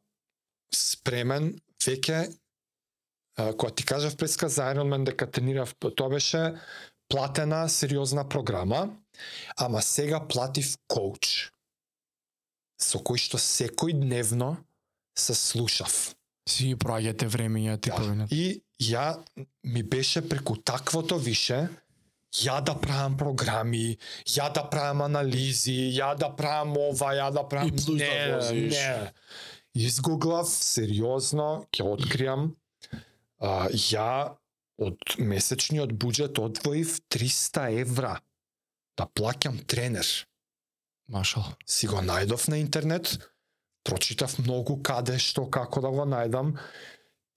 [0.75, 2.29] спремен веќе
[3.35, 6.59] кога ти кажав преска за Ironman дека тренирав, тоа беше
[7.09, 8.95] платена сериозна програма,
[9.57, 11.51] ама сега платив коуч
[12.79, 14.55] со кој што секој дневно
[15.15, 16.15] се слушав.
[16.47, 17.75] Си проаѓате времења.
[17.83, 17.99] Да.
[17.99, 18.27] Да.
[18.31, 19.19] И ја
[19.63, 21.67] ми беше преку таквото више
[22.29, 27.67] ја да правам програми, ја да правам анализи, ја да правам ова, ја да правам
[27.67, 28.73] И да не, возиш.
[28.73, 29.11] не.
[29.73, 32.55] Изгуглав сериозно, ќе откриам.
[33.39, 34.35] А, ја
[34.77, 38.19] од месечниот буџет одвоив 300 евра
[38.97, 40.05] да плаќам тренер
[41.07, 41.43] Машал.
[41.65, 43.17] си го најдов на интернет,
[43.83, 46.53] прочитав многу каде, што, како да го најдам,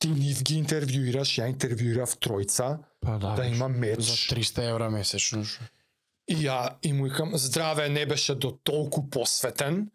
[0.03, 3.37] ти нив ги интервјуираш, ја интервјуирав тројца, Па да.
[3.39, 4.31] да има За меч.
[4.31, 5.45] 300 евра месечно.
[6.29, 9.91] И ја и му викам, здраве, не беше до толку посветен,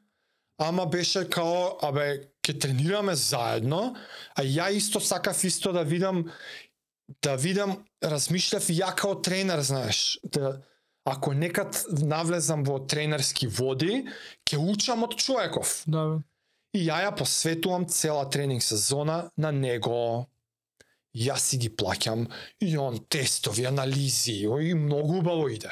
[0.58, 3.96] ама беше као, абе, ќе тренираме заедно,
[4.36, 6.32] а ја исто сакав исто да видам,
[7.24, 10.62] да видам, размишлев и ја као тренер, знаеш, да,
[11.06, 14.06] ако некад навлезам во тренерски води,
[14.48, 15.84] ќе учам од човеков.
[15.88, 16.24] Да, бе.
[16.74, 20.28] И ја ја посветувам цела тренинг сезона на него.
[21.16, 22.28] Јас си ги плаќам
[22.60, 25.72] и он тестови, анализи, и многу убаво иде.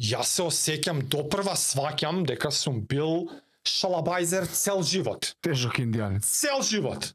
[0.00, 3.30] Јас се осеќам допрва сваќам дека сум бил
[3.64, 5.34] шалабајзер цел живот.
[5.40, 6.24] Тежок индијанец.
[6.24, 7.14] Цел живот.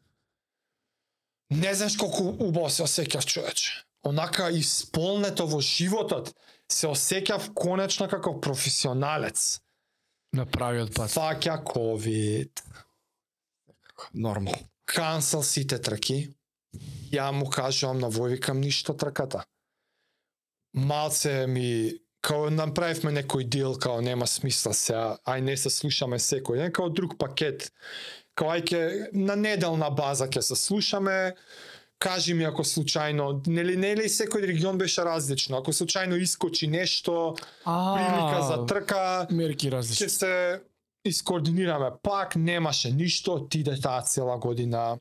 [1.49, 3.85] Не знаеш колку убаво се осеќаш човече.
[4.05, 6.31] онака исполнето во животот,
[6.71, 9.59] се осеќав конечно како професионалец.
[10.35, 11.13] На правиот пат.
[11.15, 12.61] Фаќа ковид,
[14.13, 14.55] Нормал.
[14.85, 16.29] кансел сите траки.
[17.11, 19.45] Ја му кажувам на вој викам ништо трката.
[20.73, 21.93] Малце ми
[22.25, 26.89] као направивме некој дил, као нема смисла сега, ај не се слушаме секој ден, као
[26.89, 27.69] друг пакет.
[28.35, 28.81] Као ај ке,
[29.13, 31.35] на неделна база ќе се слушаме,
[31.99, 38.41] кажи ми ако случајно, нели нели секој регион беше различно, ако случајно искочи нешто, прилика
[38.49, 40.09] за трка, мерки ќе различни.
[40.09, 40.61] се
[41.05, 44.97] искоординираме пак, немаше ништо, отиде таа цела година.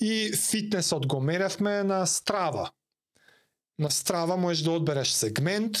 [0.00, 2.70] И фитнесот го меревме на Страва.
[3.78, 5.76] На Страва можеш да одбереш сегмент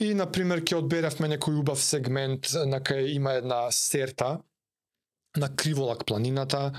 [0.00, 4.40] и на пример ќе одберевме некој убав сегмент на кај има една серта
[5.36, 6.72] на Криволак планината.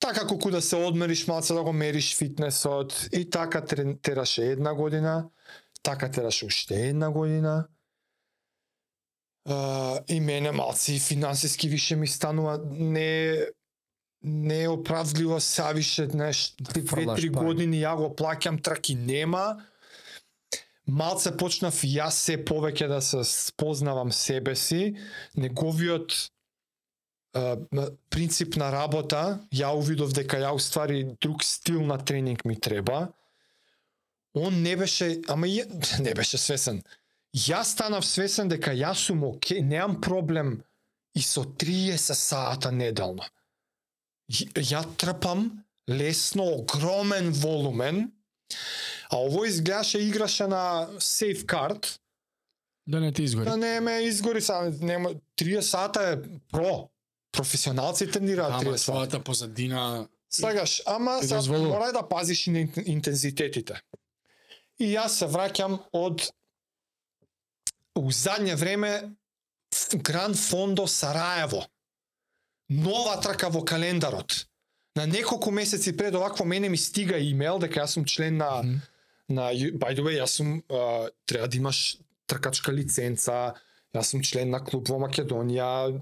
[0.00, 3.64] Така колку да се одмериш малце да го мериш фитнесот и така
[4.02, 5.28] тераше една година,
[5.82, 7.68] така тераше уште една година.
[9.48, 13.38] Uh, и мене малци и финансиски више ми станува не
[14.22, 19.62] не е оправдливо са више знаеш ти фрлаш две-три години ја го плаќам траки нема.
[20.86, 24.96] Малце почнав и јас се повеќе да се спознавам себе си.
[25.36, 26.12] Неговиот
[27.34, 33.12] м- принцип на работа ја увидов дека ја уствари друг стил на тренинг ми треба.
[34.34, 35.68] Он не беше ама ја,
[36.04, 36.82] не беше свесен
[37.34, 40.62] Јас станав свесен дека јас сум оке, немам проблем
[41.14, 43.24] и со 30 сата неделно.
[44.30, 45.50] Ја трпам
[45.88, 48.12] лесно огромен волумен,
[49.10, 50.62] а ово изгледаше играше на
[50.98, 52.00] сейф карт,
[52.86, 53.44] Да не ти изгори.
[53.44, 56.16] да не ме изгори са, нема 30 сата е
[56.50, 56.88] про.
[57.32, 58.92] Професионалци тренираат Ама 30 сата.
[58.92, 61.76] својата позадина Слагаш, ама сега дозволува.
[61.76, 63.80] морај да пазиш и на ин- интензитетите.
[64.78, 66.30] И јас се враќам од
[67.98, 68.92] у задње време
[69.92, 71.66] Гран Фондо Сараево.
[72.68, 74.46] Нова трака во календарот.
[74.96, 78.80] На неколку месеци пред овакво мене ми стига имейл дека јас сум член на Мгм.
[79.28, 83.54] на by the way јас сум а, треба да имаш тркачка лиценца,
[83.94, 86.00] јас сум член на клуб во Македонија,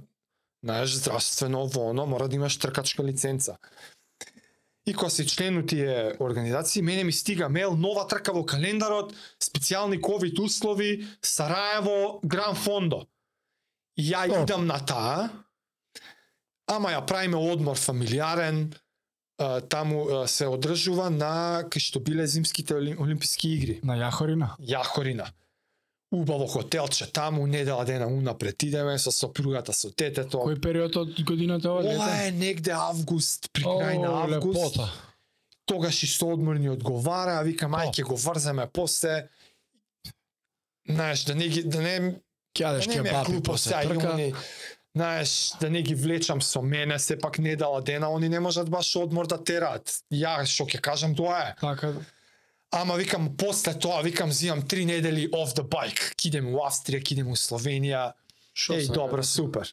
[0.62, 3.58] знаеш здравствено во оно, мора да имаш тркачка лиценца.
[4.86, 9.14] И кога си член у тие организации, мене ми стига мейл, нова трка во календарот,
[9.42, 13.06] специјални ковид услови, Сараево, Гран Фондо.
[13.98, 14.42] Ја Добро.
[14.42, 15.30] идам на таа,
[16.68, 18.74] ама ја правиме одмор фамилиарен,
[19.68, 23.80] таму се одржува на кај што биле зимските олим- олимписки игри.
[23.82, 24.54] на Јахорина.
[24.60, 25.26] Јахорина.
[26.16, 30.38] Убаво хотелче таму, недела дена унапред идеме со сопругата, со детето.
[30.38, 34.56] Кој период од годината ова Ова е негде август, при крај на август.
[34.56, 34.92] лепота.
[35.66, 39.28] Тогаш и со одмор ни одговара, а викам ај ќе го врземе после.
[40.88, 41.96] Знаеш, да не ги да не
[42.56, 44.32] Ќе јадеш да глупо после трка.
[44.96, 49.26] знаеш, да не ги влечам со мене, сепак недела дена, они не можат баш одмор
[49.26, 50.00] да тераат.
[50.12, 51.54] Ја што ќе кажам тоа е.
[51.60, 51.92] Така,
[52.70, 56.14] Ама викам после тоа, викам зимам три недели off the bike.
[56.16, 58.12] Кидем у Австрија, кидем у Словенија.
[58.52, 59.68] шо Еј, добро, супер.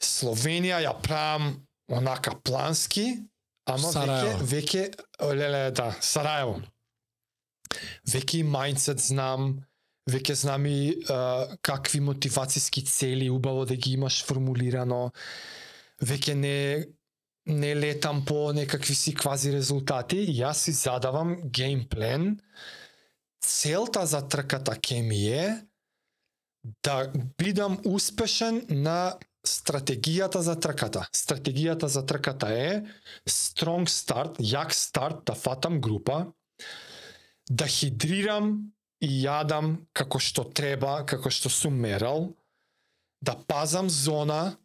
[0.00, 3.26] Словенија ја правам онака плански,
[3.66, 4.38] ама Сараево.
[4.44, 4.84] веќе
[5.20, 6.62] веќе леле да, Сараево.
[8.06, 9.64] Веќе и мајндсет знам,
[10.08, 15.10] веќе знам и а, какви мотивацијски цели убаво да ги имаш формулирано.
[16.00, 16.86] Веќе не
[17.46, 22.40] не летам по некакви си квази резултати, јас си задавам геймплен.
[23.44, 25.60] Целта за трката ке ми е
[26.84, 31.04] да бидам успешен на стратегијата за трката.
[31.12, 32.70] Стратегијата за трката е
[33.28, 36.32] strong start, јак старт, да фатам група,
[37.50, 38.72] да хидрирам
[39.04, 42.32] и јадам како што треба, како што сум мерал,
[43.20, 44.56] да пазам зона,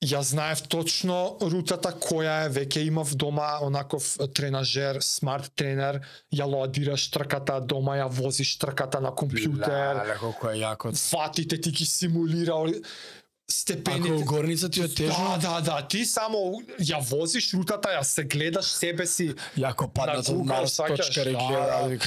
[0.00, 6.00] ја знаев точно рутата која е, веќе имав дома онаков тренажер, смарт тренер,
[6.32, 10.94] ја лоадираш трката дома, ја возиш трката на компјутер, Леле, колку е јако.
[10.94, 14.24] фатите ти ги симулира ори- Ако степените.
[14.24, 16.38] горница ти е Да, тежно, да, да, ти само
[16.80, 19.34] ја возиш рутата, ја се гледаш себе си.
[19.56, 21.24] јако паднат На Google, Марс, точка да.
[21.24, 21.98] реглира,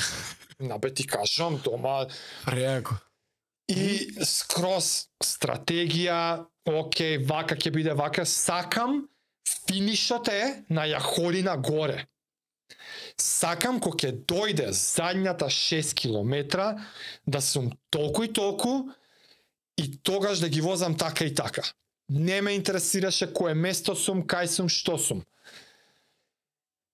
[0.59, 2.05] Набе ти кажам, дома
[2.45, 2.93] прејако.
[3.68, 9.07] и скроз стратегија, окей, вака ќе биде вака, сакам
[9.67, 12.05] финишот е на Јахорина горе.
[13.17, 16.73] Сакам кога ќе дојде задњата 6 километра
[17.25, 18.91] да сум толку и толку
[19.77, 21.63] и тогаш да ги возам така и така.
[22.09, 25.23] Не ме интересираше кое место сум, кај сум, што сум.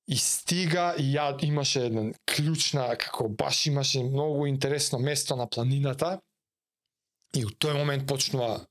[0.08, 6.20] И стига и ја имаше еден клучна, како баш имаше многу интересно место на планината.
[7.36, 8.68] И у тој момент почнува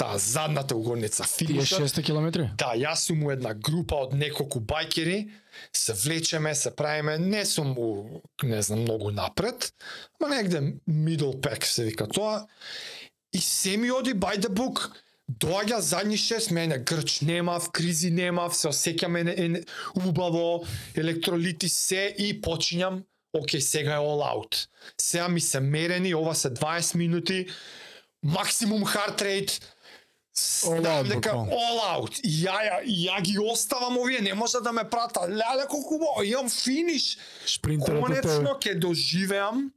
[0.00, 1.84] таа задната угорница Тие финишот.
[1.84, 2.48] 6 километри?
[2.56, 5.28] Да, јас сум у една група од неколку бајкери,
[5.76, 9.74] се влечеме, се правиме, не сум у, не знам, многу напред,
[10.20, 12.46] ма негде middle pack се вика тоа.
[13.32, 14.88] И се ми оди by the book.
[15.30, 19.60] Доаѓа задни шест мене, грч немав, кризи немав, се осеќам ене, ене,
[19.94, 20.64] убаво,
[20.96, 24.66] електролити се и почињам, окей, сега е all out.
[25.00, 27.46] Сега ми се мерени, ова се 20 минути,
[28.22, 29.62] максимум heart rate,
[30.60, 32.20] Знам дека all out.
[32.24, 35.26] Ја, ја, ја ги оставам овие, не може да ме прата.
[35.28, 37.18] Леле колку бо, имам финиш.
[37.46, 38.04] Шпринтерот.
[38.04, 39.70] Конечно ќе доживеам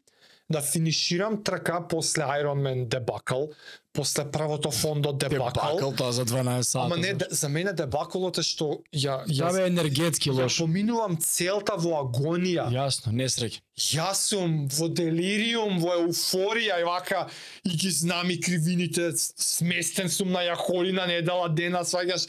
[0.49, 3.51] да финиширам трка после Ironman дебакл,
[3.93, 5.59] после првото фондо дебакл.
[5.61, 6.85] Бакал тоа за 12 сати.
[6.85, 10.57] Ама не, де- за мене дебаколот е што ја, Ја ја, бе енергетски ја лош.
[10.57, 12.65] поминувам целта во агонија.
[12.69, 13.61] Јасно, несреќа.
[13.77, 17.29] Јас сум во делириум, во еуфорија и вака
[17.63, 22.27] и ги знам и кривините, сместен сум на јахолина недела дена, сваѓаш.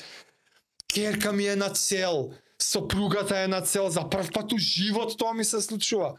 [0.86, 5.32] Керка ми е на цел, сопругата е на цел, за прв пат у живот тоа
[5.32, 6.14] ми се случува.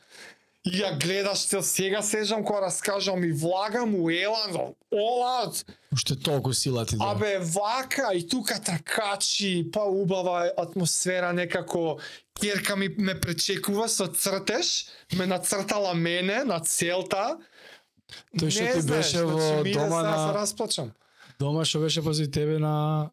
[0.66, 6.86] Ја гледаш цел, сега сежам кога раскажам и влагам у елан, олат, Уште толку сила
[6.86, 7.12] ти да.
[7.12, 12.00] Абе, вака и тука тркачи, па убава атмосфера некако.
[12.42, 17.38] Керка ми ме пречекува со цртеж, ме нацртала мене на целта.
[18.38, 20.92] Тој што ти знаеш, беше значи, во иде дома да се на расплачам.
[21.40, 23.10] дома што беше пози тебе на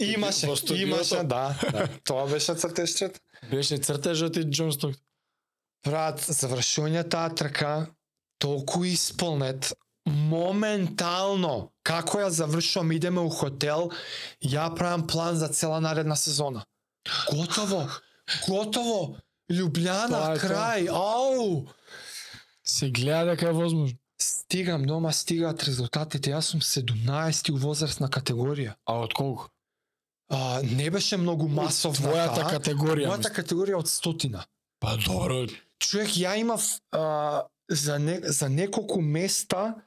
[0.00, 0.82] Имаше, во студиото.
[0.82, 1.88] имаше, да, да.
[2.04, 3.20] Тоа беше цртежчет.
[3.50, 4.94] Беше цртежот и Сток.
[5.84, 7.86] Брат, завршување таа трка
[8.38, 9.72] толку исполнет
[10.06, 13.90] моментално како ја завршувам идеме у хотел
[14.42, 16.64] ја правам план за цела наредна сезона
[17.26, 17.88] готово
[18.48, 19.16] готово
[19.48, 20.36] тоа.
[20.38, 21.66] крај ау
[22.64, 23.96] Се гледа дека е возможно.
[24.20, 29.48] стигам дома стигаат резултатите јас сум 17 у возрастна категорија А од колку?
[30.28, 33.08] а, не беше многу масовна Твојата категорија.
[33.08, 33.34] мојата мислам.
[33.34, 34.44] категорија од стотина
[34.80, 35.46] Па добро.
[35.80, 36.62] Човек ја имав
[36.92, 39.80] а, за, не, за неколку места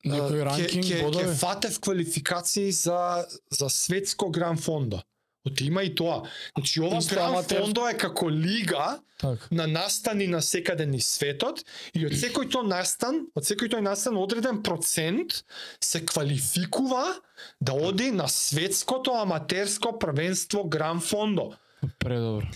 [0.00, 5.02] Некој ранкинг, ке, ке, ке фатев квалификации за за светско гран фондо.
[5.46, 6.22] Оти има и тоа.
[6.56, 9.48] Значи ова гран фондо е како лига Така.
[9.50, 11.60] на настани на секаде низ светот
[11.92, 15.42] и од секој тој настан, од секој тој настан одреден процент
[15.84, 17.20] се квалификува
[17.60, 21.52] да оди на светското аматерско првенство гран фондо.
[21.98, 22.48] Предобро.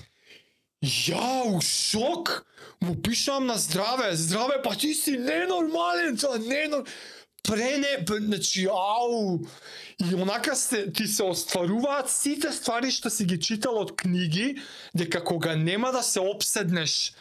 [0.85, 2.44] Ја, у шок!
[2.81, 6.85] Му пишам на здраве, здраве, па ти си ненормален, тоа не нор...
[7.44, 9.39] Прене, значи, ау!
[10.01, 14.56] И онака се, ти се остваруваат сите ствари што си ги читал од книги,
[14.97, 17.12] дека кога нема да се обседнеш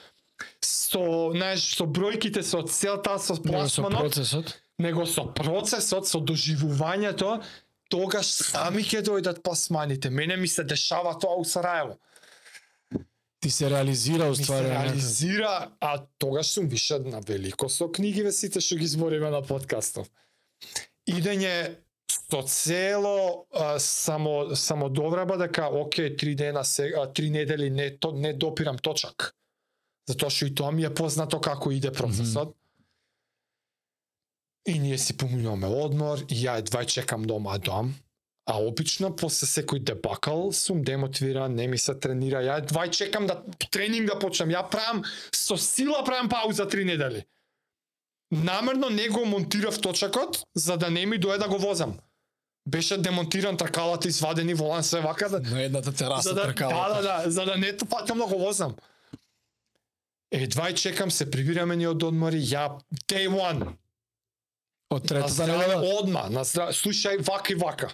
[0.64, 4.64] со, знаеш, со бројките, со целта, со Него со пласманот, процесот.
[4.80, 7.44] него со процесот, со доживувањето,
[7.92, 10.10] тогаш сами ќе дојдат пласманите.
[10.10, 12.00] Мене ми се дешава тоа у Сараево.
[13.44, 14.70] Ти се реализира ми се уствари.
[14.70, 20.08] реализира, а тогаш сум више на велико со книгиве сите што ги збориме на подкастов.
[21.04, 27.70] Идење со цело а, само само довраба дека оке три дена се а, три недели
[27.70, 29.36] не то, не допирам точак.
[30.08, 32.56] Затоа што и тоа ми е познато како иде процесот.
[34.68, 37.92] И ние си поминуваме одмор, и ја едва чекам дома дом.
[38.46, 42.42] А обично после секој дебакал сум демотивиран, не ми се тренира.
[42.44, 44.52] Ја едва чекам да тренинг да почнам.
[44.52, 47.24] Ја правам со сила правам пауза три недели.
[48.32, 52.00] Намерно не го монтирав точакот за да не ми дое да го возам.
[52.68, 57.02] Беше демонтиран тркалата извадени волан се вака да На едната тераса за да, тркалата.
[57.02, 58.76] да, да, да, за да не патам да го возам.
[60.32, 63.76] Едва и чекам се прибираме ни од одмори, ја day one,
[64.94, 65.82] Од третата недела.
[66.00, 67.90] одма, на здраве, слушај вака и вака.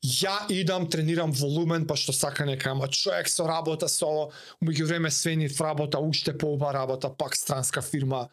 [0.00, 4.32] Ја идам, тренирам волумен, па што сака нека, ама човек со работа со ово,
[4.64, 8.30] умеѓу време Свенив работа, уште поуба работа, пак странска фирма,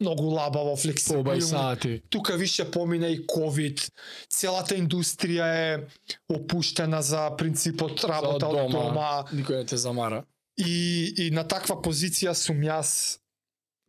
[0.00, 1.40] многу лабаво, флексибилно.
[1.40, 2.02] сати.
[2.10, 3.90] Тука више помина и ковид,
[4.28, 5.86] целата индустрија е
[6.28, 10.24] опуштена за принципот работа од дома Никој не те замара.
[10.58, 13.18] И, и на таква позиција сум јас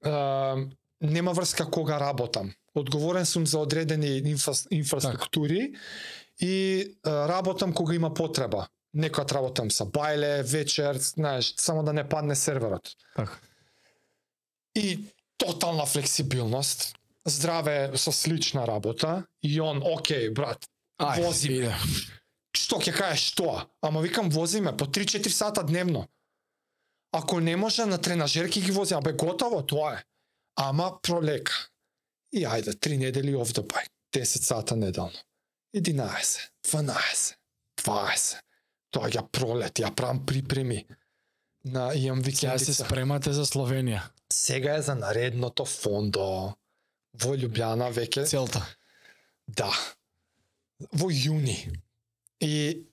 [0.06, 0.12] е,
[1.02, 2.54] нема врска кога работам.
[2.76, 5.74] Одговорен сум за одредени инфра, инфраструктури
[6.40, 8.68] и е, работам кога има потреба.
[8.96, 12.96] Некојат работам са бајле, вечер, знаеш, само да не падне серверот.
[13.16, 13.40] Така.
[14.76, 15.00] И
[15.38, 16.96] тотална флексибилност,
[17.26, 20.66] здраве со слична работа и он, окей, брат,
[20.98, 21.74] Ајде, Вози ме.
[22.58, 23.68] Што ќе кажеш тоа?
[23.86, 26.08] Ама викам возиме по 3-4 сата дневно.
[27.12, 30.04] Ако не може на тренажерки ги вози, абе готово, тоа е.
[30.58, 31.54] Ама пролека.
[32.34, 33.92] И ајде, три недели the bike.
[34.14, 35.12] 10 сата неделно.
[35.76, 37.36] 11, 12,
[37.78, 38.36] 20.
[38.92, 40.86] Тоа ја пролет, ја правам припреми.
[41.66, 42.86] На имам Сега се викендица.
[42.86, 44.02] спремате за Словенија.
[44.34, 46.56] Сега е за наредното фондо.
[47.14, 48.64] Во Лјубјана веќе Целта.
[49.48, 49.72] Да.
[50.94, 51.80] Во јуни.
[52.42, 52.88] И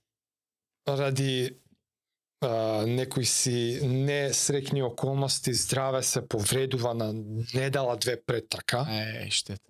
[0.88, 1.56] ради
[2.44, 7.12] а, некои си несрекни околности здраве се повредува на
[7.54, 8.86] недела две пред трка.
[8.90, 9.60] Е, штет.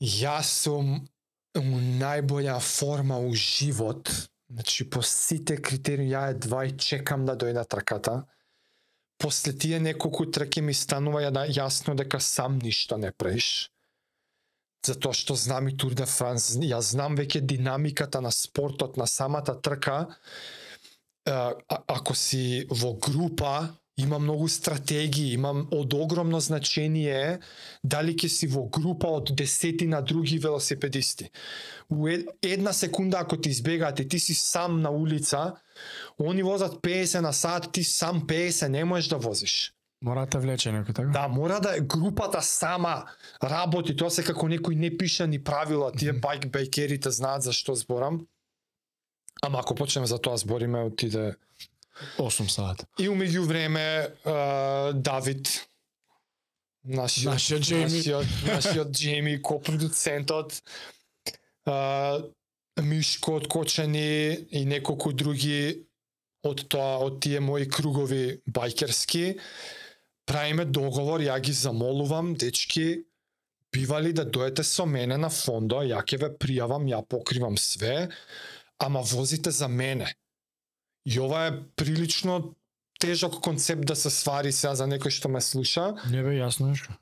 [0.00, 0.94] Јас сум
[1.58, 4.10] у најбоља форма у живот.
[4.50, 8.24] Значи, по сите критериуми, ја едва и чекам да дојде трката.
[9.20, 13.70] После тие неколку трки ми станува ја да, јасно дека сам ништо не правиш.
[14.86, 19.54] Затоа што знам и Тур де Франс, ја знам веќе динамиката на спортот, на самата
[19.60, 20.06] трка.
[21.28, 23.68] А, ако си во група,
[24.02, 27.40] има многу стратегии, има од огромно значение
[27.84, 31.30] дали ќе си во група од десетина други велосипедисти.
[31.90, 32.08] У
[32.42, 35.54] една секунда ако ти избегаат и ти си сам на улица,
[36.18, 39.74] они возат 50 на сат, ти сам 50 не можеш да возиш.
[40.02, 41.12] Мора да влече некој така?
[41.12, 43.04] Да, мора да групата сама
[43.44, 48.24] работи, тоа се како некој непишани правила, тие байк байкерите знаат за што зборам.
[49.42, 51.34] Ама ако почнеме за тоа збориме, отиде
[52.18, 52.86] 8 сата.
[52.98, 54.12] И умеѓу време
[54.94, 55.66] Давид
[56.84, 57.84] нашиот Нашиот Джейми.
[57.84, 60.62] нашиот, нашиот Джейми копродуцентот
[61.66, 62.22] а,
[62.80, 65.84] Мишко од Кочани и неколку други
[66.42, 69.36] од тоа од тие мои кругови бајкерски
[70.30, 73.04] правиме договор, ја ги замолувам, дечки,
[73.74, 78.08] бива ли да дојдете со мене на фондо, ја ќе ве пријавам, ја покривам све,
[78.80, 80.14] ама возите за мене.
[81.06, 82.54] И ова е прилично
[83.00, 86.92] тежок концепт да се свари сега за некој што ме слуша, Не бе јасно нешто.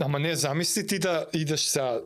[0.00, 2.00] ама не замисли ти да идеш сега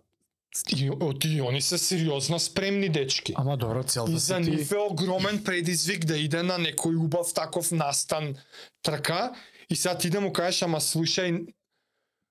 [0.77, 3.33] и, од и они се сериозно спремни дечки.
[3.37, 4.51] Ама добро, И целта за си ти...
[4.51, 8.37] нив е огромен предизвик да иде на некој убав таков настан
[8.83, 9.35] трка
[9.71, 11.47] и сега ти да му кажеш ама слушај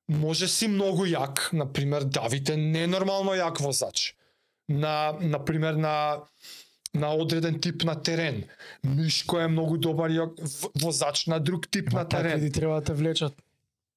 [0.10, 4.15] може си многу јак, на пример Давид е ненормално јак возач.
[4.70, 6.24] На на пример на
[6.94, 8.44] на одреден тип на терен.
[8.84, 10.11] Мишко е многу добар
[10.82, 12.32] возач на друг тип Ма на терен.
[12.32, 13.34] такви треба да те влечат.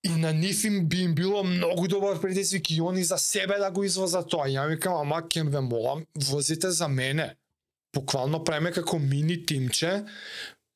[0.05, 3.71] И на нив им би им било многу добар предизвик и они за себе да
[3.71, 4.47] го извозат тоа.
[4.47, 7.35] Ја викам, ама ке ве молам, возите за мене.
[7.95, 10.05] Буквално правиме како мини тимче,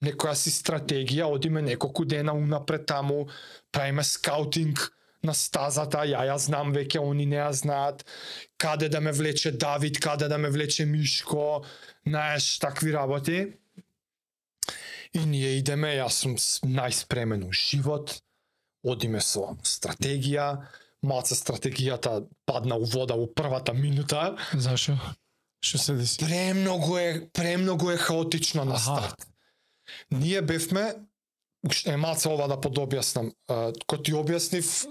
[0.04, 3.28] некоја си стратегија, одиме неколку дена унапред таму,
[3.72, 4.90] правиме скаутинг
[5.22, 8.04] на стазата, ја ја знам веќе, они не ја знаат,
[8.58, 11.62] каде да ме влече Давид, каде да ме влече Мишко,
[12.06, 13.52] знаеш, такви работи.
[15.14, 16.36] И ние идеме, јас сум
[16.70, 18.20] најспремен у живот,
[18.86, 20.62] одиме со стратегија,
[21.02, 24.36] малце стратегијата падна у вода у првата минута.
[24.54, 24.94] Зашо?
[25.60, 26.22] Што се деси?
[26.22, 28.82] Премногу е, премногу е хаотично на Аха.
[28.82, 29.26] старт.
[30.10, 30.94] Ние бевме,
[31.86, 34.86] е малце ова да подобјаснам, а, ко ти објаснив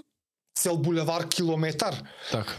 [0.54, 1.96] цел булевар километар,
[2.30, 2.52] Така.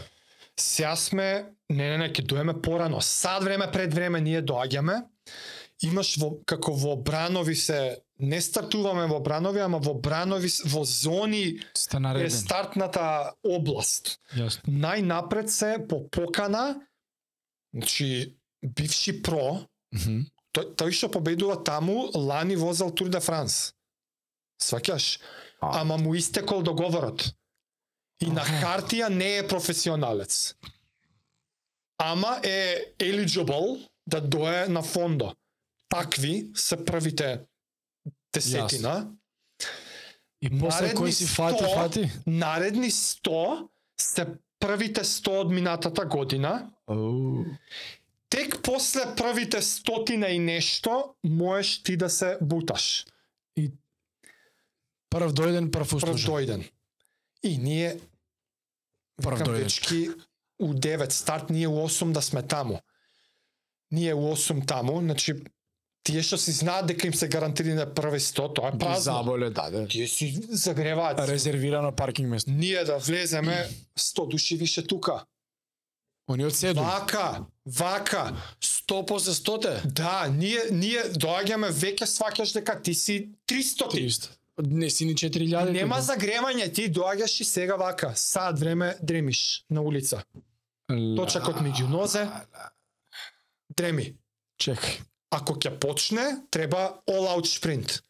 [0.62, 1.28] Сега сме,
[1.70, 3.00] не, не, не, ќе доеме порано.
[3.02, 5.02] Сад време пред време ние доаѓаме.
[5.82, 11.58] Имаш во, како во Бранови се, не стартуваме во Бранови, ама во Бранови, во зони
[11.58, 14.20] е стартната област.
[14.38, 14.70] Јасно.
[14.70, 16.78] Најнапред се по покана,
[17.74, 20.22] значи, бивши про, Мгм.
[20.54, 23.74] тој, тој што победува таму, лани возел Тур де Франс.
[24.62, 25.18] Сваќаш?
[25.60, 27.34] Ама му истекол договорот.
[28.22, 30.54] И на хартија не е професионалец.
[31.98, 35.34] Ама е eligible да дое на фондо.
[35.88, 37.40] Такви се првите
[38.34, 39.10] десетина.
[40.42, 42.10] И после Наредни кој си фати, 100 фати?
[42.26, 43.68] Наредни 100
[44.00, 44.26] се
[44.58, 46.70] првите 100 од минатата година.
[46.90, 47.44] Оу.
[48.30, 53.06] Тек после првите стотина и нешто можеш ти да се буташ.
[55.12, 56.30] Прв дојден, прв Прв услужен.
[56.30, 56.70] дојден.
[57.42, 58.00] И ние
[59.20, 59.64] Прв дојден.
[59.64, 60.10] дечки
[60.58, 62.80] у 9 старт, ние у 8 да сме таму.
[63.90, 65.44] Ние у 8 таму, значи
[66.02, 69.12] тие што си знаат дека им се гарантирани на први 100, тоа е празно.
[69.22, 69.86] Заболе, да, да.
[69.88, 71.18] Тие си загреваат.
[71.28, 72.50] Резервирано паркинг место.
[72.50, 73.68] Ние да влеземе
[73.98, 75.24] 100 души више тука.
[76.28, 76.80] Они од седу.
[76.80, 78.32] Вака, вака.
[78.60, 83.90] 100 после 100 Да, ние ние доаѓаме веќе сваќаш дека ти си 300.
[83.90, 84.30] 300.
[84.62, 85.72] Не си ни 4000.
[85.72, 86.06] Нема тука.
[86.06, 90.22] загревање, ти доаѓаш и сега вака, сад време дремиш на улица.
[90.88, 92.28] Точак од меѓу нозе.
[93.70, 94.14] дреми.
[94.60, 95.00] Чекај.
[95.30, 98.02] Ако ќе почне, треба all out шпринт.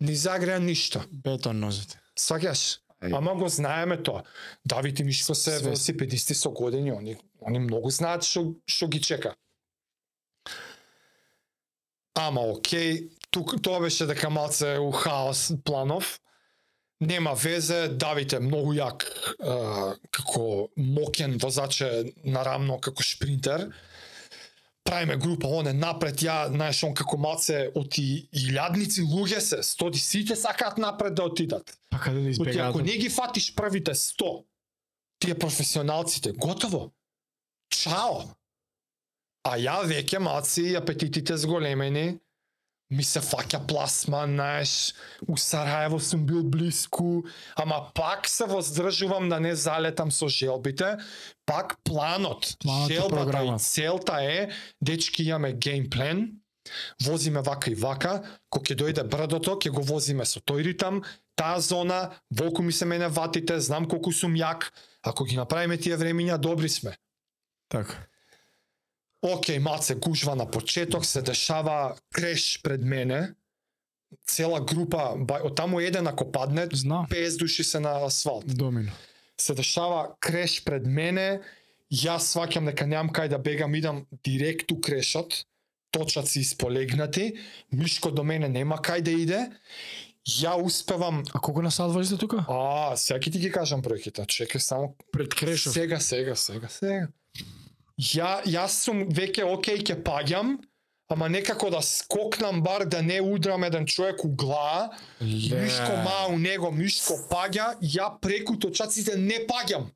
[0.00, 1.04] Ни загреа ништо.
[1.12, 2.00] Бетон нозете.
[2.18, 2.78] Сваќаш?
[3.12, 4.22] Ама го знаеме тоа.
[4.64, 7.16] Давид и Мишко се Све- велосипедисти со години, они
[7.46, 9.34] они многу знаат што што ги чека.
[12.14, 16.20] Ама окей, тук тоа беше дека малце у хаос планов.
[17.00, 19.02] Нема везе, Давид е многу јак
[19.42, 19.56] а,
[20.14, 21.90] како мокен возач е
[22.24, 23.66] нарамно како шпринтер.
[24.84, 29.98] Правиме група, он е напред, ја, знаеш, он како малце оти илјадници луѓе се, стоди
[29.98, 31.74] сите сакаат напред да отидат.
[31.90, 32.70] Па каде да избегаат?
[32.70, 34.44] ако не ги фатиш првите 100,
[35.18, 36.92] тие професионалците, готово.
[37.72, 38.22] Чао.
[39.44, 42.20] А ја веќе маци апетитите зголемени,
[42.90, 44.94] ми се фаќа пласма, знаеш,
[45.28, 47.24] у Сараево сум бил блиску,
[47.56, 50.96] ама пак се воздржувам да не залетам со желбите,
[51.46, 53.64] пак планот, Планот и желбата и програмата.
[53.64, 54.50] целта е,
[54.80, 56.32] дечки имаме геймплен,
[57.02, 61.02] возиме вака и вака, кога ќе дојде брдото, ќе го возиме со тој ритам,
[61.36, 64.70] таа зона, волку ми се мене ватите, знам колку сум јак,
[65.02, 66.96] ако ги направиме тие времиња, добри сме.
[67.68, 68.06] Така.
[69.24, 73.34] Океј, маце, гужва на почеток, се дешава креш пред мене,
[74.28, 77.06] цела група, бај, од таму еден ако падне, Знам.
[77.10, 78.44] 50 души се на асфалт.
[78.46, 78.92] Домино.
[79.40, 81.40] Се дешава креш пред мене,
[81.92, 85.44] јас сваќам дека немам кај да бегам, идам директ у крешот,
[85.90, 87.34] точаци исполегнати,
[87.72, 89.40] Мишко до мене нема кај да иде,
[90.28, 92.44] ја успевам А колку на сад возите тука?
[92.48, 94.26] А, сега ти ги кажам бројките.
[94.26, 95.72] Чекај само Пред Крешов.
[95.72, 97.08] Сега, сега, сега, сега.
[98.00, 100.56] Ја, јас сум веќе окей ќе паѓам,
[101.14, 104.90] ама некако да скокнам бар да не удрам еден човек у глава.
[105.20, 105.60] Ле.
[105.62, 109.86] Мишко ма у него, Мишко паѓа, ја преку точаците не паѓам.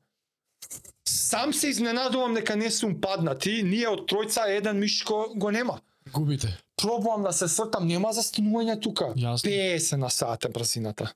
[1.05, 5.79] Сам се изненадувам дека не сум паднати, ние од тројца еден Мишко го нема.
[6.13, 6.57] Губите.
[6.77, 9.11] Пробувам да се сртам, нема застанување тука.
[9.19, 9.49] Јасно.
[9.49, 11.11] 50 на сат е брзината.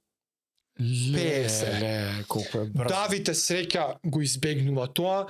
[0.80, 1.69] Ле, се.
[1.80, 2.89] ле, колку е брзо.
[2.89, 5.27] Давите среќа го избегнува тоа.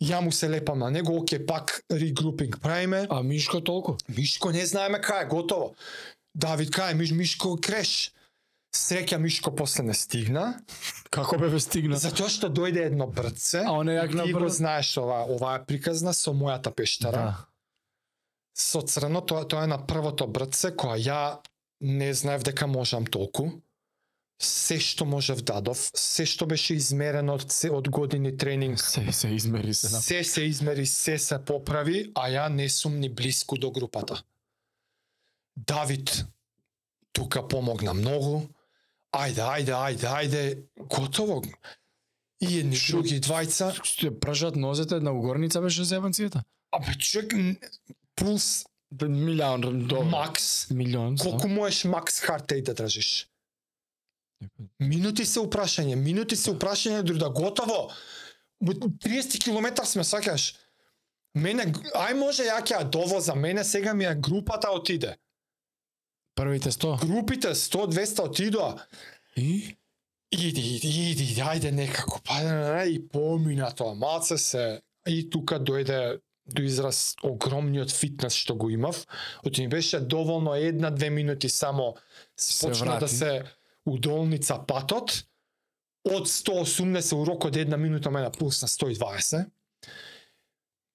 [0.00, 3.06] Ја му се лепам на него, оке пак регрупинг правиме.
[3.10, 3.96] А Мишко толку?
[4.08, 5.74] Мишко не знаеме кај готово.
[6.34, 8.12] Давид кај Миш, Мишко креш.
[8.72, 10.62] Среќа Мишко после не стигна,
[11.10, 11.96] Како бе стигна?
[11.98, 13.64] затоа што дојде едно брдце.
[13.66, 17.16] А он е јак на Ти го знаеш ова, ова е приказна со мојата пештара.
[17.18, 17.46] Да.
[18.54, 21.38] Со црно, тоа, тоа е на првото брдце, која ја
[21.80, 23.50] не знаев дека можам толку.
[24.40, 29.28] Се што можев дадов, се што беше измерено од, се- од години тренинг, Се, се
[29.28, 29.90] измери се.
[29.90, 34.22] на- се се измери, се се поправи, а ја не сум ни блиску до групата.
[35.56, 36.24] Давид
[37.12, 38.48] тука помогна многу.
[39.12, 40.42] Ајде, ајде, ајде, ајде,
[40.78, 41.42] готово.
[42.40, 43.74] И едни други двајца.
[43.84, 46.42] Што пржат нозете на угорница беше зебанцијата?
[46.72, 47.56] Абе, човек, н-
[48.14, 50.70] пулс Да, Милион до макс.
[50.70, 51.14] милион.
[51.14, 51.22] да.
[51.22, 53.29] Колку можеш макс хартеј да држиш?
[54.78, 57.90] Минути се упрашање, минути се упрашање, дури да готово.
[58.60, 60.54] Во 30 км сме, сакаш.
[61.34, 65.16] Мене, ај може ја ќе ја мене сега ми е групата отиде.
[66.34, 67.06] Првите 100.
[67.06, 68.78] Групите 100-200 отидоа.
[69.36, 69.76] И?
[70.32, 76.20] Иди, иди, иди, иди, ајде некако, па и помина тоа, малце се, и тука дојде
[76.46, 79.06] до израз огромниот фитнес што го имав,
[79.46, 81.94] оти ми беше доволно една-две минути само
[82.36, 83.42] Се почна да се
[83.86, 85.24] удолница патот,
[86.04, 89.46] од 180 у рок од една минута пулс на 120.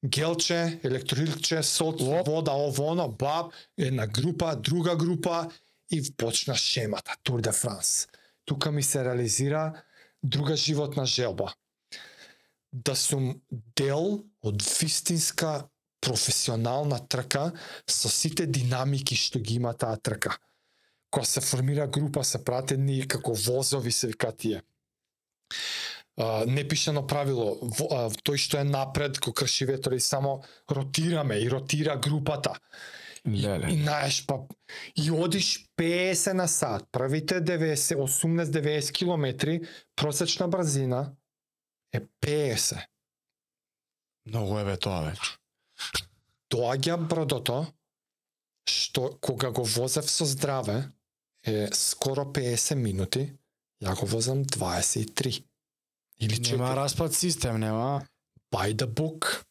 [0.06, 5.52] Гелче, електролитче, сот, вода, ово, оно, баб, една група, друга група
[5.90, 8.08] и почна шемата, Тур де Франс.
[8.46, 9.84] Тука ми се реализира
[10.24, 11.54] друга животна желба.
[12.74, 15.70] Да сум дел од вистинска
[16.02, 17.54] професионална трка
[17.88, 20.36] со сите динамики што ги има таа трка.
[21.16, 24.62] Кога се формира група, се пратени како возови се вика тие.
[26.20, 27.88] А, непишано правило, во,
[28.20, 32.52] тој што е напред, кој крши ветрови, само ротираме и ротира групата.
[33.24, 33.72] Леле.
[33.72, 34.42] И знаеш, па,
[34.96, 39.62] и одиш 50 на сат, првите 90, 18-90 километри,
[39.96, 41.16] просечна брзина
[41.96, 42.84] е 50.
[44.28, 45.16] Многу е бе тоа бе.
[46.52, 47.64] Доаѓа бродото,
[48.68, 50.84] што кога го возев со здраве,
[51.46, 53.34] е скоро 50 минути,
[53.84, 55.44] ја го возам 23.
[56.20, 56.52] Или 4.
[56.52, 58.06] Нема распад систем, нема.
[58.56, 59.46] by the book.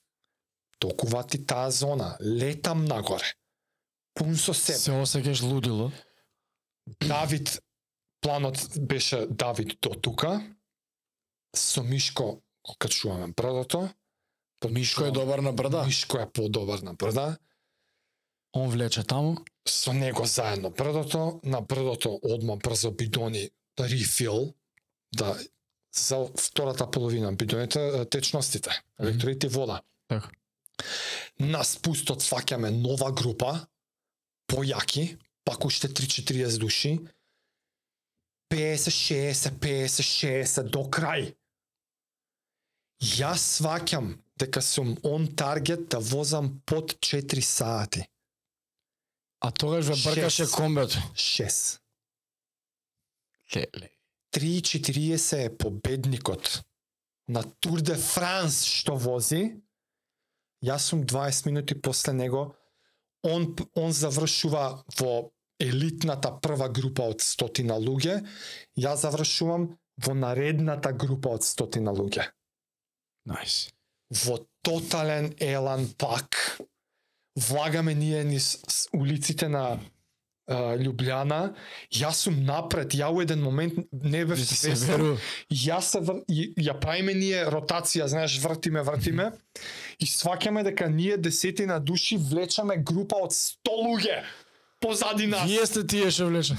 [0.78, 2.16] Толкува ти таа зона.
[2.20, 3.32] Летам нагоре.
[4.14, 4.78] Пун со себе.
[4.78, 5.90] Се осеќаш лудило.
[7.00, 7.60] Давид,
[8.20, 10.54] планот беше Давид до тука.
[11.56, 13.88] Со Мишко го качуваме бродото.
[14.70, 15.84] Мишко е добар на брда.
[15.84, 17.36] Мишко е подобар на брда.
[18.54, 19.44] Он влече таму.
[19.66, 24.54] Со него заедно брдото, на брдото одма брзо бидони да рефил,
[25.12, 25.36] да
[25.94, 28.70] за втората половина бидоните течностите,
[29.00, 29.82] електролити и вода.
[30.08, 30.30] Така.
[31.38, 33.66] На спустот сваќаме нова група,
[34.50, 36.98] појаки, пак уште 3-40 души,
[38.50, 41.34] 50, 60, 50, 60 до крај.
[43.02, 48.06] Јас сваќам дека сум он таргет да возам под 4 сати.
[49.44, 50.98] А тогаш ве бркаше комбето.
[51.14, 51.80] 6.
[53.56, 53.90] Леле.
[54.32, 56.64] 3.40 е победникот
[57.28, 59.60] на Тур де Франс што вози.
[60.64, 62.56] Јас сум 20 минути после него.
[63.22, 65.30] Он он завршува во
[65.60, 68.24] елитната прва група од стотина луѓе.
[68.80, 72.30] Јас завршувам во наредната група од стотина луѓе.
[73.28, 73.68] Најс.
[74.24, 76.56] Во тотален елан пак.
[77.36, 78.58] Влагаме ние низ
[78.94, 79.78] улиците на
[80.46, 81.54] а, Лјубљана.
[81.90, 84.38] Јас сум напред, ја у еден момент не бев
[84.86, 85.16] веру.
[85.50, 86.22] Јас се вр...
[86.28, 89.32] ја правиме ние ротација, знаеш, вртиме, вртиме
[89.98, 94.22] и сваќаме дека ние десетина души влечаме група од 100 луѓе
[94.80, 95.48] позади нас.
[95.48, 96.56] Вие сте тие што влече.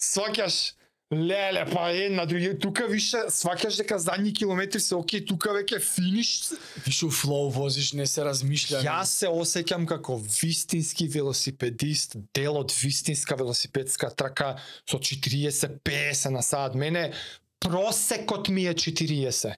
[0.00, 0.79] Сваќаш
[1.12, 6.52] Леле, па една други, тука више сваќаш дека задни километри се окей, тука веќе финиш.
[6.84, 8.78] Више флоу возиш, не се размишља.
[8.86, 14.52] Јас се осеќам како вистински велосипедист, дел од вистинска велосипедска трака
[14.86, 16.78] со 40-50 на саат.
[16.78, 17.10] Мене
[17.58, 19.54] просекот ми е 40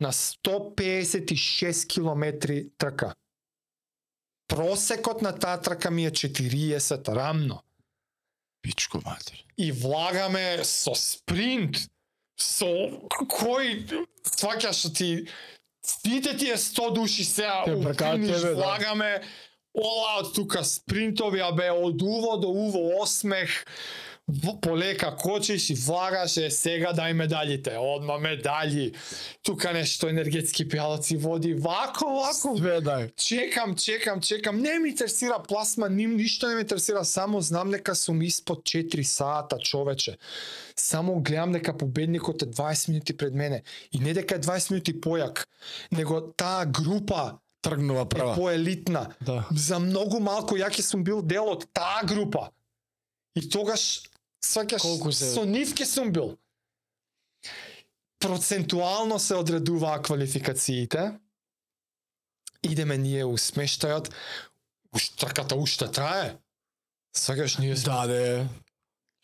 [0.00, 3.12] на 156 километри трака.
[4.48, 7.60] Просекот на таа трака ми е 40 рамно.
[8.62, 9.44] Пичко матер.
[9.56, 11.88] И влагаме со спринт,
[12.36, 12.66] со
[13.28, 13.84] кој
[14.24, 15.08] сваќаш што ти
[15.84, 18.54] сите тие 100 души сега Те у финиш да.
[18.54, 19.22] влагаме
[19.76, 23.64] all out тука спринтови, а бе од уво до уво осмех,
[24.62, 28.92] полека кочиш и влагаш е сега дај медалите, одма медали.
[29.42, 32.56] Тука нешто енергетски пијалаци води, вако, вако.
[32.58, 33.10] Све дај.
[33.16, 34.60] Чекам, чекам, чекам.
[34.60, 39.02] Не ми интересира пласма, ним ништо не ме интересира, само знам дека сум испод 4
[39.02, 40.16] сата, човече.
[40.76, 43.62] Само гледам дека победникот е 20 минути пред мене.
[43.92, 45.46] И не дека е 20 минути појак,
[45.92, 48.34] него таа група Тргнува е прва.
[48.34, 49.08] поелитна.
[49.20, 49.44] Да.
[49.52, 52.50] За многу малку ја ќе сум бил дел од таа група.
[53.36, 54.09] И тогаш
[54.42, 56.36] сваќаш Колку се- со нив ќе сум бил.
[58.18, 61.18] Процентуално се одредуваа квалификациите.
[62.62, 64.10] Идеме ние у смештајот.
[64.92, 66.36] Уш трката уште трае.
[67.16, 68.48] Сваќаш ние сме Даде.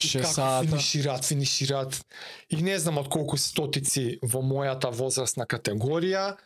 [0.01, 0.67] И 6 како сата.
[0.67, 2.05] финишираат, финишираат.
[2.51, 6.37] И не знам од колку стотици во мојата возрастна категорија.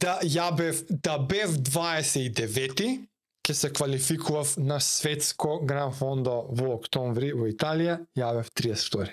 [0.00, 3.06] Да ја бев да бев 29
[3.48, 9.08] ќе се квалификував на светско гран фондо во октомври во Италија, ја бев 32.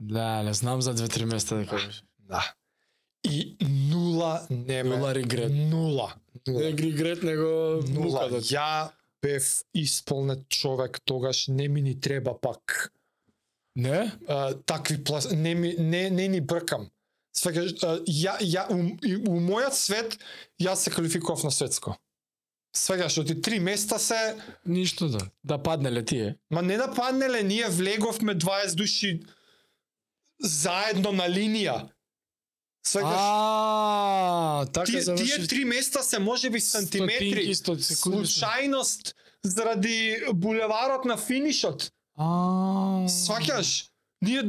[0.00, 2.02] Да, не знам за две-три места дека беше.
[2.18, 2.54] Да.
[3.24, 3.56] И
[3.90, 4.96] нула неме.
[4.96, 5.52] Нула регрет.
[5.52, 6.14] Нула.
[6.46, 6.64] Не Нула.
[6.64, 8.24] регрет, него Нула.
[8.24, 8.88] мука да Ја
[9.22, 12.92] бев исполнет човек, тогаш не ми ни треба пак
[13.76, 14.12] Не?
[14.28, 15.30] а, такви плас...
[15.32, 16.90] не, ми, не, не ни бркам.
[17.36, 18.76] Свегаш, а, ја, ја, у,
[19.32, 20.18] у мојот свет,
[20.60, 21.96] јас се квалификував на светско.
[22.76, 24.36] Свегаш, оти три места се,
[24.66, 25.18] Ништо да.
[25.44, 26.36] Да паднеле тие.
[26.50, 29.20] ма не да паднеле, ние влеговме 20 души
[30.40, 31.88] заедно на линија.
[32.86, 35.48] Свегаш, А, така тие, тие заврши.
[35.48, 36.18] три места се
[36.60, 37.54] сантиметри.
[37.54, 38.26] Стотинки, сто секунди.
[38.26, 39.14] Случајност
[39.44, 41.90] заради булеварот на финишот.
[42.16, 42.24] А.
[43.08, 43.88] Сваќаш?
[44.22, 44.42] Ние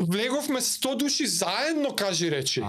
[0.00, 2.60] влеговме 100 души заедно, кажи речи.
[2.60, 2.68] А,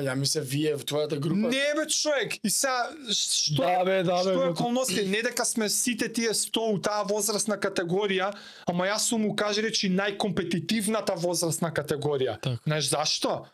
[0.00, 1.36] ја ми се вие в твојата група.
[1.36, 2.34] Не бе човек.
[2.44, 4.20] И сега што Да бе, да бе.
[4.20, 4.48] што е бе.
[4.48, 5.02] околности?
[5.04, 8.32] Не дека сме сите тие 100 у таа возрастна категорија,
[8.66, 12.40] ама јас сум му кажи речи најкомпетитивната возрастна категорија.
[12.40, 12.58] Така.
[12.64, 13.46] Знаеш зашто?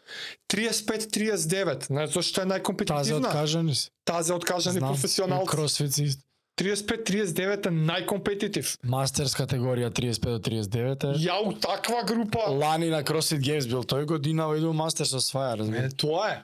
[0.49, 1.87] 35-39.
[1.87, 3.27] Знаеш зашто е најкомпетитивна?
[3.27, 3.89] откажани се.
[4.05, 5.47] Тазе откажани професионалци.
[5.47, 6.19] Кросфит.
[6.57, 8.77] 35-39 е најкомпетитив.
[8.87, 11.15] Мастерс категорија 35 до 39 е.
[11.27, 15.91] Ја у таква група Лани на CrossFit Games бил тој година иду мастерс осваја, разбира.
[15.91, 16.43] тоа е.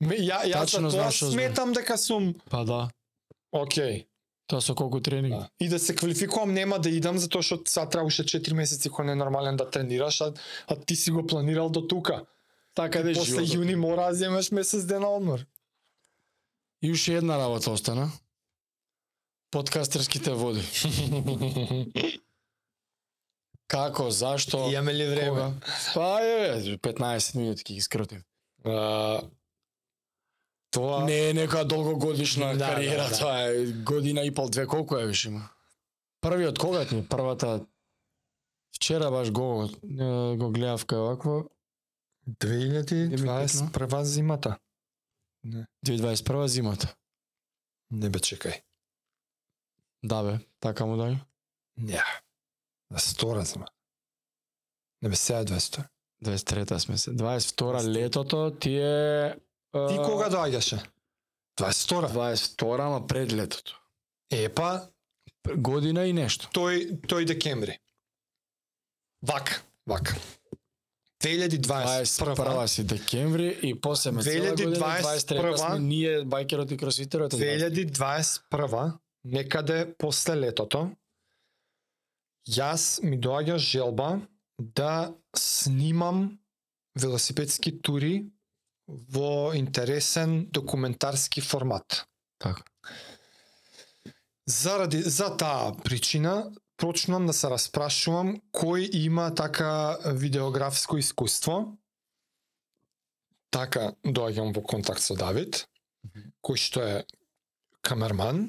[0.00, 2.88] Ме, ја, ја Тачно за тоа сметам дека сум Па да.
[3.52, 4.06] окей.
[4.46, 5.34] Тоа со колку тренинг.
[5.34, 5.48] Да.
[5.60, 9.06] И да се квалификувам нема да идам затоа што сега треба уште 4 месеци кој
[9.06, 10.32] не е нормален да тренираш, а,
[10.66, 12.24] а ти си го планирал до тука.
[12.74, 13.54] Така да После животот.
[13.54, 15.46] јуни мора да земеш месец дена одмор.
[16.82, 18.10] И уште една работа остана.
[19.50, 20.62] Подкастерските води.
[23.66, 25.28] Како, зашто, Имаме ли време?
[25.28, 25.52] кога?
[25.94, 28.22] Па е, 15 минути ќе ги скротим.
[28.64, 29.20] А,
[30.70, 33.18] Тоа Не е нека долгогодишна Да, кариера, да, да.
[33.18, 35.48] тоа е година и пол, две, колку е више има?
[36.20, 37.08] Првиот кога ти?
[37.08, 37.66] Првата
[38.76, 39.68] Вчера баш го
[40.36, 41.44] го гледав кај вакво
[42.30, 44.58] 2021 зимата.
[45.44, 46.94] Не, 2021 зимата.
[47.90, 48.60] не бе чекај.
[50.02, 51.18] Да бе, така му дај.
[51.76, 52.02] Не.
[52.90, 53.66] На стора зима.
[55.02, 55.84] Не бе сега е 200.
[56.24, 57.10] 23-та сме се.
[57.10, 59.34] 22 летото ти е
[59.72, 60.86] Ти кога доаѓаше?
[61.60, 63.80] 22 22 ама пред летото.
[64.30, 64.88] Епа,
[65.56, 66.48] Година и нешто.
[66.52, 67.78] тој тој декември.
[69.22, 70.16] Вак, вак.
[71.24, 76.76] 2021 21 си декември и после ме цела година 23 сме 2021 ние бајкерот и
[76.76, 77.32] кросфитерот.
[77.32, 80.88] 2021 некаде после летото
[82.48, 84.20] јас ми доаѓа желба
[84.58, 86.38] да снимам
[86.98, 88.30] велосипедски тури
[88.88, 92.04] во интересен документарски формат.
[92.38, 92.62] Така.
[94.46, 101.76] Заради за таа причина почнувам да се распрашувам кој има така видеографско искуство.
[103.50, 105.66] Така доаѓам во контакт со Давид,
[106.42, 106.96] кој што е
[107.82, 108.48] камерман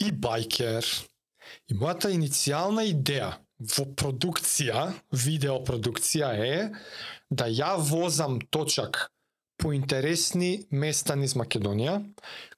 [0.00, 0.86] и бајкер.
[1.68, 6.58] И мојата иницијална идеја во продукција, видеопродукција е
[7.30, 9.08] да ја возам точак
[9.58, 11.98] по интересни места низ Македонија,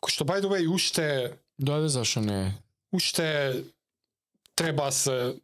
[0.00, 2.54] кој што the way уште Дојде зашо не?
[2.92, 3.64] уште
[4.54, 5.40] треба се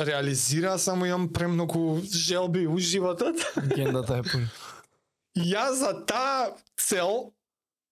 [0.00, 3.36] реализира, само имам премногу желби у животот.
[3.56, 4.48] Агендата е пуна.
[5.36, 7.32] И јас за таа цел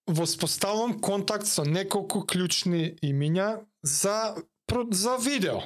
[0.07, 4.35] воспоставувам контакт со неколку клучни имиња за
[4.91, 5.61] за видео.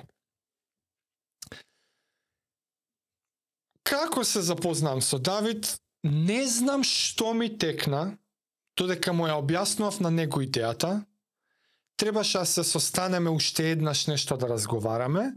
[3.88, 8.18] Како се запознам со Давид, не знам што ми текна,
[8.76, 11.06] додека му ја објаснував на него идејата,
[11.98, 15.34] требаше да се состанеме уште еднаш нешто да разговараме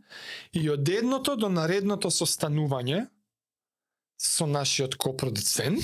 [0.53, 3.07] и од едното до наредното состанување
[4.21, 5.81] со нашиот копродуцент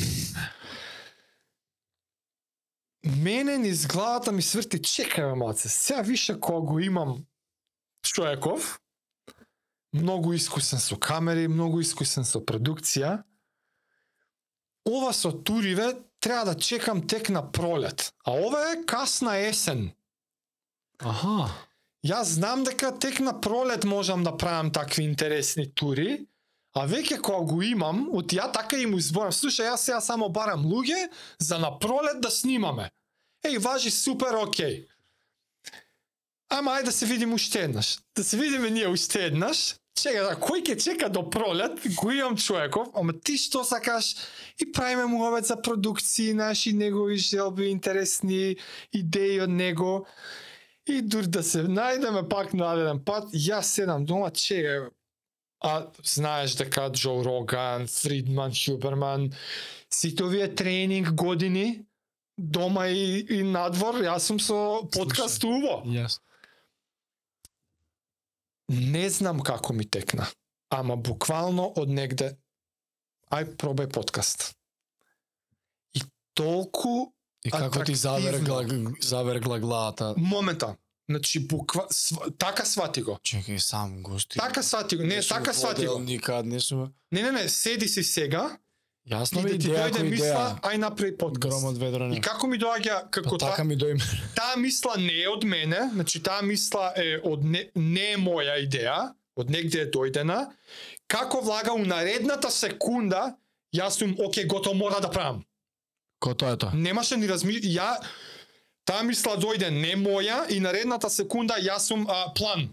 [3.06, 7.24] мене низ главата ми сврти чекај ме малце, сега више кога го имам
[8.02, 8.80] човеков,
[9.92, 13.22] многу искусен со камери, многу искусен со продукција,
[14.86, 19.90] ова со туриве треба да чекам тек на пролет, а ова е касна есен.
[20.98, 21.50] Аха.
[22.06, 26.26] Јас знам дека тек на пролет можам да правам такви интересни тури,
[26.76, 30.28] а веќе кога го имам, од ја така и му изборам, слушај, јас сега само
[30.28, 31.08] барам луѓе
[31.40, 32.90] за на пролет да снимаме.
[33.46, 34.84] Еј, важи супер, окей.
[36.52, 37.98] Ама ајде да се видим уште еднаш.
[38.16, 39.74] Да се видиме ние уште еднаш.
[39.96, 44.12] Чека, да, кој ќе чека до пролет, го имам човеков, ама ти што сакаш
[44.60, 48.56] и правиме му обед за продукции, наши негови желби, интересни
[48.92, 50.06] идеи од него.
[50.86, 54.90] И дури да се најдеме пак на еден пат, јас седам дома, чека
[55.60, 59.32] а знаеш дека Джо Роган, Фридман, Хюберман,
[59.90, 61.84] сите овие тренинг години,
[62.38, 65.82] дома и, и надвор, јас сум со подкаст уво.
[65.88, 66.20] Јас.
[68.68, 70.26] Не знам како ми текна,
[70.70, 72.34] ама буквално од негде,
[73.32, 74.52] ај пробај подкаст.
[75.94, 76.02] И
[76.34, 77.12] толку
[77.46, 78.64] И како ти завергла,
[79.00, 80.14] завергла главата?
[80.16, 80.76] момента,
[81.10, 83.18] значи буква, св, така свати го.
[83.22, 84.38] Чекај сам гости.
[84.38, 85.02] Така свати го.
[85.02, 85.98] Не, сум така свати го.
[85.98, 86.92] Никад не сум.
[87.12, 88.58] Не, не, не, седи си сега
[89.06, 91.52] Јасно ми да идеја кој мисла, ај направи подкаст.
[91.52, 92.16] Гром од ведране.
[92.18, 94.02] И како ми доаѓа како Па така ми доиме.
[94.34, 98.58] таа мисла не е од мене, значи таа мисла е од не, не е моја
[98.66, 100.48] идеја, од негде е дојдена.
[101.06, 103.36] Како влага у наредната секунда,
[103.70, 105.44] јас сум оке готов мора да правам.
[106.18, 106.74] Ко тоа е тоа?
[106.74, 107.92] Немаше ни разми ја
[108.86, 112.68] таа мисла дојде не моја и наредната секунда јас сум а, план.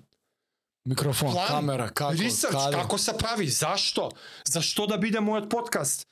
[0.85, 2.75] Микрофон, План, камера, како, Ресерч, каде?
[2.75, 4.09] како се прави, зашто?
[4.43, 6.07] Зашто да биде мојот подкаст?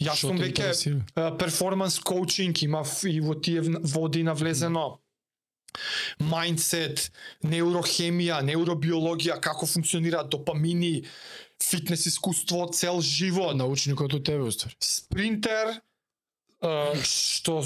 [0.00, 0.72] Јас сум веќе
[1.38, 3.60] перформанс коучинг, имав и во тие
[3.92, 4.98] води навлезено.
[6.22, 7.10] Mindset,
[7.44, 11.04] неурохемија, неуробиологија, како функционираат допамини,
[11.62, 14.76] фитнес искуство, цел живот, Научникот од тебе уствари.
[14.80, 15.80] спринтер,
[17.04, 17.60] што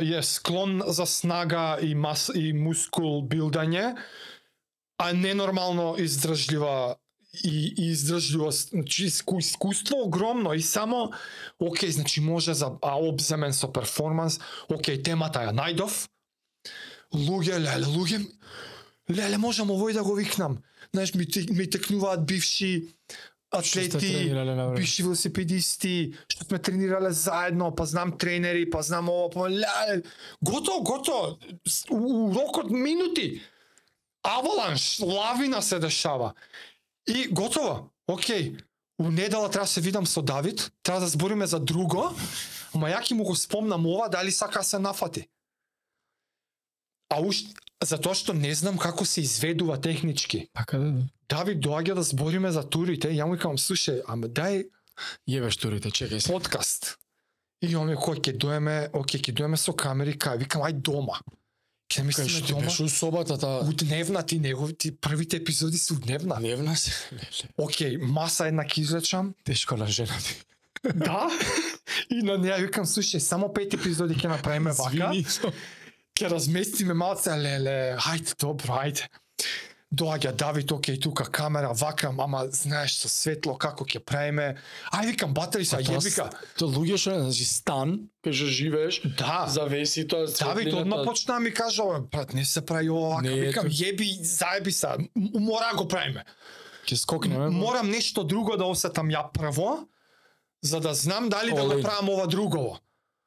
[0.00, 3.92] е склон за снага и мас и мускул билдање,
[4.98, 6.96] а ненормално издржлива
[7.44, 11.12] и, и издржливост, значи иску, искуство огромно и само
[11.58, 16.08] окей, значи може за а обземен со перформанс, окей, темата ја најдов.
[17.12, 18.20] Луѓе, леле, луѓе,
[19.10, 20.62] леле, можам овој да го викнам.
[20.94, 22.88] Знаеш, ми, ми текнуваат бивши
[23.52, 24.32] атлети,
[24.76, 30.00] бивши велосипедисти, што сме тренирале заедно, па знам тренери, па знам ова, па ля,
[30.40, 31.38] готово, готово,
[31.90, 33.42] у, у рокот минути,
[34.22, 36.34] аваланш, лавина се дешава.
[37.06, 38.56] И готово, окей,
[38.98, 42.12] у недела треба да се видам со Давид, треба да збориме за друго,
[42.74, 45.28] ама ја ќе му го спомнам ова, дали сака се нафати.
[47.08, 47.44] А уш,
[47.84, 50.48] затоа што не знам како се изведува технички.
[50.54, 51.02] Така да, да.
[51.28, 54.66] Давид доаѓа да збориме за турите, ја му викам, слушај, ама дај
[55.26, 56.32] Јебеш турите, чекај се.
[56.32, 56.98] подкаст.
[57.62, 61.18] И он ми кој ќе доеме, оке, ќе доеме со камери, кај, викам, ај дома.
[61.88, 62.66] Ќе мислиме што дома.
[62.66, 66.36] беше у собата та Удневна ти негови, ти првите епизоди се удневна.
[66.40, 66.90] дневна се.
[67.58, 69.34] Океј, маса една ќе излечам.
[69.44, 70.36] Тешко на жена ти.
[70.94, 71.30] Да.
[72.10, 75.12] И на неја викам, слушај, само пет епизоди ќе направиме вака.
[75.14, 75.52] Извини.
[76.18, 79.08] Ќе разместиме малце, леле, хајде, добро, ајде.
[79.92, 84.54] Доаѓа Давид, окей, тука камера, вака, ама знаеш со светло како ќе правиме.
[84.88, 86.30] Ај викам батери са, јебика.
[86.56, 89.44] Тоа луѓе што значи стан, кај што живееш, Да.
[89.52, 93.28] завеси тоа Давид одма почна да ми кажа, "Ова, брат, не се прави ова вака.
[93.28, 96.24] Не, Викам, јеби, заеби са, мора да го правиме.
[96.86, 97.50] Ќе скокнеме.
[97.50, 99.84] Морам нешто друго да осетам ја прво,
[100.62, 102.80] за да знам дали да All го правам ова другово.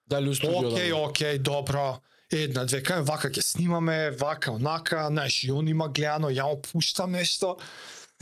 [0.07, 0.95] Дали у студио Океј, да.
[0.95, 2.01] океј, добро.
[2.35, 6.61] Една, две, кај вака ќе снимаме, вака, онака, знаеш, и он има гледано, ја му
[6.61, 7.55] пуштам нешто.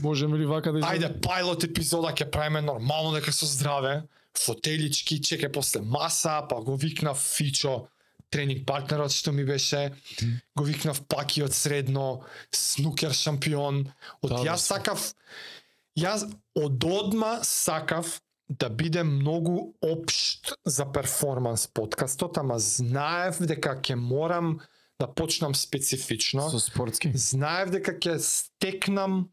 [0.02, 1.10] Можеме ли вака да изгледа?
[1.10, 4.03] Ајде, пилот епизода ќе правиме нормално дека со здраве.
[4.38, 7.88] Фотелички, чекај после маса, па го викнав Фичо,
[8.34, 9.94] тренинг партнерот што ми беше,
[10.57, 12.23] го викнав Паки од средно,
[12.53, 13.85] снукер шампион.
[14.22, 15.14] Од Да, јас сакав,
[15.98, 16.26] јас
[16.57, 18.10] од одма сакав
[18.49, 24.60] да биде многу општ за перформанс подкастот, ама знаев дека ќе морам
[24.99, 27.11] да почнам специфично Со спортски.
[27.15, 29.30] знаев дека ќе стекнам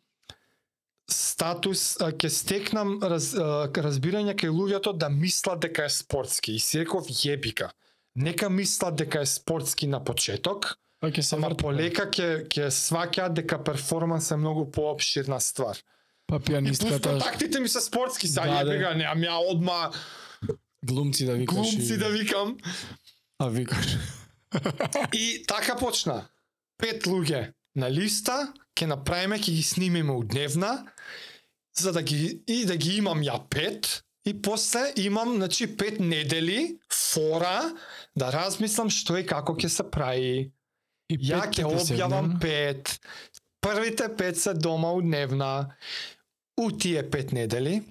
[1.11, 3.35] статус, ќе стекнам раз,
[3.75, 6.55] разбирање кај луѓето да мислат дека е спортски.
[6.55, 7.71] И си реков јебика.
[8.15, 13.33] Нека мислат дека е спортски на почеток, Па ќе се ама полека ќе ќе сваќаат
[13.39, 15.79] дека перформанс е многу поопширна ствар.
[16.31, 18.71] Па И пианистката, контактите ми се спортски, са Да, да.
[18.71, 19.91] јебика, немам ја одма
[20.83, 21.55] глумци да викаш.
[21.55, 22.57] глумци и- да викам.
[23.39, 23.97] А викаш.
[25.13, 26.29] И така почна.
[26.79, 30.87] Пет луѓе на листа, ќе направиме, ќе ги снимиме удневна,
[31.75, 36.79] за да ги и да ги имам ја пет и после имам значи пет недели
[36.89, 37.75] фора
[38.17, 40.53] да размислам што и како ќе се прави.
[41.11, 43.01] И Ја ќе се објавам пет.
[43.61, 45.75] Првите пет се дома удневна.
[46.57, 47.83] У тие пет недели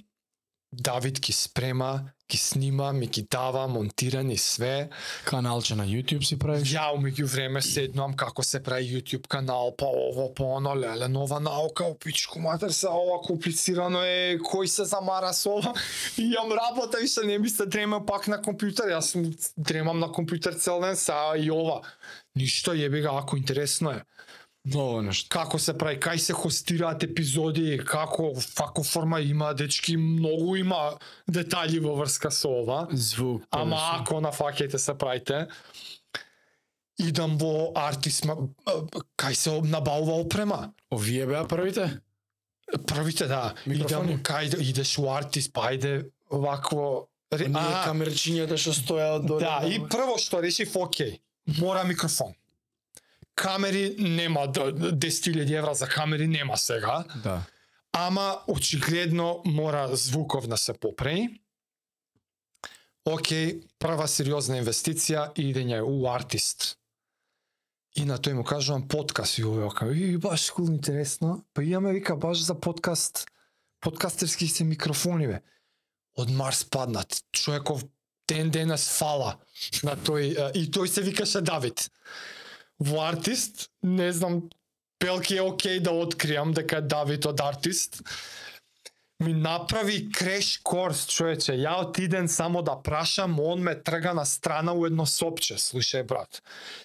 [0.73, 4.89] Давид ги спрема, ги снима, ми ги дава монтирани све.
[5.25, 6.69] Каналче на YouTube си правиш.
[6.69, 11.39] Ја умеѓу време седнувам како се прави YouTube канал, па ово, па оно, леле, нова
[11.39, 15.73] наука, о пичку матер се, ова комплицирано е, кој се замара со ова.
[16.21, 19.25] И јам работа, више не ми се дремам пак на компјутер, јас сум
[19.57, 21.81] дремам на компјутер цел ден, са и ова.
[22.37, 24.05] Ништо јеби га, ако интересно е.
[24.65, 25.29] Ново нешто.
[25.31, 31.79] Како се прави, кај се хостираат епизоди, како, како форма има, дечки, многу има детали
[31.79, 32.87] во врска со ова.
[32.91, 33.45] Звук.
[33.51, 34.01] Ама пренесен.
[34.01, 35.47] ако нафаќајте се правите,
[36.99, 38.35] идам во артисма,
[39.17, 40.73] кај се набавува опрема.
[40.91, 42.01] Овие беа првите?
[42.85, 44.13] Првите да, Микрофони?
[44.13, 49.45] идам кај идеш у артист, па ајде вакво ре- Оние а, камерчињата што стојаат доле.
[49.45, 51.21] Да, и прво што решив, окей,
[51.57, 52.35] мора микрофон.
[53.39, 57.05] Камери нема, д- 10.000 евра за камери нема сега.
[57.23, 57.41] Да.
[57.91, 61.39] Ама очигледно мора звуков да се попреми.
[63.07, 66.75] Океј, прва сериозна инвестиција и идење у артист.
[67.95, 71.39] И на тој му кажувам подкаст и овој ока, и баш кул интересно.
[71.53, 73.25] Па имаме вика баш за подкаст,
[73.81, 75.39] подкастерски се микрофони бе.
[76.19, 77.23] Од Марс паднат.
[77.31, 77.87] Човеков
[78.27, 79.39] ден денес фала
[79.83, 81.87] на тој и тој се викаше Давид.
[82.79, 84.49] Во артист, не знам,
[84.99, 88.01] Пелки е окей да откриам дека Давид од артист.
[89.23, 91.51] Ми направи креш корс, човече.
[91.59, 95.57] Ја отиден само да прашам, он ме трга на страна у едно сопче.
[95.59, 96.41] Слушај, брат,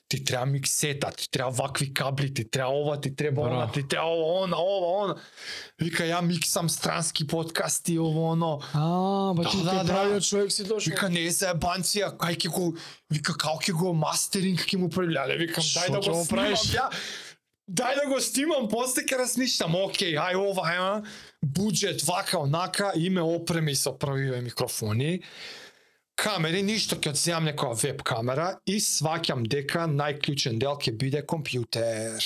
[0.08, 4.06] ти треба миксета, ти треба вакви кабли, ти треба ова, ти треба она, ти треба
[4.06, 5.14] ова, она, ова, она.
[5.78, 8.60] Вика, ја миксам странски подкасти, ово, оно.
[8.72, 9.92] А, ба Да, ти да, да, да.
[9.92, 10.90] правиот човек си дошол.
[10.90, 12.74] Вика, не е заебанција, кај ќе го,
[13.10, 16.90] вика, како ќе го мастеринг ќе му прави, леле, викам, дај да го снимам, ја,
[17.70, 21.06] дај да го снимам, после ќе размишлам, окей, ај ова, ај,
[21.44, 25.20] буџет, вака, онака, име опреми со првиве микрофони,
[26.16, 32.20] камери, ништо ќе одземам некоја веб камера и сваќам дека најклучен дел ќе биде компјутер.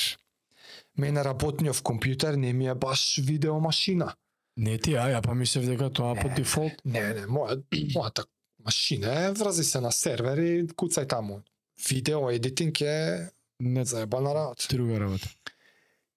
[0.99, 4.15] Мене работниот компјутер не ми е баш видео машина.
[4.57, 6.81] Не ти, а ја мислев дека тоа по дефолт.
[6.85, 7.63] Не, не, моја,
[7.95, 8.27] мојата
[8.65, 11.43] машина е, врази се на сервер и куцај таму.
[11.89, 13.31] Видео едитинг е
[13.61, 14.67] Не заебана работа.
[14.71, 15.29] друга работа.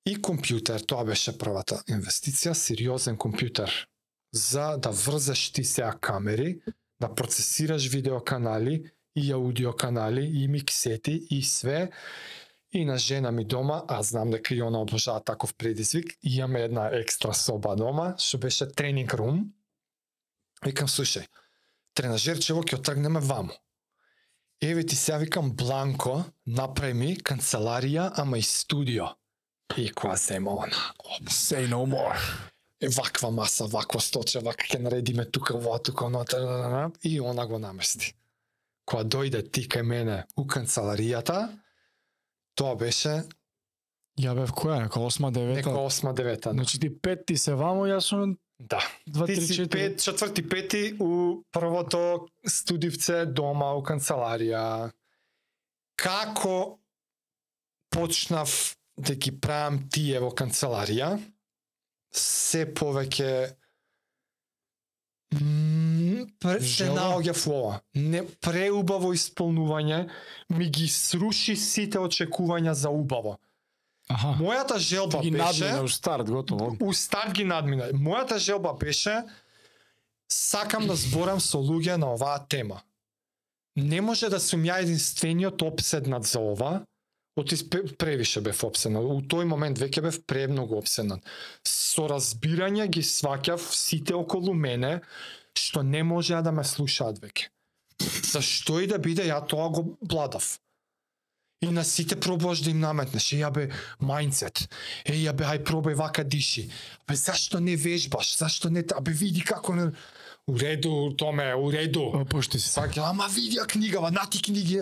[0.05, 3.69] И компјутер, тоа беше првата инвестиција, сериозен компјутер
[4.31, 6.61] за да врзеш ти сеа камери,
[7.01, 11.91] да процесираш видеоканали и аудио канали и миксети и све.
[12.71, 16.87] И на жена ми дома, а знам дека и она обожава таков предизвик, имаме една
[16.87, 19.51] екстра соба дома, што беше тренинг рум.
[20.63, 21.27] Викам, слушај,
[21.93, 23.51] тренажерчево ќе отргнеме ваму.
[24.61, 29.11] Еве ти сега викам Бланко, направи ми канцеларија, ама и студио.
[29.77, 30.79] И која зема она.
[30.99, 32.17] Оп, Say no more.
[32.81, 36.25] е ваква маса, вакво сточе, вака ќе наредиме тука, во тука, оно,
[37.03, 38.15] и она го намести.
[38.85, 41.49] Кога дојде ти кај мене у канцеларијата,
[42.55, 43.23] тоа беше
[44.19, 46.51] Ја бев која, нека 8 нека 9 осма, девета.
[46.51, 48.81] Значи ти пет ти се вамо, јас сум Да.
[49.09, 49.71] 2 Ти 3 си 4.
[49.71, 54.91] пет, четврти, пети у првото студивце дома у канцеларија.
[55.95, 56.79] Како
[57.89, 61.15] почнав да ги правам тие во канцеларија,
[62.11, 63.33] се повеќе
[66.59, 67.79] се во ова.
[67.95, 70.09] Не преубаво исполнување
[70.49, 73.37] ми ги сруши сите очекувања за убаво.
[74.09, 74.35] Аха.
[74.39, 76.75] Мојата желба ги беше у старт, готово.
[76.81, 77.91] у старт ги надмина.
[77.93, 79.23] Мојата желба беше
[80.31, 82.81] сакам да зборам со луѓе на оваа тема.
[83.75, 86.81] Не може да сум ја единствениот обседнат за ова,
[87.35, 89.03] Отис пе- превише бев обседнат.
[89.03, 91.23] У тој момент веќе бев премногу обседнат.
[91.63, 94.99] Со разбирање ги сваќав сите околу мене
[95.57, 97.47] што не можеа да ме слушаат веќе.
[98.31, 100.59] Зашто и да биде ја тоа го бладав.
[101.61, 103.33] И на сите пробуваш да им наметнеш.
[103.33, 103.67] Е, ја бе,
[104.01, 104.65] мајндсет.
[105.05, 106.71] Е, ја бе, ај пробај вака диши.
[107.07, 108.37] Бе, зашто не вежбаш?
[108.37, 108.81] Зашто не...
[108.95, 109.91] Абе, види како не...
[110.49, 112.07] У реду, Томе, у реду.
[112.17, 112.71] Опушти се.
[112.73, 114.81] Сваќа, ама види ја книгава, нати книги.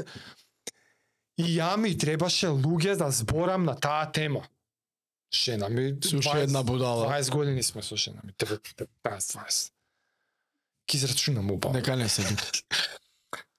[1.40, 4.44] И ја ми требаше луѓе да зборам на таа тема.
[5.34, 5.96] Жена ми...
[6.04, 7.08] Слушай 20 една будала.
[7.08, 8.34] 20 години сме со жена ми.
[8.34, 9.72] 15-20.
[10.86, 11.74] Ки израчунам убаво.
[11.74, 12.24] Нека не се.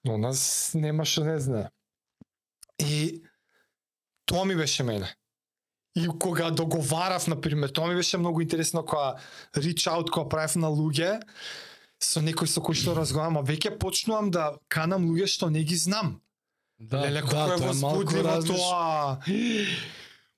[0.05, 1.69] Но нас нема што не знае.
[2.79, 3.23] И
[4.25, 5.09] тоа ми беше мене.
[5.95, 9.17] И кога договарав, например, тоа ми беше многу интересно кога
[9.55, 11.21] reach out, кога правев на луѓе,
[11.99, 15.75] со некој со кој што разговарам, а веќе почнувам да канам луѓе што не ги
[15.75, 16.20] знам.
[16.81, 19.19] Да, Леле, да, тоа е малку различно.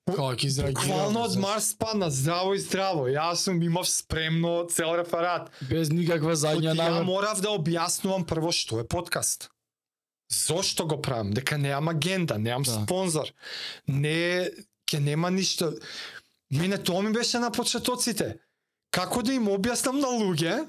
[0.06, 0.74] Како ќе изреагира?
[0.76, 3.06] Буквално од без- Марс падна здраво и здраво.
[3.08, 5.48] Јас сум имав спремно цел реферат.
[5.62, 7.04] Без никаква задња Ја намер.
[7.04, 9.48] морав да објаснувам прво што е подкаст.
[10.30, 11.30] Зошто го правам?
[11.30, 12.72] Дека немам агенда, немам Да.
[12.74, 13.32] спонзор.
[13.88, 14.50] Не
[14.86, 15.72] ќе нема ништо.
[16.50, 18.36] Мене тоа ми беше на почетоците.
[18.90, 20.68] Како да им објаснам на луѓе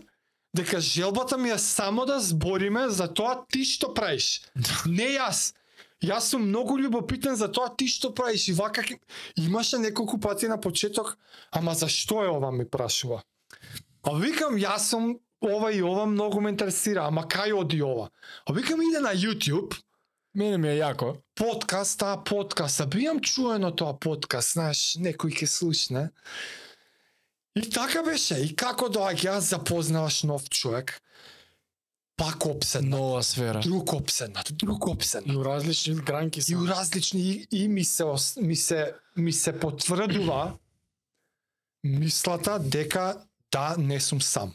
[0.54, 4.42] дека желбата ми е само да збориме за тоа ти што правиш.
[4.88, 5.54] Не јас.
[6.06, 8.84] Јас сум многу љубопитен за тоа ти што правиш и вака
[9.36, 11.18] имаше неколку пати на почеток,
[11.52, 13.22] ама зашто е ова ми прашува.
[14.04, 18.10] А викам јас сум ова и ова многу ме интересира, ама кај оди ова?
[18.46, 19.74] А викам иде на YouTube,
[20.36, 21.16] Мене ми е јако.
[21.36, 26.10] подкаст, а подкаст, а бијам чуено тоа подкаст, знаеш, некој ќе слушне.
[27.56, 31.00] И така беше, и како доаѓа, запознаваш нов човек,
[32.18, 33.60] пак обседнат, Нова сфера.
[33.60, 35.36] друг обседнат, друг И обседнат.
[35.38, 36.56] у различни гранки И се.
[36.56, 38.04] у различни и, и ми се
[38.42, 40.58] ми се ми се потврдува
[41.84, 43.22] мислата дека
[43.52, 44.54] да не сум сам.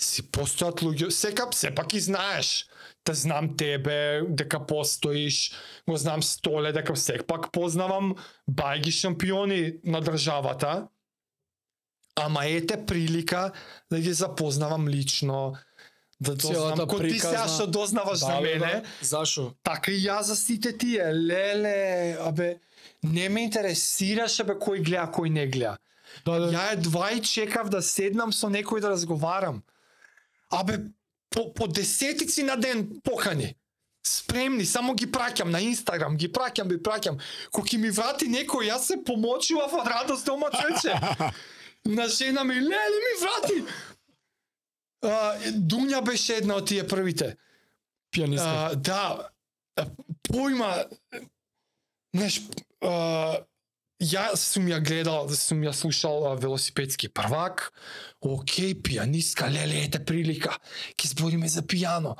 [0.00, 2.68] Си постојат луѓе, сека сепак и знаеш.
[3.04, 5.52] Те знам тебе, дека постоиш,
[5.88, 8.14] го знам Столе, дека сепак познавам
[8.50, 10.88] бајги шампиони на државата.
[12.16, 13.52] Ама ете прилика
[13.90, 15.56] да ги запознавам лично,
[16.20, 18.58] да дознам кој ти сега што дознаваш за Да, мене.
[18.58, 18.82] да.
[19.00, 19.52] Зашо?
[19.62, 21.12] Така и јас за сите тие.
[21.12, 22.58] Леле, абе,
[23.02, 25.76] не ме интересираше бе кој гледа, кој не гледа.
[26.24, 26.50] Да, да.
[26.52, 29.62] Ја едва и чекав да седнам со некој да разговарам.
[30.50, 30.78] Абе,
[31.30, 33.54] по, по десетици на ден покани.
[34.06, 37.18] Спремни, само ги праќам на Инстаграм, ги праќам, ги праќам.
[37.52, 40.94] Ќе ми врати некој, јас се помочував од радост дома чече.
[41.96, 43.64] на жена ми, леле ми врати.
[45.02, 47.34] А, Дуња беше една од тие првите.
[48.14, 48.48] Пианистка.
[48.48, 49.30] А, да,
[50.28, 50.70] појма,
[52.14, 52.40] знаеш,
[52.80, 53.42] а,
[54.02, 57.72] ја сум ја гледал, сум ја слушал а, велосипедски првак,
[58.20, 60.56] окей, пианистка, леле, ете прилика,
[60.96, 62.16] ќе збориме за пијано.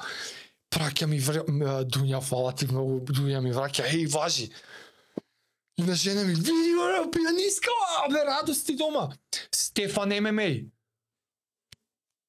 [0.72, 1.44] Праќа ми вр...
[1.86, 4.50] Дуња, фала ти многу, Дуња ми враќа, еј, важи.
[5.76, 6.52] И на жена ми, види,
[7.12, 7.70] пианистка,
[8.04, 9.10] абе, радости дома.
[9.54, 10.72] Стефан ММА.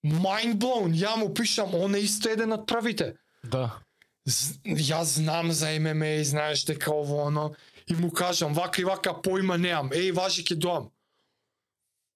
[0.03, 3.15] Mind blown, ја му пишам, он е исто еден од првите.
[3.43, 3.79] Да.
[4.25, 7.53] З- Јас знам за ММА знаеш дека ово оно
[7.87, 9.89] и му кажам вака и вака поима немам.
[9.89, 10.89] Еј, важи ќе доам.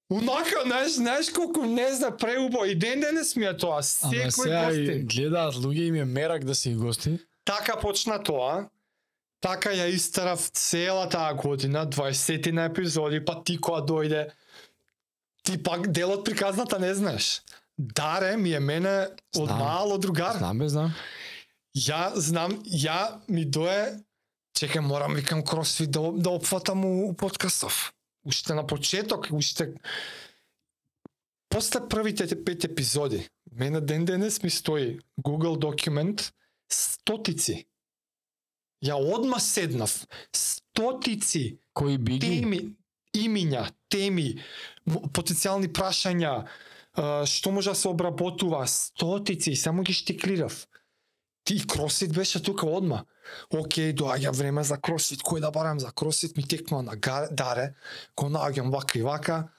[0.09, 4.29] Унака, знаеш, знаеш колку не зна преубо и ден денес ми е тоа, Ама секој
[4.29, 5.07] сега и гостин.
[5.07, 7.19] гледаат луѓе им е мерак да се и гости.
[7.45, 8.67] Така почна тоа.
[9.41, 14.29] Така ја истерав цела таа година, 20 на епизоди, па ти кога дојде,
[15.43, 17.41] ти пак дел од приказната не знаеш.
[17.81, 19.59] Даре ми е мене од Знам.
[19.59, 20.37] мало другар.
[20.37, 20.93] Знам бе, знам.
[21.77, 23.97] Ја знам, ја ми дое,
[24.53, 27.93] чекај, морам викам кросфит да, да опфатам у, у подкастов.
[28.25, 29.73] Уште на почеток, уште
[31.51, 36.33] После првите те пет епизоди, мене ден денес ми стои Google документ
[36.71, 37.65] стотици.
[38.85, 40.07] Ја одма седнав.
[40.35, 42.19] Стотици Кои биги?
[42.19, 42.75] теми,
[43.17, 44.39] имиња, теми,
[44.87, 46.47] потенцијални прашања,
[47.25, 50.67] што може да се обработува, стотици, само ги штиклирав.
[51.43, 53.05] Ти кросфит беше тука одма.
[53.53, 57.73] Океј, доаѓа време за кросфит, кој да барам за кросфит, ми текнува на га- даре,
[58.15, 59.49] го наоѓам вака и вака,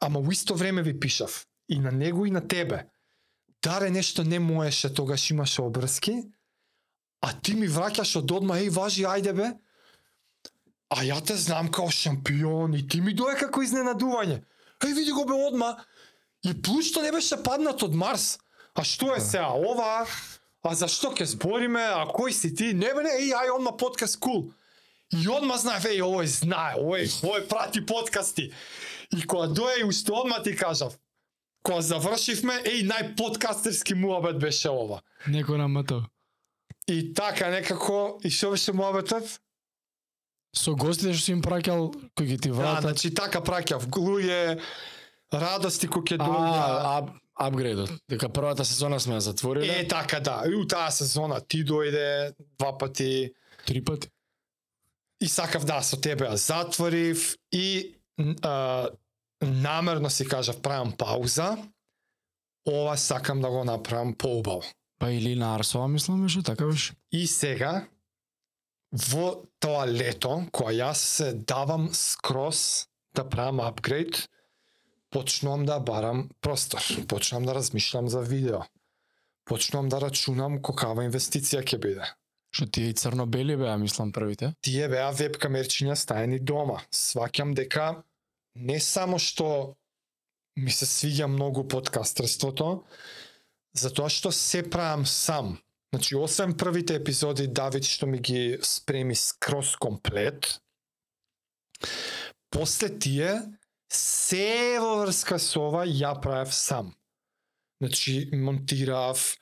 [0.00, 1.46] ама во исто време ви пишав.
[1.68, 2.86] И на него и на тебе.
[3.62, 6.22] Даре нешто не моеше, тогаш имаше обрски,
[7.20, 9.54] а ти ми враќаш од одма, еј, важи, ајде бе,
[10.94, 14.42] А ја те знам као шампион и ти ми дое како изненадување.
[14.84, 15.72] Еј види го бе одма.
[16.44, 18.38] И плюс што не беше паднат од Марс.
[18.74, 20.06] А што е сега ова?
[20.64, 21.80] А зашто ќе збориме?
[21.82, 22.72] А кој си ти?
[22.74, 24.50] Не бе не, еј ај одма подкаст кул.
[25.12, 28.50] И одма знаев, еј овој знае, овој, овој прати подкасти.
[29.12, 30.96] И кога дое и уште одма ти кажав,
[31.62, 35.02] кога завршивме, еј најподкастерски муабет беше ова.
[35.28, 36.02] Некој на МТ.
[36.88, 39.38] И така некако, и што беше муабетот?
[40.54, 42.82] Со гостите што си им праќал, кои ги ти Да, вратат.
[42.82, 44.60] значи така праќав глује,
[45.32, 46.58] радости кои ќе дојдат.
[46.58, 47.90] А, ап, апгрейдот.
[48.08, 49.80] Дека првата сезона сме ја затвориле.
[49.80, 50.42] Е, така да.
[50.46, 53.32] И у таа сезона ти дојде два пати
[53.66, 54.08] Три пати.
[55.20, 57.96] и сакав да со тебе ја затворив и
[58.42, 58.88] а,
[59.40, 61.56] намерно си кажав правам пауза.
[62.68, 64.62] Ова сакам да го направам поубаво.
[64.98, 66.92] Па или на Арсова, мислам, беше, така беше.
[67.12, 67.88] И сега
[68.92, 74.28] во тоа лето, кога јас се давам скроз да правам апгрейд,
[75.14, 78.66] почнувам да барам простор, почнувам да размишлам за видео.
[79.44, 82.08] Почнувам да рачунам колкава инвестиција ќе биде.
[82.54, 84.54] Што тие и црно-бели беа, мислам, првите.
[84.62, 86.80] Тие беа вебкамерчиња стаени дома.
[86.90, 88.02] Сваќам дека
[88.58, 89.76] не само што
[90.58, 92.82] ми се свиѓа многу подкастерството,
[93.74, 95.58] затоа што се правам сам.
[95.94, 100.58] Значи, освен првите епизоди Давид што ми ги спреми скроз комплет,
[102.50, 103.42] после тие
[103.94, 104.46] се
[104.80, 106.94] во врска со ова ја правев сам.
[107.80, 109.36] Значи, монтирав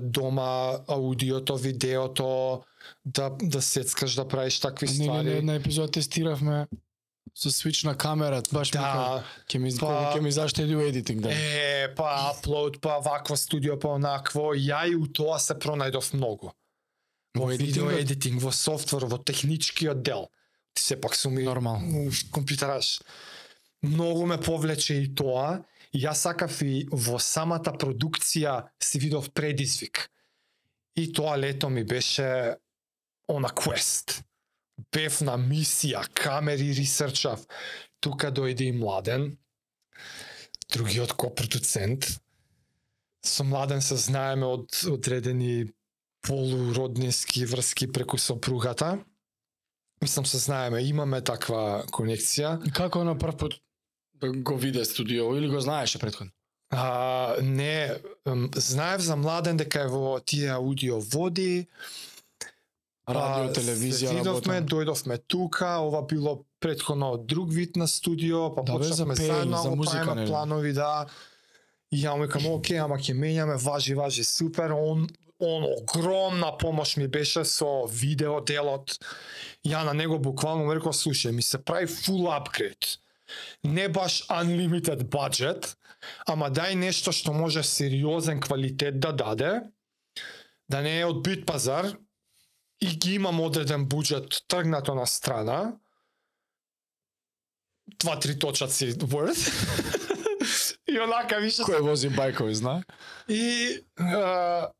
[0.00, 0.50] дома
[0.88, 2.62] аудиото, видеото,
[3.04, 5.32] да да сецкаш да правиш такви Ние на ствари.
[5.32, 6.66] една епизода тестиравме
[7.34, 11.30] со свич на камера, баш Да, ќе ми па- ќе ми заштеди у едитинг, да.
[11.30, 16.50] е, па аплод, па вакво студио, па онакво, ја и у тоа се пронајдов многу.
[17.36, 20.28] Во видео едитинг, во софтвер, во техничкиот дел.
[20.74, 21.86] Ти сепак сум и Нормално.
[22.00, 23.02] у компјутераш.
[23.82, 25.62] Многу ме повлече и тоа.
[25.96, 30.10] Јас сакав и во самата продукција си видов предизвик.
[30.96, 32.56] И тоа лето ми беше
[33.28, 34.22] она квест.
[34.92, 37.46] Бев на мисија, камери ресерчав.
[38.00, 39.36] Тука дојде и Младен,
[40.72, 42.06] другиот копродуцент.
[43.24, 45.68] Со Младен се знаеме од одредени
[46.22, 48.98] полуроднински врски преку сопругата.
[50.02, 52.56] Мислам се знаеме, имаме таква конекција.
[52.64, 53.60] И како на прв пат
[54.22, 56.32] го виде студио или го знаеше претходно?
[56.70, 57.94] А, не,
[58.54, 61.66] знаев за Младен дека е во тие аудио води.
[63.10, 69.14] Радио, телевизија, видовме, дојдовме тука, ова било предходно друг вид на студио, па Да, почнавме
[69.14, 70.26] заедно, за музика, нели?
[70.30, 71.06] планови, да.
[71.90, 74.70] И ја му викам, оке, ама ќе менјаме, важи, важи, супер.
[74.70, 75.08] Он,
[75.40, 78.94] он огромна помош ми беше со видео делот.
[79.66, 82.99] Ја на него буквално му реков, слушај, ми се прави full upgrade.
[83.64, 85.74] Не баш unlimited budget,
[86.26, 89.52] ама дај нешто што може сериозен квалитет да даде,
[90.68, 91.92] да не е од бит пазар,
[92.80, 95.76] и ги имам одреден буџет тргнато на страна,
[98.00, 99.44] два-три точаци worth,
[100.88, 102.82] и онака више Кој вози бајкови, знае?
[103.28, 104.70] И, а,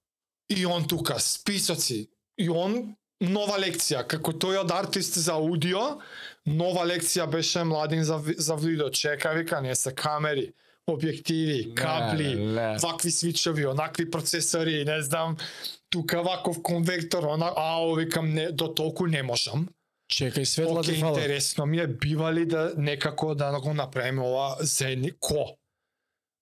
[0.49, 2.09] и он тука, списоци.
[2.39, 4.05] И он, нова лекција.
[4.09, 6.01] Како тој од артист за аудио,
[6.47, 8.91] нова лекција беше младин за, за видео.
[8.91, 10.53] Чека, вика, не се камери.
[10.91, 12.35] објективи, кабли,
[12.83, 15.37] вакви свичови, онакви процесори, не знам,
[15.91, 19.69] тука ваков конвектор, она, ао, викам, не, до толку не можам.
[20.11, 21.15] Чекај светла ти фала.
[21.15, 25.57] интересно ми е, бива ли да некако да го направиме ова заедни, ко?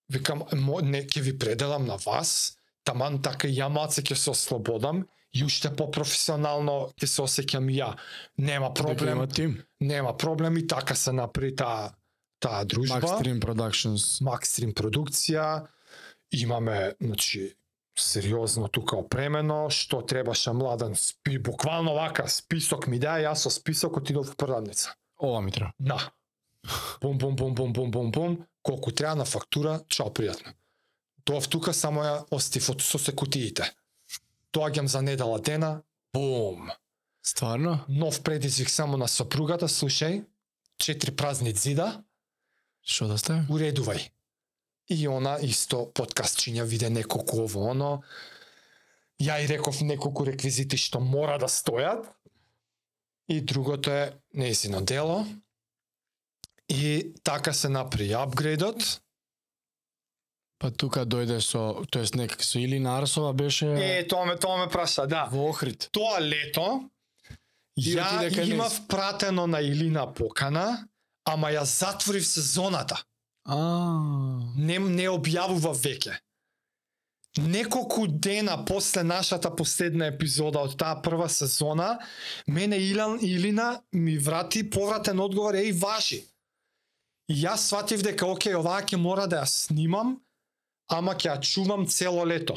[0.09, 4.31] Викам, мо, не, ќе ви пределам на вас, таман така и ја малце ќе се
[4.31, 7.94] ослободам и уште по-професионално ќе се осеќам ја.
[8.38, 9.62] Нема проблем, тим.
[9.80, 11.92] нема проблем и така се направи таа
[12.40, 13.00] таа дружба.
[13.00, 14.20] Maxstream Productions.
[14.24, 15.66] Макстрим продукција,
[16.30, 17.55] имаме, значи,
[17.98, 23.98] сериозно тука опремено, што требаше младен спи, буквално вака, список ми дај, јас со список
[23.98, 24.94] отидов в продавница.
[25.18, 25.72] Ова ми треба.
[25.78, 25.98] На.
[27.00, 30.55] Бум, бум, бум, бум, бум, бум, бум, колку треба на фактура, чао, пријатно.
[31.26, 33.66] Доав тука само ја остив од со се кутиите.
[34.55, 36.70] Доаѓам за недела дена, бум.
[37.23, 37.85] Стварно?
[37.89, 40.25] Нов предизвик само на сопругата, слушај,
[40.79, 42.05] четири празни зида,
[42.83, 43.45] Што да стави?
[43.53, 44.09] уредувај.
[44.89, 48.03] И она исто подкастчиња виде неколку ово оно.
[49.20, 52.07] Ја и реков неколку реквизити што мора да стојат.
[53.29, 55.27] И другото е нејзино дело.
[56.69, 59.01] И така се направи апгрейдот.
[60.59, 64.68] Па тука дојде со, тоест некак со Илина Арсова беше Е, тоа ме, тоа ме
[64.68, 65.28] праша, да.
[65.30, 65.89] во Охрид.
[65.93, 66.82] Тоа лето,
[67.78, 70.89] ја имав пратено на Илина покана,
[71.24, 72.98] ама ја затворив сезоната.
[73.47, 73.56] А,
[74.56, 76.18] не, не објавува веќе.
[77.39, 81.98] Неколку дена после нашата последна епизода од таа прва сезона,
[82.47, 86.24] мене Илан Илина ми врати повратен одговор, еј важи.
[87.28, 90.16] И јас сватив дека окей, оваа ќе мора да ја снимам,
[90.89, 92.56] ама ќе ја чувам цело лето.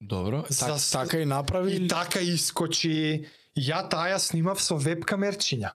[0.00, 0.42] добро.
[0.42, 1.72] Так, За- така и направи.
[1.74, 3.26] И така искочи.
[3.58, 5.70] Ја таа ја снимав со вебкамерчиња.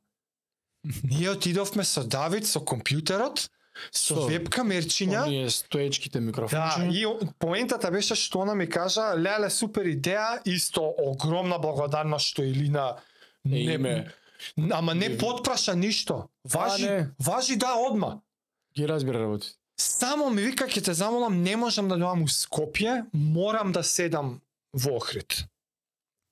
[1.03, 3.49] Ние отидовме со Давид со компјутерот,
[3.91, 5.23] со, Со вебкамерчиња.
[5.23, 6.91] Оние стоечките Да, микрофончиња.
[6.91, 12.43] и о- поентата беше што она ми кажа, леле супер идеја, исто огромна благодарност што
[12.43, 12.95] Илина
[13.45, 14.11] Е, име.
[14.71, 16.29] ама не потпраша ништо.
[16.45, 17.09] Важи, не.
[17.19, 18.21] важи да одма.
[18.75, 19.47] Ги разбира работи.
[19.77, 24.39] Само ми вика ќе те замолам, не можам да доам у Скопје, морам да седам
[24.73, 25.43] во Охрид.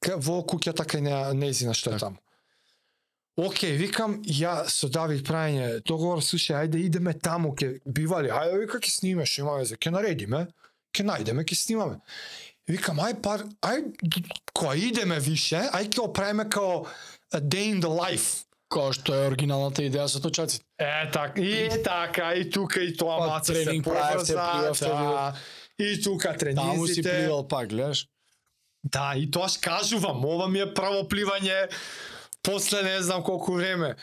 [0.04, 2.20] Во куќата кај неа нејзина што е таму.
[3.40, 8.78] Океј, викам, ја со Давид прајање договор, слушај, ајде идеме таму, ќе бивали, ајде вика
[8.78, 10.44] ќе снимаме, што има везе, ќе наредиме,
[10.94, 11.98] ќе најдеме, ќе снимаме.
[12.70, 13.90] Викам, ај пар, ај,
[14.54, 16.86] која идеме више, ај ќе оправиме као
[17.34, 18.46] a day in the life.
[18.74, 20.66] Кој што е оригиналната идеја со точаците.
[20.82, 25.34] Е, така, и така, и тука и тоа Па, маца се тренинг поврза, да,
[25.80, 27.10] и тука Таму си тренизите.
[27.10, 28.08] пливал пак, гледаш?
[28.84, 31.70] Да, и тоа кажувам, ова ми е право пливање
[32.44, 33.96] после не знам колку време.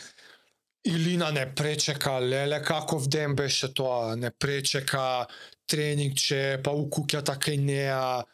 [0.84, 5.26] Илина не пречека, леле каков ден беше тоа, не пречека,
[5.66, 8.24] тренингче, па у куќата кај неа,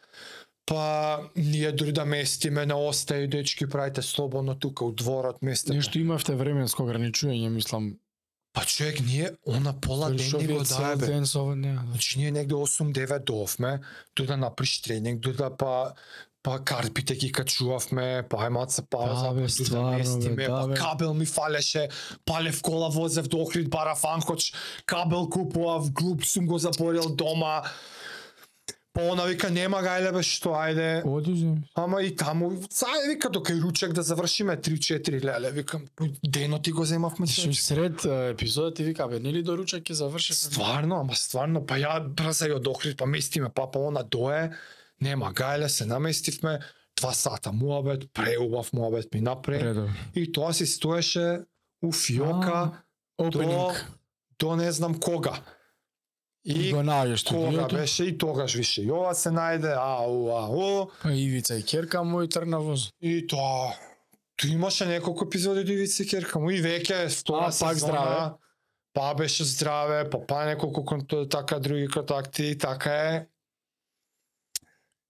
[0.67, 5.79] па ние дури да местиме на остај, дечки, правите слободно тука у дворот местиме.
[5.79, 7.95] Нешто имавте временско ограничување, мислам.
[8.53, 11.05] Па човек, ние она пола ден ни го даде, бе.
[11.05, 11.77] ден со не.
[11.91, 13.79] Значи ние негде 8-9 доовме,
[14.17, 15.93] дојда направиш тренинг, дојда па
[16.43, 20.61] па карпите ги качувавме, па ај маца пауза, Да, бе, па стварно, бе, местиме, да,
[20.61, 20.75] па бе.
[20.75, 21.89] кабел ми фалеше,
[22.25, 24.53] палев кола возев до Охрид барафан, хоч
[24.85, 27.63] кабел купував, глуп сум го заборил дома.
[28.97, 31.03] Па она вика нема гајле бе што ајде.
[31.05, 31.59] Оди земи.
[31.77, 35.83] Ама и таму, сај вика дока и ручек да завршиме 3-4 леле, викам
[36.25, 37.61] денот ти го земавме човече.
[37.61, 40.33] сред е, епизода ти вика, бе, нели до ручек ќе заврши?
[40.33, 44.57] Стварно, ама стварно, па ја брза ја од Охрид, па местиме, па па она дое,
[44.99, 46.57] нема гајле, се наместивме,
[46.97, 49.89] два сата муабет, преубав муабет ми напре, Предо.
[50.15, 51.45] и тоа си стоеше
[51.85, 52.81] у фиока
[53.17, 53.93] Опенинг.
[54.39, 55.37] до не знам кога.
[56.47, 60.87] И И го наоѓаш кога беше и тогаш више и ова се најде, ау, ау,
[61.01, 62.89] Па Ивица и Керка мој трна воз.
[63.01, 63.75] и тоа
[64.37, 68.31] Ту имаше неколку епизоди до Ивица Керка му и веќе втора А, пак сезона, здраве.
[68.93, 73.27] Па беше здраве, па па неколку конт- така други контакти, и така е.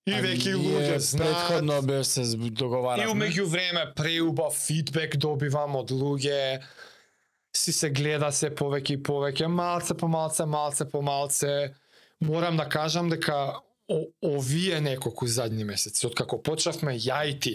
[0.07, 1.47] И А веќе и луѓе знаат.
[1.47, 3.05] Предходно бе се И договаравме.
[3.07, 6.63] умеѓу време преубав фидбек добивам од луѓе.
[7.57, 11.73] Си се гледа се повеќе и повеќе, малце по малце, малце по малце.
[12.21, 13.57] Морам да кажам дека
[13.89, 17.53] о, овие неколку задни месеци, откако почнавме ја и ти,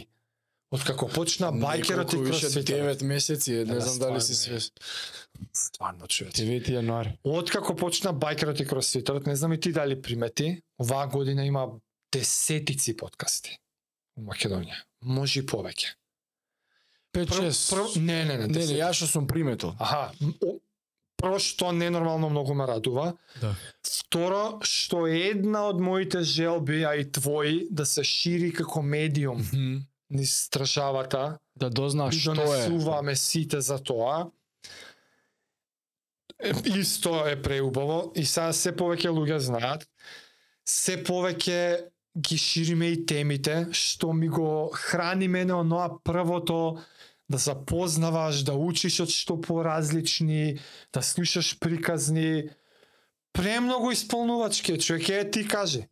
[0.74, 2.66] откако почна бајкерот и кросфитот.
[2.66, 4.60] 9 месеци, не Да, знам дали си стварно е.
[4.60, 4.72] свес.
[5.54, 6.42] Стварно човече.
[6.42, 7.14] 9 јануари.
[7.24, 11.68] Откако почна бајкерот и кросфитот, не знам и ти дали примети, оваа година има
[12.12, 13.58] десетици подкасти
[14.16, 14.82] у Македонија.
[15.04, 15.94] Може и повеќе.
[17.12, 17.70] 5 Прв, 6.
[17.70, 19.74] прв, не, не, не, Не, не, јас што сум приметил.
[19.78, 20.12] Аха,
[21.20, 23.12] прво што ненормално многу ме радува.
[23.40, 23.54] Да.
[23.84, 29.44] Второ, што една од моите желби, а и твои, да се шири како медиум
[30.10, 32.36] низ државата, Да дознаеш и што е.
[32.36, 34.30] донесуваме сите за тоа.
[36.64, 39.86] Исто е преубаво и сега се повеќе луѓе знаат.
[40.66, 46.78] Се повеќе ги шириме и темите, што ми го храни мене оноа првото
[47.28, 50.60] да запознаваш, да учиш од што поразлични,
[50.92, 52.50] да слушаш приказни.
[53.32, 55.88] Премногу исполнувачки, е, човек, е ти кажи.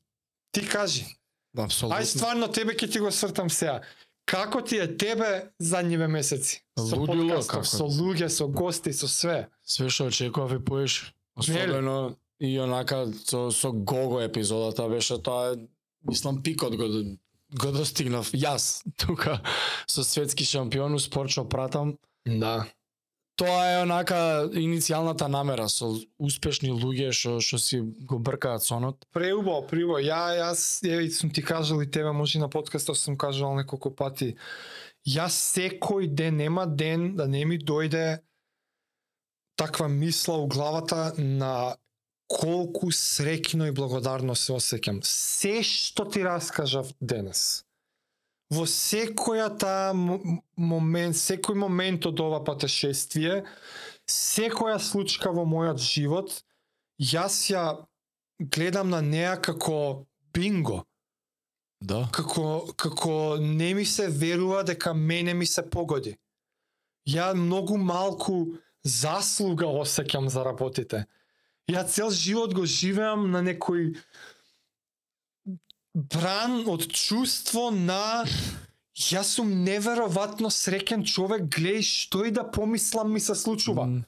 [0.52, 1.06] Ти кажи.
[1.56, 1.96] Апсолутно.
[1.96, 3.80] Ај стварно тебе ќе ти го свртам сега.
[4.28, 6.60] Како ти е тебе задниве месеци?
[6.78, 7.64] Со Лудило, подкастов, како?
[7.66, 9.48] со луѓе, со гости, со све.
[9.64, 11.14] Све што очекував и поеш.
[11.34, 15.56] Особено и онака со, со Гого епизодата беше тоа
[16.08, 16.88] мислам пикот го
[17.58, 19.40] го достигнав јас тука
[19.86, 21.96] со светски шампион у спорт што пратам.
[22.26, 22.66] Да.
[23.40, 29.06] Тоа е онака иницијалната намера со успешни луѓе што што си го бркаат сонот.
[29.16, 30.02] Преубаво, преубаво.
[30.04, 34.36] Ја, јас, ја сум ти кажал и тебе, може на подкастот сум кажал неколку пати.
[35.08, 38.20] Јас секој ден, нема ден да не ми дојде
[39.56, 41.76] таква мисла у главата на
[42.30, 45.00] колку среќно и благодарно се осеќам.
[45.04, 47.64] Се што ти раскажав денес.
[48.50, 53.42] Во секојата м- момент, секој момент од ова патешествие,
[54.10, 56.42] секоја случка во мојот живот,
[56.98, 57.64] јас ја
[58.40, 60.84] гледам на неа како бинго,
[61.82, 62.08] Да.
[62.12, 66.16] како како не ми се верува дека мене ми се погоди.
[67.08, 71.06] Ја многу малку заслуга осеќам за работите.
[71.70, 73.94] Ја цел живот го живеам на некој
[75.94, 78.24] бран од чувство на
[78.98, 83.86] јас сум неверојатно среќен човек, гледај што и да помислам ми се случува.
[83.86, 84.04] М,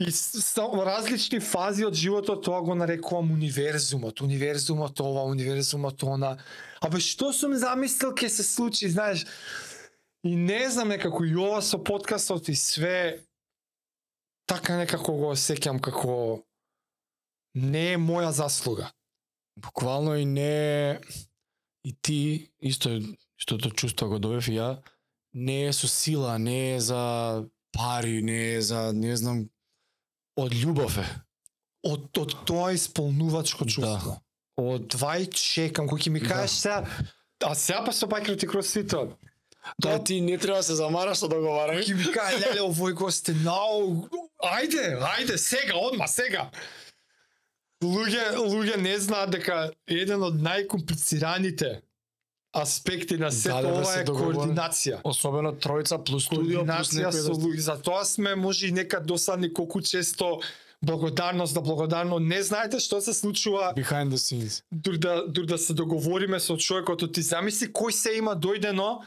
[0.00, 6.38] И со различни фази од животот тоа го нарекувам универзумот, универзумот ова, универзумот она.
[6.80, 9.26] Абе што сум замислил ќе се случи, знаеш?
[10.24, 13.20] И не знам некако и ова со подкастот и све
[14.46, 16.40] така некако го осеќам како
[17.54, 18.90] не е моја заслуга.
[19.56, 21.00] Буквално и не
[21.84, 23.00] и ти исто
[23.40, 24.78] истото чувство го добив и ја
[25.34, 29.48] не е со сила, не е за пари, не е за не знам
[30.36, 31.06] од љубов е.
[31.86, 34.16] Од, од тоа исполнувачко чувство.
[34.16, 34.20] Да.
[34.60, 36.28] Од вај чекам, кој ќе ми Да.
[36.28, 36.84] кажеш сега,
[37.44, 39.16] а сега па со бајкер ти кросфитот.
[39.82, 41.84] Тоа ти не треба да се замараш со договарање.
[41.84, 44.08] Ќе ми каже, леле, овој гост е нау...
[44.40, 46.50] Ајде, ајде, сега, одма, сега.
[47.84, 51.80] Луѓе, луѓе не знаат дека еден од најкомплицираните
[52.52, 55.00] аспекти на сето Да, ова се е координација.
[55.04, 57.60] Особено тројца плюс студио плюс некој со луѓе.
[57.64, 60.40] Затоа сме може и некад досадни колку често
[60.82, 64.62] благодарност да благодарно не знаете што се случува behind the scenes.
[64.72, 69.00] дур да дур да се договориме со човекот ти замисли кој се има дојдено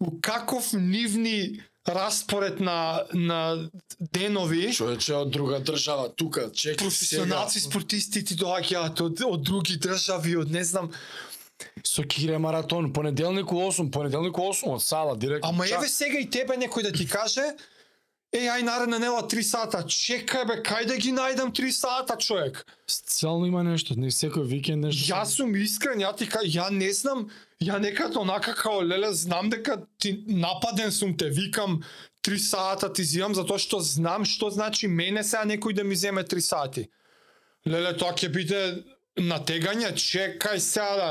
[0.00, 3.70] у каков нивни распоред на на
[4.00, 10.36] денови Човече од друга држава тука, чеки професионалци спортисти ти доаѓаат од, од други држави,
[10.36, 10.90] од не знам.
[11.84, 15.48] со Кире маратон, понеделник у 8, понеделник у 8 од сала директно.
[15.48, 17.56] Ама еве сега и тебе некој да ти каже,
[18.30, 19.78] Еј, ај наредна нела 3 сата.
[19.82, 22.62] Чекај бе, кај да ги најдам 3 сата, човек?
[22.86, 25.02] Специјално има нешто, не секој викенд нешто.
[25.10, 27.26] Јас сум искрен, ја ти кажа, ја не знам,
[27.60, 31.82] ја некад онака као леле знам дека ти нападен сум те викам
[32.22, 36.24] 3 сата ти зивам затоа што знам што значи мене сега некој да ми земе
[36.24, 36.88] 3 сати.
[37.66, 38.60] Леле тоа ќе биде
[39.20, 41.08] натегање, чекај сега да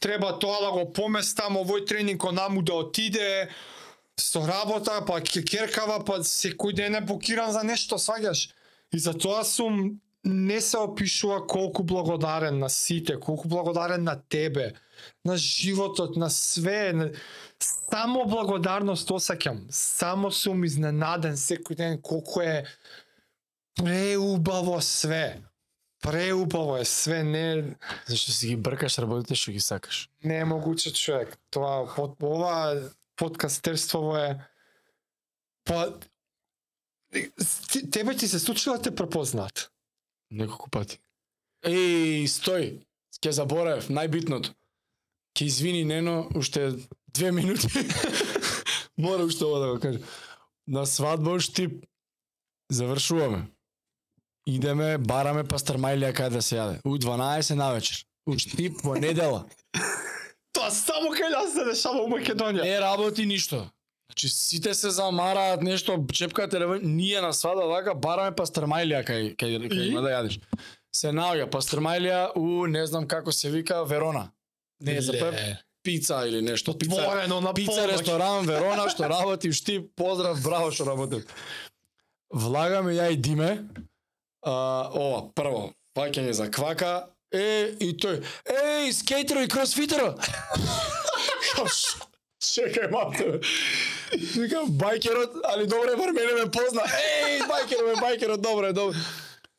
[0.00, 3.48] треба тоа да го поместам, овој тренинг онаму да отиде,
[4.20, 8.50] со работа, па ќе керкава, па секој ден е блокиран за нешто, сваѓаш.
[8.92, 14.72] И за тоа сум не се опишува колку благодарен на сите, колку благодарен на тебе,
[15.24, 17.12] на животот, на све.
[17.90, 19.64] Само благодарност осеќам.
[19.70, 22.64] Само сум изненаден секој ден колку е
[23.74, 25.42] преубаво све.
[26.02, 27.76] Преубаво е све, не
[28.06, 30.08] Зашто си ги бркаш работите што ги сакаш.
[30.24, 31.38] не е могуче човек.
[31.50, 34.38] Тоа под, ова подкастерство е
[35.64, 35.94] па
[37.92, 39.70] тебе ти се случило да те препознаат.
[40.30, 40.98] Неколку пати.
[41.64, 42.84] Еј, стој.
[43.22, 44.52] Ќе заборавев најбитното.
[45.34, 46.72] Ќе извини Нено уште
[47.14, 47.66] две минути.
[48.98, 50.02] Мора уште ова да го кажам.
[50.66, 51.84] На свадба у Штип
[52.70, 53.46] завршуваме.
[54.46, 56.80] Идеме, бараме пастрмајлија кај да се јаде.
[56.84, 58.04] У 12 навечер.
[58.26, 59.46] У Штип во недела.
[60.54, 62.62] Тоа само кај нас се дешава у Македонија.
[62.62, 63.64] Не работи ништо.
[64.12, 69.66] Значи сите се замараат нешто, чепка телефон, ние на свада вака бараме пастрмајлија кај кај
[69.66, 70.38] кај има да јадеш.
[70.94, 74.28] Се наоѓа пастрмајлија у не знам како се вика Верона.
[74.84, 75.34] Не, за прв
[75.84, 76.78] пица или нешто.
[76.78, 77.92] Пица, Отворено на пица полноќ.
[77.92, 81.22] ресторан Верона што работи шти, поздрав, браво што работи.
[82.32, 83.68] Влагаме ја и Диме.
[84.42, 87.08] А, ова, прво, паќање за квака.
[87.30, 90.14] Е, и тој, еј, скејтеро и кросфитеро.
[92.44, 93.40] Чекај, мате.
[94.36, 96.82] Викам, байкерот, али добре, бар мене ме позна.
[96.82, 98.98] Еј, байкерот, бе, байкерот, добре, добре.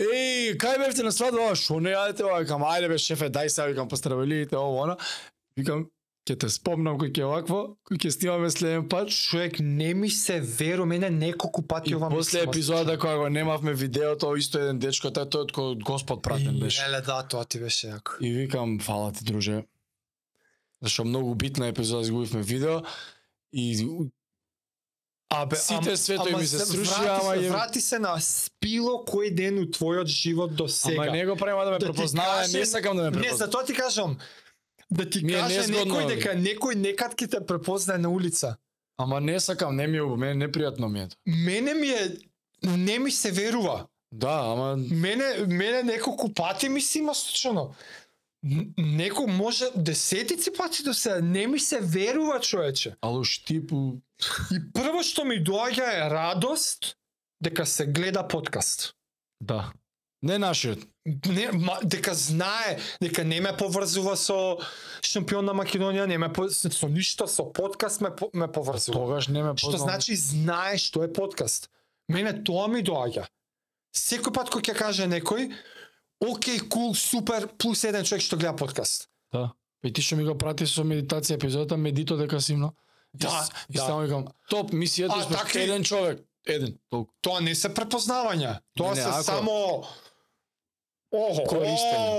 [0.01, 1.39] Еј, кај бевте на свадба?
[1.45, 2.41] Ова, Шо не јадете ова?
[2.43, 4.97] Викам, ајде бе, шефе, дај сега, викам, поздравелите, ово, она.
[5.55, 5.85] Викам,
[6.27, 9.13] ќе те спомнам кој ќе е овакво, кој ќе снимаме следен пат.
[9.13, 13.73] Човек, не ми се веру, мене неколку пати И ова после епизодата кога го немавме
[13.73, 16.83] видеото, исто еден дечко, тај тој од кој Господ пратен беше.
[16.89, 18.19] Еле да, тоа ти беше јако.
[18.19, 19.63] И викам, фала ти, друже.
[20.83, 22.81] Зашто многу битна епизода изгубивме видео
[23.53, 23.71] и
[25.29, 29.59] Абе, Сите светови ми се срушија, врати ама се, врати се на спило кој ден
[29.59, 31.01] у твојот живот до сега.
[31.01, 33.37] Ама не го правима да ме Да препознава, не сакам да ме Не, препознава.
[33.37, 34.17] за тоа ти кажам.
[34.91, 38.55] Да ти Ми каже некој дека некој некад ќе те препознае на улица.
[38.97, 41.07] Ама не сакам, не ми е, мене непријатно ми е.
[41.07, 41.17] тоа.
[41.25, 42.11] Мене ми е
[42.63, 43.85] не ми се верува.
[44.11, 47.73] Да, ама Мене мене неколку пати ми се има случано.
[48.77, 52.95] Неко може десетици пати до сега не ми се верува човече.
[53.01, 53.97] ало штипу
[54.51, 56.95] И прво што ми доаѓа е радост
[57.41, 58.93] дека се гледа подкаст.
[59.41, 59.71] да.
[60.23, 60.79] Не нашиот.
[61.05, 64.57] Не, ма, дека знае, дека не ме поврзува со
[65.05, 68.97] шампион на Македонија, не ме по, со ништо, со подкаст ме, ме поврзува.
[68.99, 69.87] Тогаш не ме Што познал.
[69.87, 71.69] значи знае што е подкаст.
[72.09, 73.27] Мене тоа ми доаѓа.
[73.93, 75.53] Секој пат кога ќе каже некој,
[76.21, 79.09] окей, кул, супер, плюс еден човек што гледа подкаст.
[79.33, 79.51] Да.
[79.83, 82.73] И ти што ми го прати со медитација епизодата, медито дека си имно.
[83.13, 83.49] Да, и, да.
[83.71, 86.19] И само викам, топ, мисијата А, сме такви- еден човек.
[86.47, 87.13] Еден, толку.
[87.21, 88.59] Тоа не се препознавања.
[88.77, 89.83] Тоа Не, не, се ако- само
[91.11, 92.11] Охо, Користење.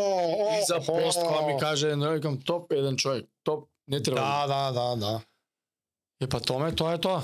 [0.53, 3.27] И за пост кога ми каже, не викам, топ, еден човек.
[3.45, 4.21] Топ, не треба.
[4.21, 5.21] Да, да, да, да.
[6.21, 7.23] Е па томе, тоа е тоа.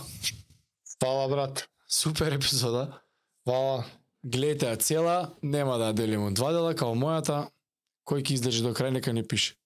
[1.01, 1.69] Фала брат.
[1.89, 3.01] Супер епизода.
[3.47, 3.85] Фала.
[4.23, 7.49] Гледате ја цела, нема да ја делиме од два дела, као мојата.
[8.07, 9.57] Кој ќе издржи до крај, нека не пише.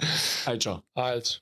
[0.48, 0.80] Ај, чао.
[0.96, 1.40] Ајде.